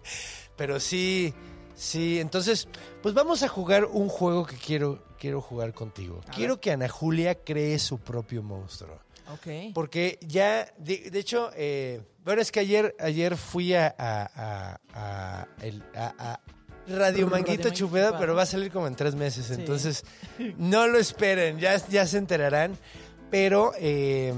[0.58, 1.34] Pero sí,
[1.80, 2.20] sí.
[2.20, 2.68] Entonces,
[3.02, 6.22] pues vamos a jugar un juego que quiero, quiero jugar contigo.
[6.28, 9.00] A quiero que Ana Julia cree su propio monstruo.
[9.34, 9.74] Ok.
[9.74, 15.48] Porque ya, de, de hecho, eh, bueno, es que ayer, ayer fui a, a, a-
[15.62, 15.84] el-
[16.88, 18.20] Radio Manguito Chupeda, Chupeda.
[18.20, 19.46] pero va a salir como en tres meses.
[19.46, 19.54] Sí.
[19.54, 20.04] Entonces,
[20.58, 22.76] no lo esperen, ya, ya se enterarán.
[23.30, 24.34] Pero eh,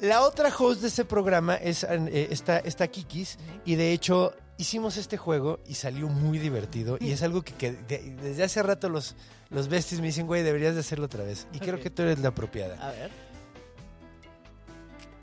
[0.00, 4.96] la otra host de ese programa es eh, está, está Kikis, y de hecho hicimos
[4.96, 6.96] este juego y salió muy divertido.
[7.00, 9.16] Y es algo que, que de- desde hace rato los,
[9.48, 11.46] los besties me dicen, güey, deberías de hacerlo otra vez.
[11.52, 11.82] Y creo Ok.
[11.82, 12.76] que tú eres la apropiada.
[12.86, 13.10] A ver.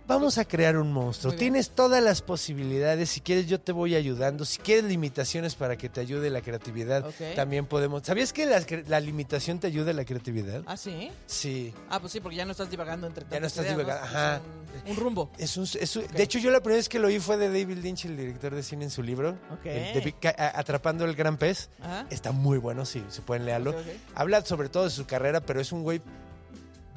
[0.07, 1.33] Vamos a crear un monstruo.
[1.33, 3.09] Tienes todas las posibilidades.
[3.09, 4.45] Si quieres, yo te voy ayudando.
[4.45, 7.05] Si quieres limitaciones para que te ayude la creatividad,
[7.35, 8.03] también podemos.
[8.03, 8.45] ¿Sabías que
[8.87, 10.63] la, limitación te ayuda a la creatividad?
[10.65, 11.11] ¿Ah, sí?
[11.25, 11.73] Sí.
[11.89, 14.41] Ah, pues sí, porque ya no estás divagando entre Ya no estás ideas, divagando, ajá.
[14.85, 15.29] Un, un rumbo.
[15.37, 16.07] Es un, es un-.
[16.07, 18.55] De hecho, yo la primera vez que lo oí fue de David Lynch, el director
[18.55, 19.37] de cine, en su libro.
[19.51, 19.65] Ok.
[19.65, 21.69] el de Atrapando el Gran Pez.
[21.81, 22.07] Ajá.
[22.09, 23.75] Está muy bueno, sí, se pueden leerlo.
[24.15, 26.01] Habla sobre todo de su carrera, pero es un güey.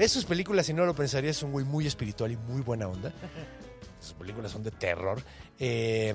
[0.01, 2.89] Ves sus películas y no lo pensarías, es un güey muy espiritual y muy buena
[2.89, 3.13] onda.
[4.01, 5.23] Sus películas son de terror.
[5.59, 6.15] Eh,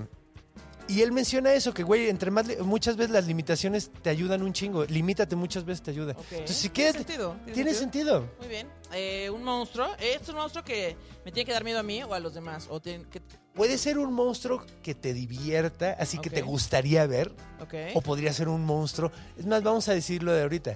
[0.87, 4.53] y él menciona eso, que güey, entre más muchas veces las limitaciones te ayudan un
[4.53, 4.85] chingo.
[4.85, 6.15] Limítate muchas veces te ayuda.
[6.31, 6.95] Entonces, si ¿Tiene quieres.
[6.95, 7.35] sentido?
[7.53, 8.27] Tiene sentido.
[8.39, 8.67] Muy bien.
[8.91, 9.85] Eh, un monstruo.
[9.99, 12.65] ¿Es un monstruo que me tiene que dar miedo a mí o a los demás?
[12.71, 13.21] O tiene que...
[13.53, 17.31] Puede ser un monstruo que te divierta, así que te gustaría ver.
[17.61, 17.75] Ok.
[17.93, 19.11] O podría ser un monstruo.
[19.37, 20.75] Es más, vamos a decirlo de ahorita.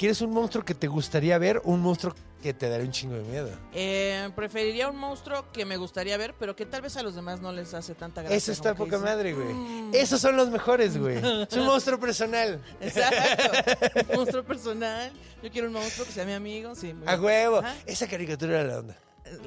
[0.00, 3.16] ¿Quieres un monstruo que te gustaría ver o un monstruo que te daría un chingo
[3.16, 3.50] de miedo?
[3.74, 7.42] Eh, preferiría un monstruo que me gustaría ver, pero que tal vez a los demás
[7.42, 8.34] no les hace tanta gracia.
[8.38, 9.52] Eso está poca madre, güey.
[9.52, 9.90] "Mm".
[9.94, 11.18] Esos son los mejores, güey.
[11.18, 12.62] Es un monstruo personal.
[12.80, 14.06] Exacto.
[14.08, 15.12] Un monstruo personal.
[15.42, 16.74] Yo quiero un monstruo que sea mi amigo.
[16.74, 17.58] Sí, A huevo.
[17.58, 17.74] Ajá.
[17.84, 18.96] Esa caricatura era la onda.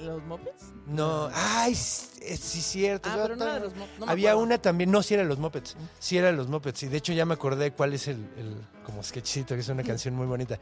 [0.03, 0.64] ¿Los Muppets?
[0.88, 1.30] No.
[1.34, 3.10] Ay, sí, sí, cierto.
[3.11, 4.45] Ah, pero no era de los Mu- no me Había acuerdo.
[4.47, 4.91] una también.
[4.91, 5.76] No, sí era los Muppets.
[5.99, 6.84] Sí era los Muppets.
[6.84, 8.55] Y de hecho ya me acordé cuál es el, el
[8.85, 10.60] como sketchito, que es una canción muy bonita.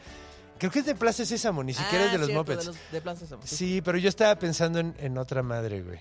[0.57, 2.59] Creo que es de Plaza Sésamo, ni siquiera Ah, es de los cierto, Muppets.
[2.61, 3.55] De, los, de Plaza Sésamo, sí.
[3.55, 5.99] Sí, pero yo estaba pensando en, en otra madre, güey.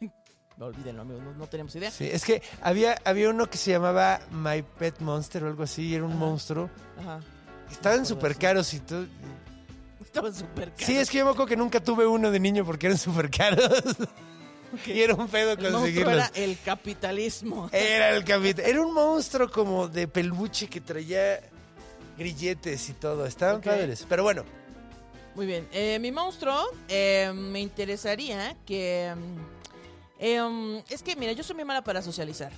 [0.58, 1.22] No, olvídenlo, amigos.
[1.24, 1.90] No, no tenemos idea.
[1.90, 5.88] Sí, es que había, había uno que se llamaba My Pet Monster o algo así,
[5.88, 6.68] y era un monstruo.
[7.00, 7.20] Ajá.
[7.70, 9.06] Estaban súper caros y todo.
[10.12, 10.84] Estaban súper caros.
[10.86, 13.30] Sí, es que yo me acuerdo que nunca tuve uno de niño porque eran súper
[13.30, 13.66] caros.
[14.86, 16.12] y era un pedo El monstruo conseguirlos.
[16.12, 17.70] era el capitalismo.
[17.72, 18.66] Era el capitán.
[18.68, 21.40] Era un monstruo como de peluche que traía
[22.18, 23.24] grilletes y todo.
[23.24, 23.64] Estaban Ok.
[23.64, 24.04] padres.
[24.06, 24.44] Pero bueno,
[25.34, 25.66] Muy bien.
[25.72, 29.14] Eh, mi monstruo, eh, me interesaría que...
[29.16, 29.38] mm,
[30.18, 32.52] eh, mm, es que, mira, yo soy muy mala para socializar.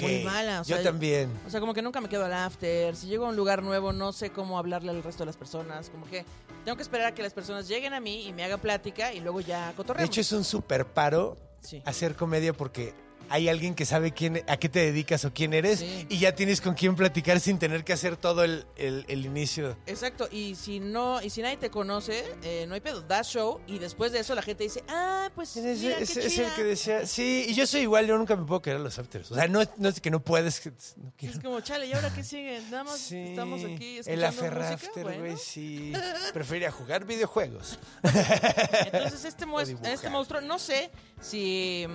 [0.00, 1.30] Muy mala, o yo sea, también.
[1.46, 2.94] O sea, como que nunca me quedo al after.
[2.96, 5.90] Si llego a un lugar nuevo, no sé cómo hablarle al resto de las personas.
[5.90, 6.24] Como que
[6.64, 9.20] tengo que esperar a que las personas lleguen a mí y me hagan plática y
[9.20, 10.08] luego ya De cotorreamos.
[10.10, 11.82] hecho, es un super paro Sí.
[11.84, 12.94] hacer comedia porque
[13.30, 16.06] hay alguien que sabe quién, a qué te dedicas o quién eres Sí.
[16.08, 19.76] y ya tienes con quién platicar sin tener que hacer todo el, el- el inicio.
[19.86, 23.60] Exacto, y si no, y si nadie te conoce, eh, no hay pedo, das show
[23.66, 26.32] y después de eso la gente dice, ah, pues Es, mira, es- qué es el
[26.32, 26.54] chida".
[26.56, 29.30] que decía, sí, y yo soy igual, yo nunca me puedo quedar a los afters.
[29.30, 31.34] O sea, no, es- no es que no puedes, que- no quiero.
[31.36, 32.60] Es como, chale, ¿y ahora qué sigue?
[32.70, 35.02] Nada más Sí, estamos aquí el escuchando aferrafter, música.
[35.02, 35.38] güey, Bueno.
[35.38, 35.92] sí.
[36.34, 37.78] Prefería jugar videojuegos.
[38.02, 39.44] Entonces este,
[39.92, 40.90] este monstruo, no sé
[41.20, 41.86] si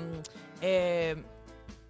[0.61, 1.23] eh,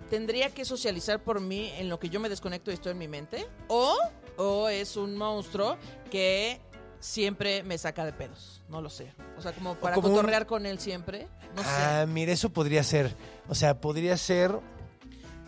[0.10, 3.08] tendría que socializar por mí en lo que yo me desconecto y estoy en mi
[3.08, 3.96] mente, o,
[4.38, 5.78] o es un monstruo
[6.12, 6.60] que
[7.00, 9.14] siempre me saca de pedos, no lo sé.
[9.38, 11.70] O sea, como para como un- cotorrear con él siempre, no sé.
[11.70, 13.14] ah, mira, eso podría ser.
[13.48, 14.52] O sea, podría ser.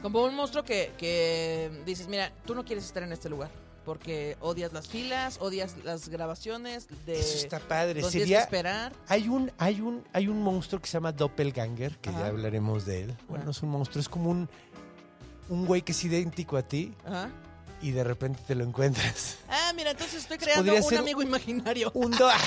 [0.01, 3.49] Como un monstruo que, que dices, mira, tú no quieres estar en este lugar.
[3.87, 8.01] Porque odias las filas, odias las grabaciones de Eso está padre.
[8.01, 8.41] donde tienes que Sería.
[8.41, 8.91] esperar.
[9.07, 12.19] Hay un, hay un, hay un monstruo que se llama Doppelganger, que Ajá.
[12.19, 13.15] ya hablaremos de él.
[13.29, 13.45] Bueno, Ajá.
[13.45, 14.49] no es un monstruo, es como un.
[15.47, 17.29] un güey que es idéntico a ti Ajá.
[17.81, 19.37] y de repente te lo encuentras.
[19.47, 21.89] Ah, mira, entonces estoy creando Podría un ser- amigo imaginario.
[21.95, 22.27] Un do-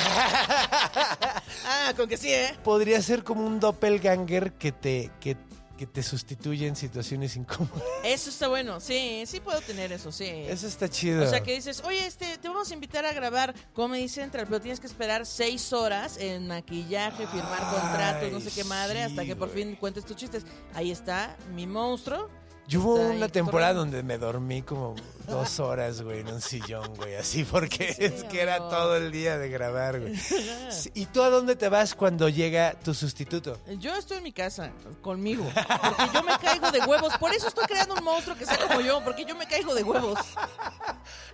[1.66, 2.54] Ah, con que sí, ¿eh?
[2.62, 5.36] Podría ser como un doppelganger que te, que,
[5.80, 7.82] que te sustituye en situaciones incómodas.
[8.04, 8.80] Eso está bueno.
[8.80, 10.26] Sí, sí puedo tener eso, sí.
[10.26, 11.24] Eso está chido.
[11.24, 14.60] O sea, que dices, oye, este, te vamos a invitar a grabar Comedy Central, pero
[14.60, 19.04] tienes que esperar seis horas en maquillaje, firmar Ay, contratos, no sé qué madre, sí,
[19.06, 20.44] hasta que por fin cuentes tus chistes.
[20.74, 22.28] Ahí está mi monstruo.
[22.68, 24.94] Yo hubo una temporada donde me dormí como
[25.26, 29.10] dos horas, güey, en un sillón, güey, así, porque Sí, es que era todo el
[29.12, 30.14] día de grabar, güey.
[30.94, 33.58] ¿Y tú a dónde te vas cuando llega tu sustituto?
[33.78, 34.70] Yo estoy en mi casa,
[35.02, 37.16] conmigo, porque yo me caigo de huevos.
[37.18, 39.82] Por eso estoy creando un monstruo que sea como yo, porque yo me caigo de
[39.82, 40.18] huevos.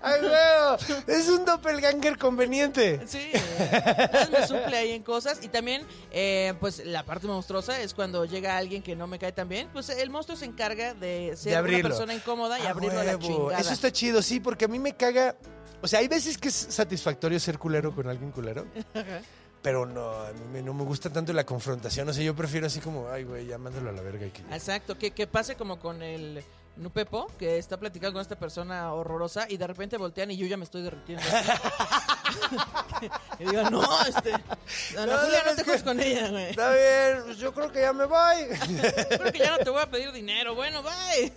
[0.03, 1.07] ¡Ay, güey!
[1.07, 3.01] Es un doppelganger conveniente.
[3.07, 5.39] Sí, entonces me suple ahí en cosas.
[5.43, 9.32] Y también, eh, pues la parte monstruosa es cuando llega alguien que no me cae
[9.32, 9.69] tan bien.
[9.73, 11.89] Pues el monstruo se encarga de ser De una abrirlo.
[11.89, 13.59] persona incómoda y A abrirlo a la chingada.
[13.59, 15.36] Eso está chido, sí, porque a mí me caga.
[15.82, 18.66] O sea, hay veces que es satisfactorio ser culero con alguien culero.
[19.62, 22.09] Pero no, a mí no me gusta tanto la confrontación.
[22.09, 24.27] O sea, yo prefiero así como, ay, güey, ya mándalo a la verga.
[24.27, 26.44] y que- Exacto, que, que pase como con el
[26.77, 30.57] Nupepo, que está platicando con esta persona horrorosa y de repente voltean y yo ya
[30.57, 31.24] me estoy derritiendo.
[33.39, 34.32] y digo, no, este,
[34.97, 36.51] Ana No, Julia, no, te juntes con ella, güey.
[36.51, 38.47] Está bien, pues yo creo que ya me voy.
[39.09, 40.55] Creo que ya no te voy a pedir dinero.
[40.55, 41.32] Bueno, bye.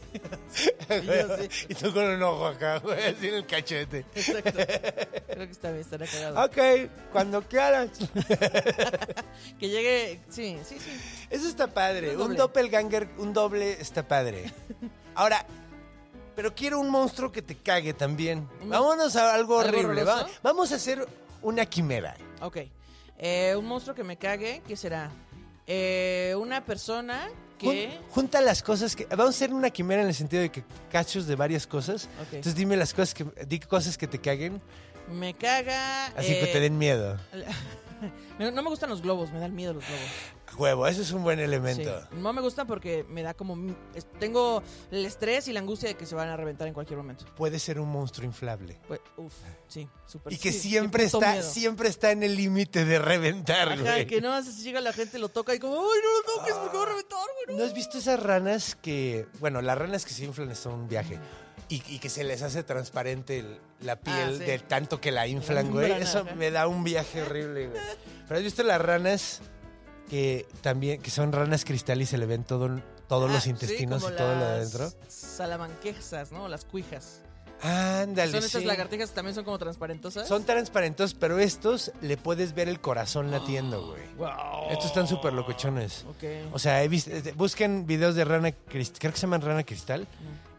[0.90, 4.06] Y yo así, y tú con un ojo acá, güey, así en el cachete.
[4.16, 4.52] exacto.
[4.52, 6.45] Creo que está bien, estará cagado.
[6.45, 7.90] Ok, cuando quieras.
[9.60, 10.91] Que llegue, sí, sí, sí.
[11.30, 12.16] Eso está padre.
[12.16, 14.52] Un Un doppelganger, un doble está padre.
[15.19, 15.45] Ahora,
[16.35, 18.47] pero quiero un monstruo que te cague también.
[18.63, 20.03] Vámonos a algo ¿Algo horrible.
[20.05, 20.39] Va- horroroso?
[20.41, 21.05] vamos a hacer
[21.41, 22.15] una quimera.
[22.41, 22.57] Ok.
[23.17, 25.09] Eh, un monstruo que me cague, ¿qué será?
[25.67, 27.27] Eh, una persona
[27.57, 27.89] que...
[27.89, 29.05] Jun- junta las cosas que.
[29.07, 32.05] Vamos a hacer una quimera en el sentido de que cachos de varias cosas.
[32.21, 32.27] Ok.
[32.35, 33.25] Entonces dime las cosas que.
[33.45, 34.61] Di cosas que te caguen.
[35.11, 36.05] Me caga...
[36.15, 37.17] Así que eh, te den miedo.
[38.39, 40.05] No me gustan los globos, me dan miedo los globos.
[40.57, 42.01] Huevo, eso es un buen elemento.
[42.01, 42.07] Sí.
[42.17, 43.55] No me gustan porque me da como...
[44.19, 47.26] Tengo el estrés y la angustia de que se van a reventar en cualquier momento.
[47.35, 48.80] Puede ser un monstruo inflable.
[48.88, 49.34] Pues, uf,
[49.67, 51.43] sí, súper Y que sí, siempre está, miedo.
[51.49, 54.07] siempre está en el límite de reventar, Ajá, güey.
[54.07, 56.55] que no hace si llega la gente, lo toca y como, ¡ay, no lo toques
[56.55, 57.57] porque va a reventar, güey!
[57.57, 61.19] ¿No has visto esas ranas que, bueno, las ranas que se inflan son un viaje
[61.69, 64.43] y, y que se les hace transparente el- la piel Ah, sí.
[64.43, 65.91] de tanto que la inflan, güey?
[65.93, 67.81] Eso me da un viaje horrible, güey.
[68.27, 69.41] Pero has visto las ranas
[70.09, 73.51] que también, que son ranas cristal y se le ven todo, todos Ah, los sí,
[73.51, 74.91] intestinos como y todo lo de adentro?
[75.07, 76.47] Salamanquesas, ¿no?
[76.47, 77.21] Las cuijas.
[77.61, 78.67] Ándale, son estas sí.
[78.67, 80.27] lagartijas que también son como transparentosas.
[80.27, 84.01] Son transparentes, pero estos le puedes ver el corazón latiendo, güey.
[84.17, 84.69] Wow.
[84.71, 86.05] Estos están súper locochones.
[86.09, 86.53] Ok.
[86.53, 90.07] O sea, he visto, busquen videos de rana cristal, creo que se llaman rana cristal,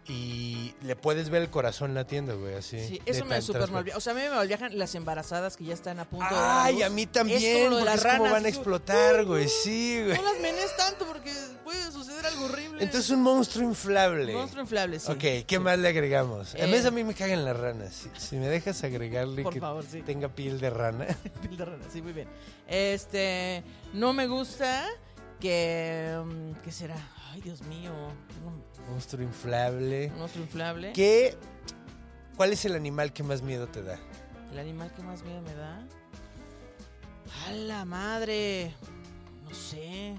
[0.06, 2.78] y le puedes ver el corazón latiendo, güey, así.
[2.86, 3.90] Sí, eso me transpa- mal.
[3.94, 6.34] O sea, a mí me malviajan las embarazadas que ya están a punto de.
[6.34, 6.82] dar a Ay, luz.
[6.84, 8.32] a mí Es también, como lo de porque las es como ranas.
[8.32, 10.16] van a explotar, güey, sí, güey.
[10.16, 11.32] No las menes tanto porque
[11.62, 12.82] puede suceder algo horrible.
[12.82, 14.32] Entonces un monstruo inflable.
[14.32, 15.12] Monstruo inflable, sí.
[15.12, 16.54] Ok, ¿qué más le agregamos?
[16.54, 16.64] Eh.
[16.64, 17.94] En vez a mí me cagan las ranas.
[17.94, 20.02] Si, si me dejas agregarle Por que favor, sí.
[20.02, 21.06] tenga piel de rana.
[21.42, 22.26] Piel de rana, sí, muy bien.
[22.66, 23.62] Este,
[23.92, 24.86] no me gusta
[25.38, 26.18] que...
[26.24, 26.96] mm, ¿Qué será?
[27.30, 27.92] Ay, Dios mío.
[28.28, 30.10] Tengo un monstruo inflable.
[30.16, 30.92] monstruo inflable.
[30.92, 31.36] ¿Qué?
[32.36, 33.98] ¿Cuál es el animal que más miedo te da?
[34.50, 35.86] ¿El animal que más miedo me da?
[37.46, 38.74] ¡A la madre!
[39.44, 40.16] No sé.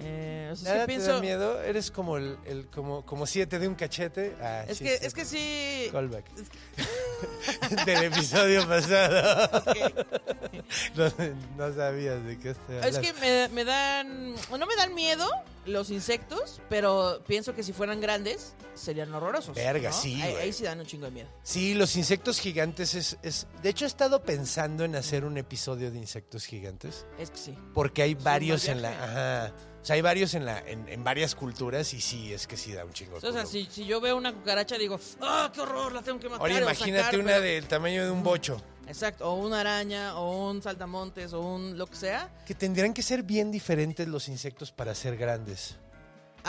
[0.00, 1.12] Eh, o sea, ¿Nada que te pienso...
[1.14, 1.62] da miedo?
[1.62, 4.34] Eres como el, el- como, como siete de un cachete.
[4.40, 5.06] Ah, Es sí, que, sí.
[5.06, 5.88] es que sí...
[5.92, 6.24] Callback.
[7.86, 9.62] Del episodio pasado.
[10.94, 11.12] no,
[11.56, 14.34] no sabías de qué estoy Es que me, me dan...
[14.50, 15.26] No me dan miedo
[15.66, 19.54] los insectos, pero pienso que si fueran grandes serían horrorosos.
[19.54, 19.96] Verga, ¿no?
[19.96, 21.28] sí, Ahí, sí dan un chingo de miedo.
[21.42, 23.46] Sí, los insectos gigantes es, es...
[23.62, 27.04] De hecho, he estado pensando en hacer un episodio de insectos gigantes.
[27.18, 27.58] Es que sí.
[27.74, 28.90] Porque hay varios en la...
[29.04, 29.52] Ajá.
[29.88, 32.84] Sea, hay varios en, la, en, en varias culturas y sí, es que sí da
[32.84, 33.16] un chingo.
[33.16, 33.46] O sea, culo.
[33.46, 35.92] si, si yo veo una cucaracha digo, ¡ah, qué horror!
[35.94, 36.42] La tengo que matar.
[36.42, 38.60] Ahora imagínate sacar", una pero- del tamaño de un bocho.
[38.86, 42.28] Exacto, o una araña, o un saltamontes, o un lo que sea.
[42.44, 45.76] Que tendrían que ser bien diferentes los insectos para ser grandes.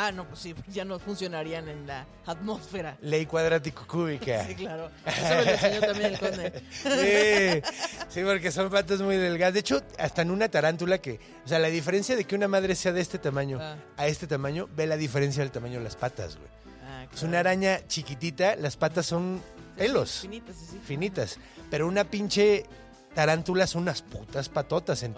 [0.01, 2.97] Ah, no, pues sí, ya no funcionarían en la atmósfera.
[3.01, 4.45] Ley cuadrático cúbica.
[4.45, 4.89] Sí, claro.
[5.05, 6.63] Eso me lo enseñó también el conde.
[6.71, 7.71] Sí,
[8.07, 9.53] sí, porque son patas muy delgadas.
[9.55, 12.75] De hecho, hasta en una tarántula que, o sea, la diferencia de que una madre
[12.75, 13.75] sea de este tamaño Ah.
[13.97, 16.47] a este tamaño, ve la diferencia del tamaño de las patas, güey.
[16.85, 17.27] Ah, Es claro.
[17.27, 19.41] una araña chiquitita, las patas son
[19.77, 20.79] pelos, sí, Finitas, sí, sí.
[20.85, 21.37] finitas,
[21.69, 22.65] pero una pinche
[23.15, 25.13] tarántula son unas putas patotas en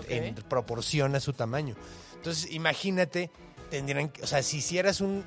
[0.49, 1.76] proporción a su tamaño.
[2.16, 3.30] Entonces, imagínate,
[3.72, 5.26] tendrían que, o sea, si hicieras un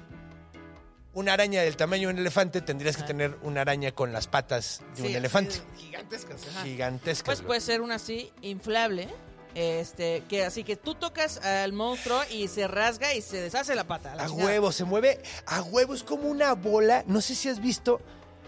[1.14, 4.82] una araña del tamaño de un elefante, tendrías que tener una araña con las patas
[4.96, 5.56] de Sí, un elefante.
[5.78, 6.42] Gigantescas.
[6.48, 6.62] ajá.
[6.64, 7.24] Gigantescas.
[7.24, 7.46] Pues güey.
[7.46, 9.08] puede ser una así, inflable.
[9.54, 13.84] Este, que así que tú tocas al monstruo y se rasga y se deshace la
[13.84, 14.16] pata.
[14.16, 14.46] la A chingada.
[14.48, 17.04] huevo, se mueve a huevo, es como una bola.
[17.06, 18.00] No sé si has visto.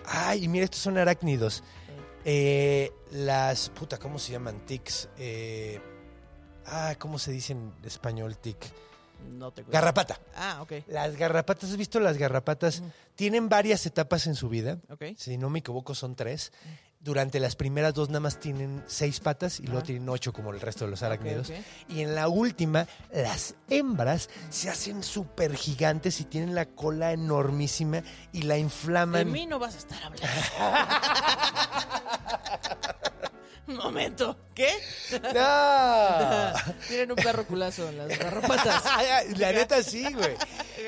[0.05, 1.63] Ay, mira, estos son arácnidos.
[2.25, 3.69] Eh, las.
[3.69, 4.59] Puta, ¿cómo se llaman?
[4.67, 5.09] Tics.
[5.19, 5.81] Eh,
[6.67, 8.57] ah, ¿cómo se dice en español tic?
[9.31, 10.19] No te Garrapata.
[10.35, 10.73] Ah, ok.
[10.89, 12.83] Las garrapatas, ¿has visto las garrapatas?
[13.15, 14.79] Tienen varias etapas en su vida.
[14.91, 15.05] Ok.
[15.17, 16.53] Si no me equivoco, son tres.
[16.99, 20.61] Durante las primeras dos nada más tienen seis patas y luego tienen ocho como el
[20.61, 21.53] resto de los arácnidos.
[21.89, 28.03] Y en la última, las hembras se hacen súper gigantes y tienen la cola enormísima
[28.33, 29.31] y la De inflaman.
[29.31, 30.27] mí no vas a estar hablando.
[33.69, 34.37] Un momento.
[34.55, 34.69] ¿Qué?
[35.35, 36.73] ¡No!
[36.89, 38.83] Tienen un perro culazo en las garrapatas.
[39.39, 40.35] la neta sí, güey.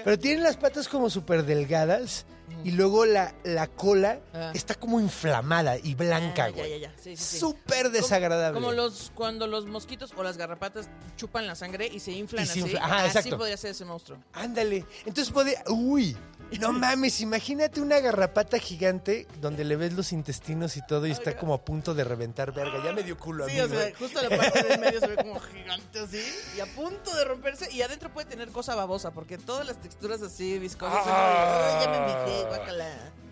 [0.05, 2.24] Pero tienen las patas como súper delgadas
[2.64, 4.52] y luego la, la cola Ah.
[4.55, 6.80] está como inflamada y blanca, Ah, ya, güey.
[6.80, 6.94] ya, ya.
[6.98, 7.38] Sí, sí.
[7.38, 8.59] Súper desagradable.
[8.59, 12.46] Como los cuando los mosquitos o las garrapatas chupan la sangre y se inflan Y
[12.46, 12.76] se así.
[12.76, 14.18] ajá, así podría ser ese monstruo.
[14.32, 14.84] Ándale.
[15.05, 15.56] Entonces puede.
[15.68, 16.16] Uy.
[16.60, 21.36] No mames, imagínate una garrapata gigante donde le ves los intestinos y todo y está
[21.36, 22.82] como a punto de reventar verga.
[22.84, 23.92] Ya me dio culo a Sí, mí, o sea, güey.
[23.94, 26.22] justo la parte del medio se ve como gigante así
[26.56, 30.22] y a punto de romperse y adentro puede tener cosa babosa porque todas las texturas
[30.22, 32.86] así viscosas son "Ay, ya me envicié, guácala.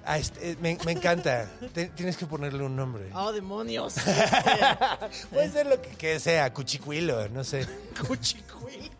[0.08, 1.50] Ah, este, eh, me, me encanta.
[1.74, 3.10] Te- tienes que ponerle un nombre.
[3.14, 3.94] Oh, demonios.
[5.32, 7.66] Puede ser lo que, que sea, cuchicuilo, no sé.
[8.06, 8.90] Cuchicuil.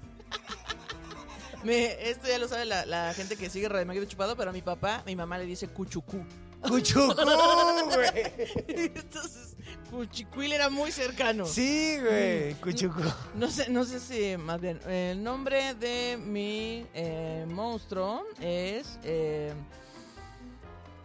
[1.66, 4.62] Me, esto ya lo sabe la, la gente que sigue Radio Chupado, pero a mi
[4.62, 6.24] papá, mi mamá le dice cuchucú.
[6.62, 7.12] Cuchucú,
[7.93, 8.93] güey.
[8.94, 9.56] Entonces,
[9.90, 11.44] cuchicuil era muy cercano.
[11.44, 13.02] Sí, güey, cuchucú.
[13.34, 19.52] No sé, no sé si, más bien, el nombre de mi eh, monstruo es eh,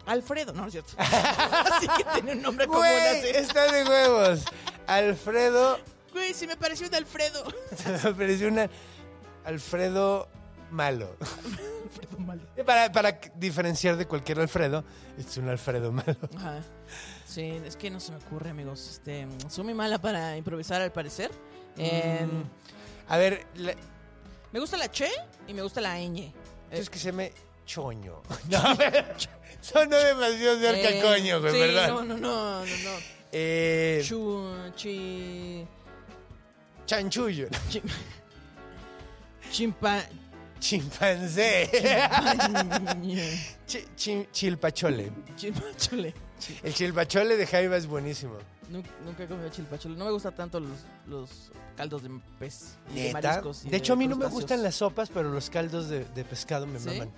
[0.06, 0.92] Alfredo, no, no es cierto.
[0.98, 3.28] Así que tiene un nombre común así.
[3.34, 4.44] está de huevos.
[4.86, 5.80] Alfredo,
[6.12, 7.44] Güey, sí me pareció un Alfredo.
[8.04, 8.70] me pareció una...
[9.44, 10.28] Alfredo
[10.72, 11.16] malo.
[11.20, 12.42] Alfredo malo.
[12.66, 14.84] Para, para diferenciar de cualquier Alfredo,
[15.18, 16.16] es un Alfredo malo.
[16.36, 16.60] Ajá.
[17.26, 18.88] Sí, es que no se me ocurre, amigos.
[18.90, 21.30] Este, soy muy mala para improvisar, al parecer.
[21.76, 22.26] Eh,
[23.08, 23.74] A ver, la-
[24.52, 25.08] Me gusta la che
[25.46, 26.32] y me gusta la ñ.
[26.70, 27.32] es que se llame
[27.66, 28.22] choño.
[28.50, 28.58] No,
[29.60, 31.88] sonó demasiado cerca Eh, coño, güey, sí, ¿verdad?
[31.88, 32.90] No, no, no, no, no.
[33.30, 34.44] Eh, Chu,
[34.74, 35.64] chi,
[36.84, 37.80] chanchullo, chi-
[39.50, 40.02] chimpa,
[40.62, 41.68] chimpancé,
[43.66, 45.12] Chi- chi- chilpachole.
[45.36, 46.14] chimpachole.
[46.38, 48.34] Chi- El chilpachole de Jaiba es buenísimo.
[48.70, 49.96] Nunca, nunca he comido chilpachole.
[49.96, 50.78] No me gustan tanto los,
[51.08, 51.30] los
[51.76, 53.28] caldos de pez y de ¿Neta?
[53.28, 53.64] mariscos.
[53.64, 56.24] y De hecho, a mí no me gustan las sopas, pero los caldos de, de
[56.24, 56.86] pescado me ¿Sí?
[56.88, 57.10] maman.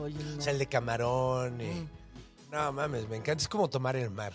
[0.00, 0.38] Oye, no.
[0.38, 1.64] O sea, el de camarón y...
[1.66, 1.88] Mm.
[2.50, 3.42] No mames, me encanta.
[3.42, 4.32] Es como tomar el mar.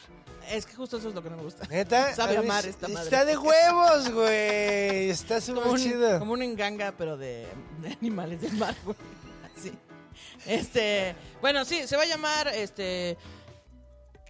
[0.49, 1.65] Es que justo eso es lo que no me gusta.
[1.67, 2.13] ¿Neta?
[2.15, 3.03] Sabe a mí mar es- esta madre.
[3.03, 5.09] Está de huevos, güey.
[5.09, 6.19] Está súper chido.
[6.19, 7.47] como un enganga, pero de,
[7.81, 8.97] de animales del mar, güey.
[9.57, 9.71] Así.
[10.45, 13.17] Este, bueno, sí, se va a llamar este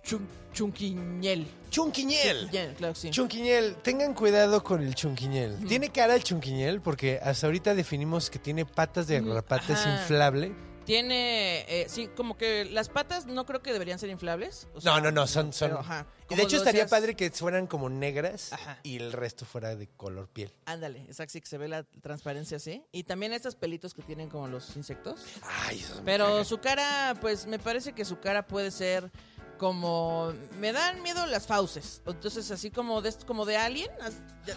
[0.04, 1.48] chun- Chunquiñel.
[1.70, 2.42] Chunquiñel.
[2.42, 3.10] Chunquiñel, claro que sí.
[3.12, 5.66] Chunquiñel, tengan cuidado con el chunquiñel.
[5.66, 9.86] Tiene cara el chunquiñel porque hasta ahorita definimos que tiene patas de Mm, garrapata, es
[9.86, 10.52] inflable.
[10.92, 14.68] Tiene, eh, sí, como que las patas no creo que deberían ser inflables.
[14.74, 15.54] o No, sea, no, no, son...
[15.54, 15.70] son...
[15.70, 18.78] pero, ajá, y de hecho estaría padre que fueran como negras Ajá.
[18.84, 20.54] y el resto fuera de color piel.
[20.66, 22.84] Ándale, exacto, sí, que se ve la transparencia así.
[22.92, 25.22] Y también estos pelitos que tienen como los insectos.
[25.44, 29.10] Ay, eso Pero su cara, pues me parece que su cara puede ser
[29.58, 32.02] como me dan miedo las fauces.
[32.06, 33.90] Entonces así como de como de alien,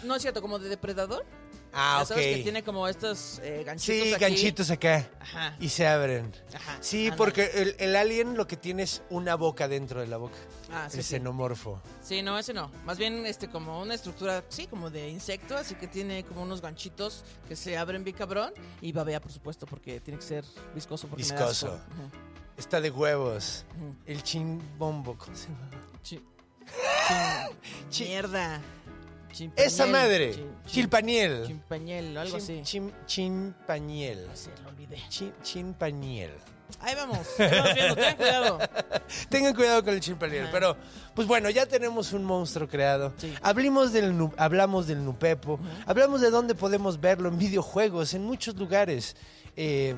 [0.03, 1.25] no es cierto, como de depredador.
[1.77, 2.07] Ah, Ya ok.
[2.07, 4.21] sabes que tiene como estos eh, ganchitos Sí, aquí.
[4.23, 5.09] ganchitos acá.
[5.19, 5.57] Ajá.
[5.59, 6.31] Y se abren.
[6.53, 6.77] Ajá.
[6.79, 7.17] Sí, ándale.
[7.17, 10.37] porque el, el alien lo que tiene es una boca dentro de la boca.
[10.71, 11.09] Ah, sí, el sí.
[11.15, 11.81] xenomorfo.
[12.01, 12.71] Sí, no, ese no.
[12.85, 16.61] Más bien este como una estructura, sí, como de insecto, así que tiene como unos
[16.61, 21.07] ganchitos que se abren bien cabrón y babea, por supuesto, porque tiene que ser viscoso
[21.09, 21.79] porque me da Viscoso.
[22.57, 23.65] Está de huevos.
[24.05, 25.17] El chimbombo.
[25.17, 25.69] ¿Cómo se llama?
[26.03, 26.23] Chin-
[27.99, 28.61] Mierda.
[29.35, 29.67] Chimpañel.
[29.67, 30.31] Esa madre.
[30.31, 31.43] Chin- chin- Chilpaniel.
[31.47, 32.61] Chimpañel, algo así.
[32.63, 34.27] chim- chimpañel.
[34.33, 34.97] Sí, lo olvidé.
[35.43, 36.31] Chimpañel.
[36.79, 37.19] Ahí vamos.
[37.39, 38.59] ahí vamos viendo, ten cuidado.
[39.29, 40.43] Tengan cuidado con el chimpaniel.
[40.43, 40.51] Ajá.
[40.51, 40.77] Pero,
[41.13, 43.13] pues bueno, ya tenemos un monstruo creado.
[43.17, 43.33] Sí.
[43.41, 45.59] Hablamos del, nu- hablamos del Nupepo.
[45.85, 49.15] Hablamos de dónde podemos verlo en videojuegos, en muchos lugares.
[49.57, 49.95] Eh,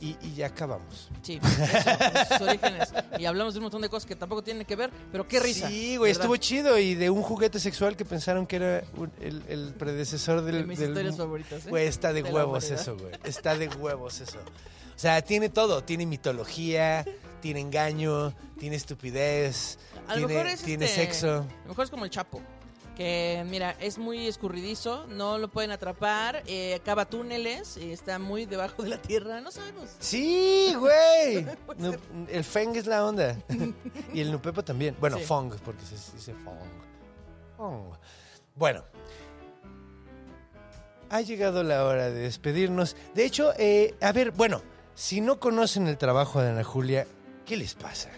[0.00, 1.08] y, y ya acabamos.
[1.22, 2.92] Sí, eso, sus orígenes.
[3.18, 5.68] Y hablamos de un montón de cosas que tampoco tienen que ver, pero qué risa.
[5.68, 6.78] Sí, güey, estuvo chido.
[6.78, 10.66] Y de un juguete sexual que pensaron que era un- el, el predecesor De del.
[10.66, 11.66] mis del- historias favoritas.
[11.66, 11.70] ¿eh?
[11.70, 13.12] Güey, está de, De huevos eso, güey.
[13.24, 14.38] Está de huevos eso.
[14.38, 15.82] O sea, tiene todo.
[15.84, 17.04] Tiene mitología,
[17.40, 19.78] tiene engaño, tiene estupidez,
[20.08, 21.28] A lo tiene, mejor es tiene este, sexo.
[21.30, 22.40] A lo mejor es como el Chapo.
[22.96, 28.46] Que, mira, es muy escurridizo, no lo pueden atrapar, eh, cava túneles, eh, está muy
[28.46, 29.90] debajo de la tierra, no sabemos.
[29.98, 31.46] Sí, güey.
[32.30, 33.36] El Feng es la onda.
[34.14, 34.96] y el Nupepo también.
[34.98, 35.24] Bueno, Sí.
[35.24, 36.56] Fong, porque se dice Fong.
[37.58, 37.94] Fong.
[38.54, 38.82] Bueno.
[41.10, 42.96] Ha llegado la hora de despedirnos.
[43.14, 44.62] De hecho, eh, a ver, bueno,
[44.94, 47.06] si no conocen el trabajo de Ana Julia,
[47.44, 48.10] ¿qué les pasa?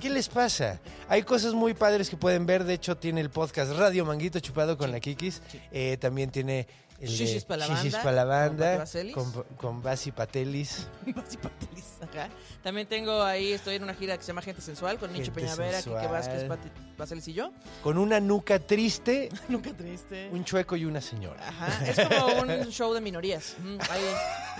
[0.00, 0.80] ¿Qué les pasa?
[1.08, 2.64] Hay cosas muy padres que pueden ver.
[2.64, 5.42] De hecho, tiene el podcast Radio Manguito Chupado con la Kikis.
[5.70, 6.66] Eh, también tiene
[7.02, 10.86] el Shishis pa' la Shishis banda, pa' la con banda, con, con Basi Patelis.
[11.14, 12.28] Basi Patelis, ajá.
[12.62, 15.78] También tengo ahí, estoy en una gira que se llama Gente Sensual con Nicho Peñavera,
[15.82, 16.06] Kike.
[16.06, 17.50] Vázquez, Pati Vaselis y yo.
[17.82, 20.28] Con una nuca triste, Nunca triste.
[20.30, 21.48] un chueco y una señora.
[21.48, 23.56] Ajá, es como un show de minorías.
[23.90, 24.02] Hay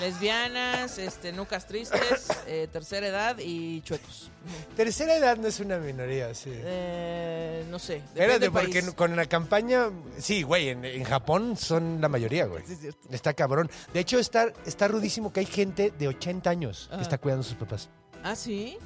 [0.01, 4.31] lesbianas, este, nucas tristes, eh, tercera edad y chuecos.
[4.77, 6.51] Tercera edad no es una minoría, sí.
[6.53, 7.99] Eh, no sé.
[7.99, 8.95] Espérate, porque país.
[8.95, 12.65] con la campaña, sí, güey, en, en Japón son la mayoría, güey.
[12.67, 13.09] Sí, es cierto.
[13.11, 13.71] Está cabrón.
[13.93, 17.03] De hecho, está, está rudísimo que hay gente de 80 años que Ajá.
[17.03, 17.89] está cuidando a sus papás.
[18.25, 18.79] ¿Ah, sí?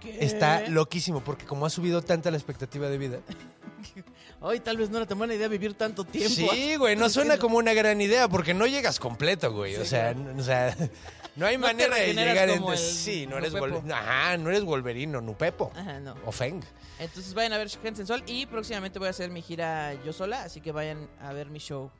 [0.00, 0.24] ¿Qué?
[0.24, 3.18] Está loquísimo porque como ha subido tanta la expectativa de vida.
[4.42, 6.52] Ay, tal vez no era tan buena idea vivir tanto tiempo.
[6.52, 9.74] Sí, güey, no suena como una gran idea porque no llegas completo, güey.
[9.76, 10.30] Sí, o, sea, claro.
[10.32, 10.76] n- o sea,
[11.36, 12.58] no hay No te manera de regeneras llegar en...
[12.58, 13.66] como el Sí, no eres Nupepo.
[13.72, 13.94] Wolverine.
[13.94, 15.72] Ajá, no eres Wolverine o Nupepo.
[15.74, 16.14] Ajá, no.
[16.26, 16.60] O Feng.
[16.98, 20.42] Entonces vayan a ver Gente Sensual y próximamente voy a hacer mi gira yo sola,
[20.44, 21.90] así que vayan a ver mi show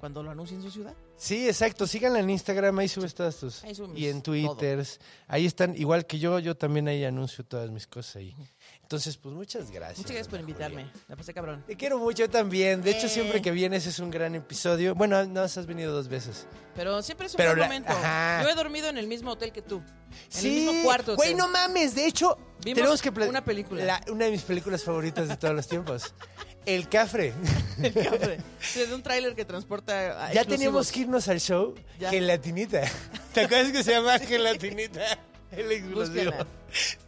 [0.00, 0.94] cuando lo anuncie en su ciudad.
[1.16, 1.86] Sí, exacto.
[1.86, 3.62] Síganla en Instagram, ahí subes todas tus.
[3.62, 4.84] Ahí Y en Twitter.
[5.28, 8.34] Ahí están, igual que yo, yo también ahí anuncio todas mis cosas ahí.
[8.82, 9.98] Entonces, pues muchas gracias.
[9.98, 10.84] Muchas gracias por invitarme.
[10.86, 11.04] Julia.
[11.08, 11.62] La pasé cabrón.
[11.66, 12.82] Te quiero mucho también.
[12.82, 13.10] De hecho, Eh.
[13.10, 14.94] siempre que vienes es un gran episodio.
[14.96, 16.46] Bueno, no has venido dos veces.
[16.74, 17.92] Pero siempre es un Pero buen la- momento.
[17.92, 18.42] ajá.
[18.42, 19.76] Yo he dormido en el mismo hotel que tú.
[19.76, 19.84] En
[20.30, 21.14] sí, el mismo cuarto.
[21.14, 21.94] Güey, no mames.
[21.94, 23.84] De hecho, Vimos tenemos que una película.
[23.84, 26.14] la- una de mis películas favoritas de todos los tiempos.
[26.74, 27.32] El Cafre.
[27.82, 28.38] El café.
[28.60, 30.46] Sí, de un tráiler que transporta a ya exclusivos.
[30.48, 31.74] teníamos que irnos al show.
[31.98, 32.10] Ya.
[32.10, 32.82] Gelatinita.
[33.34, 35.18] ¿Te acuerdas que se llama Gelatinita?
[35.52, 35.82] El.
[35.94, 36.46] Búsquenla.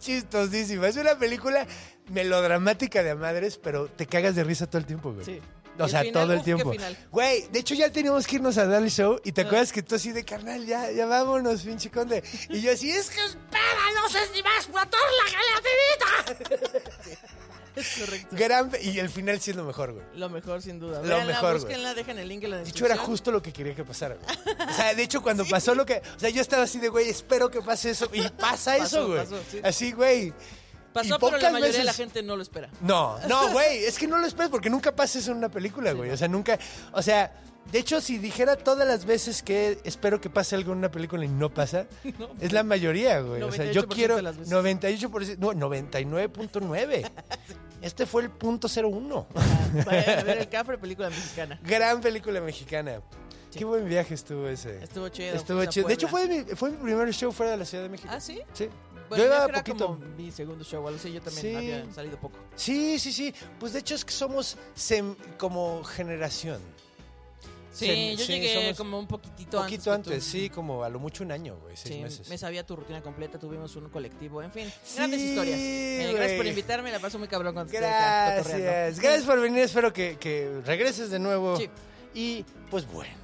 [0.01, 0.89] Chistosísima.
[0.89, 1.66] Es una película
[2.09, 5.24] melodramática de a madres, pero te cagas de risa todo el tiempo, güey.
[5.24, 5.40] Sí.
[5.78, 6.72] O sea, final, todo el uf, tiempo.
[7.10, 9.44] Güey, de hecho ya teníamos que irnos a dar el show y te Ah.
[9.44, 12.22] acuerdas que tú así de carnal, ya, ya vámonos, pinche conde.
[12.51, 17.18] Y yo así, es que espera, no sé si vas a matar la gelatinita.
[17.77, 18.28] Es correcto.
[18.36, 20.05] Gran, y el final siendo mejor, güey.
[20.16, 20.99] Lo mejor, sin duda.
[21.01, 21.65] Lo Véanla, mejor, güey.
[21.65, 22.99] búsquenla, dejen el link en la De hecho, descripción.
[22.99, 24.36] era justo lo que quería que pasara, güey.
[24.70, 26.03] O sea, de hecho, cuando pasó lo que.
[26.16, 28.09] O sea, yo estaba así de, güey, espero que pase eso.
[28.12, 29.19] Y pasa Pasó, eso, güey.
[29.20, 29.61] pasó, sí.
[29.62, 30.32] Así, güey.
[30.93, 32.69] Pasó, pero la mayoría de veces- la gente no lo espera.
[32.82, 33.85] No, no, güey.
[33.85, 36.11] Es que no lo esperes porque nunca pasa eso en una película, güey.
[36.11, 36.59] O sea, nunca.
[36.93, 37.32] O sea,
[37.70, 41.24] de hecho, si dijera todas las veces que espero que pase algo en una película
[41.24, 41.86] y no pasa,
[42.40, 43.43] es la mayoría, güey.
[43.43, 44.16] O sea, yo 98% quiero.
[44.16, 44.52] de las veces.
[44.52, 45.39] 98%.
[45.39, 47.10] No, 99.9.
[47.82, 49.26] Este fue el punto 01.
[49.84, 51.59] Vayan a ver el Cafre, película mexicana.
[51.64, 53.01] Gran película mexicana.
[53.52, 54.82] Qué buen viaje estuvo ese.
[54.84, 55.34] Estuvo chido.
[55.34, 55.89] Estuvo chido.
[55.89, 58.09] De hecho, fue mi, fue mi primer show fuera de la Ciudad de México.
[58.12, 58.40] ¿Ah, sí?
[58.52, 58.68] Sí.
[59.09, 59.86] Bueno, yo iba era poquito.
[59.89, 61.12] como mi segundo show, algo así.
[61.12, 61.55] Yo también Sí.
[61.56, 62.39] había salido poco.
[62.55, 63.34] Sí, sí, sí.
[63.59, 66.60] Pues de hecho es que somos sem- como generación.
[67.73, 70.11] Sí, yo sí, llegué como un poquitito, poquito antes.
[70.11, 70.31] que antes, tú.
[70.31, 72.28] sí, como a lo mucho un año, güey, seis Sí, meses.
[72.28, 75.59] me sabía tu rutina completa, tuvimos un colectivo, en fin, Sí, grandes historias.
[75.59, 78.35] Eh, gracias por invitarme, la paso muy cabrón cuando estoy acá.
[78.35, 81.57] Gracias, gracias por venir, espero que, que regreses de nuevo.
[81.57, 81.69] Sí.
[82.15, 83.15] Y pues bueno,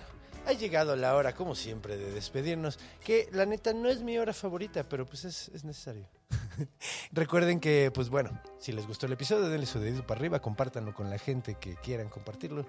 [0.47, 4.33] ha llegado la hora, como siempre, de despedirnos, que la neta no es mi hora
[4.33, 6.09] favorita, pero pues es, es necesario.
[7.12, 10.95] Recuerden que, pues bueno, si les gustó el episodio, denle su dedito para arriba, compártanlo
[10.95, 12.66] con la gente que quieran compartirlo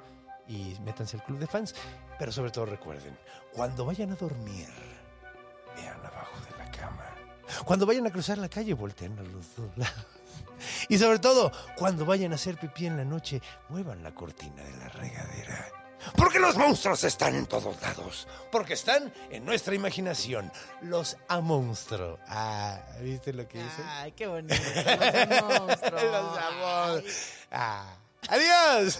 [0.49, 1.73] y métanse al club de fans.
[2.17, 3.17] Pero sobre todo recuerden,
[3.53, 4.67] cuando vayan a dormir,
[5.75, 7.05] vean abajo de la cama.
[7.63, 10.05] Cuando vayan a cruzar la calle, volteen a los dos lados.
[10.89, 14.77] Y sobre todo, cuando vayan a hacer pipí en la noche, muevan la cortina de
[14.77, 15.71] la regadera.
[16.15, 18.27] Porque los monstruos están en todos lados.
[18.51, 20.51] Porque están en nuestra imaginación.
[20.81, 22.19] Los amonstro.
[22.27, 23.83] Ah, ¿viste lo que hice?
[23.85, 24.55] Ay, qué bonito.
[25.29, 26.03] Los monstruos.
[26.03, 27.01] Los amo.
[27.51, 27.95] Ah.
[28.29, 28.99] ¡Adiós!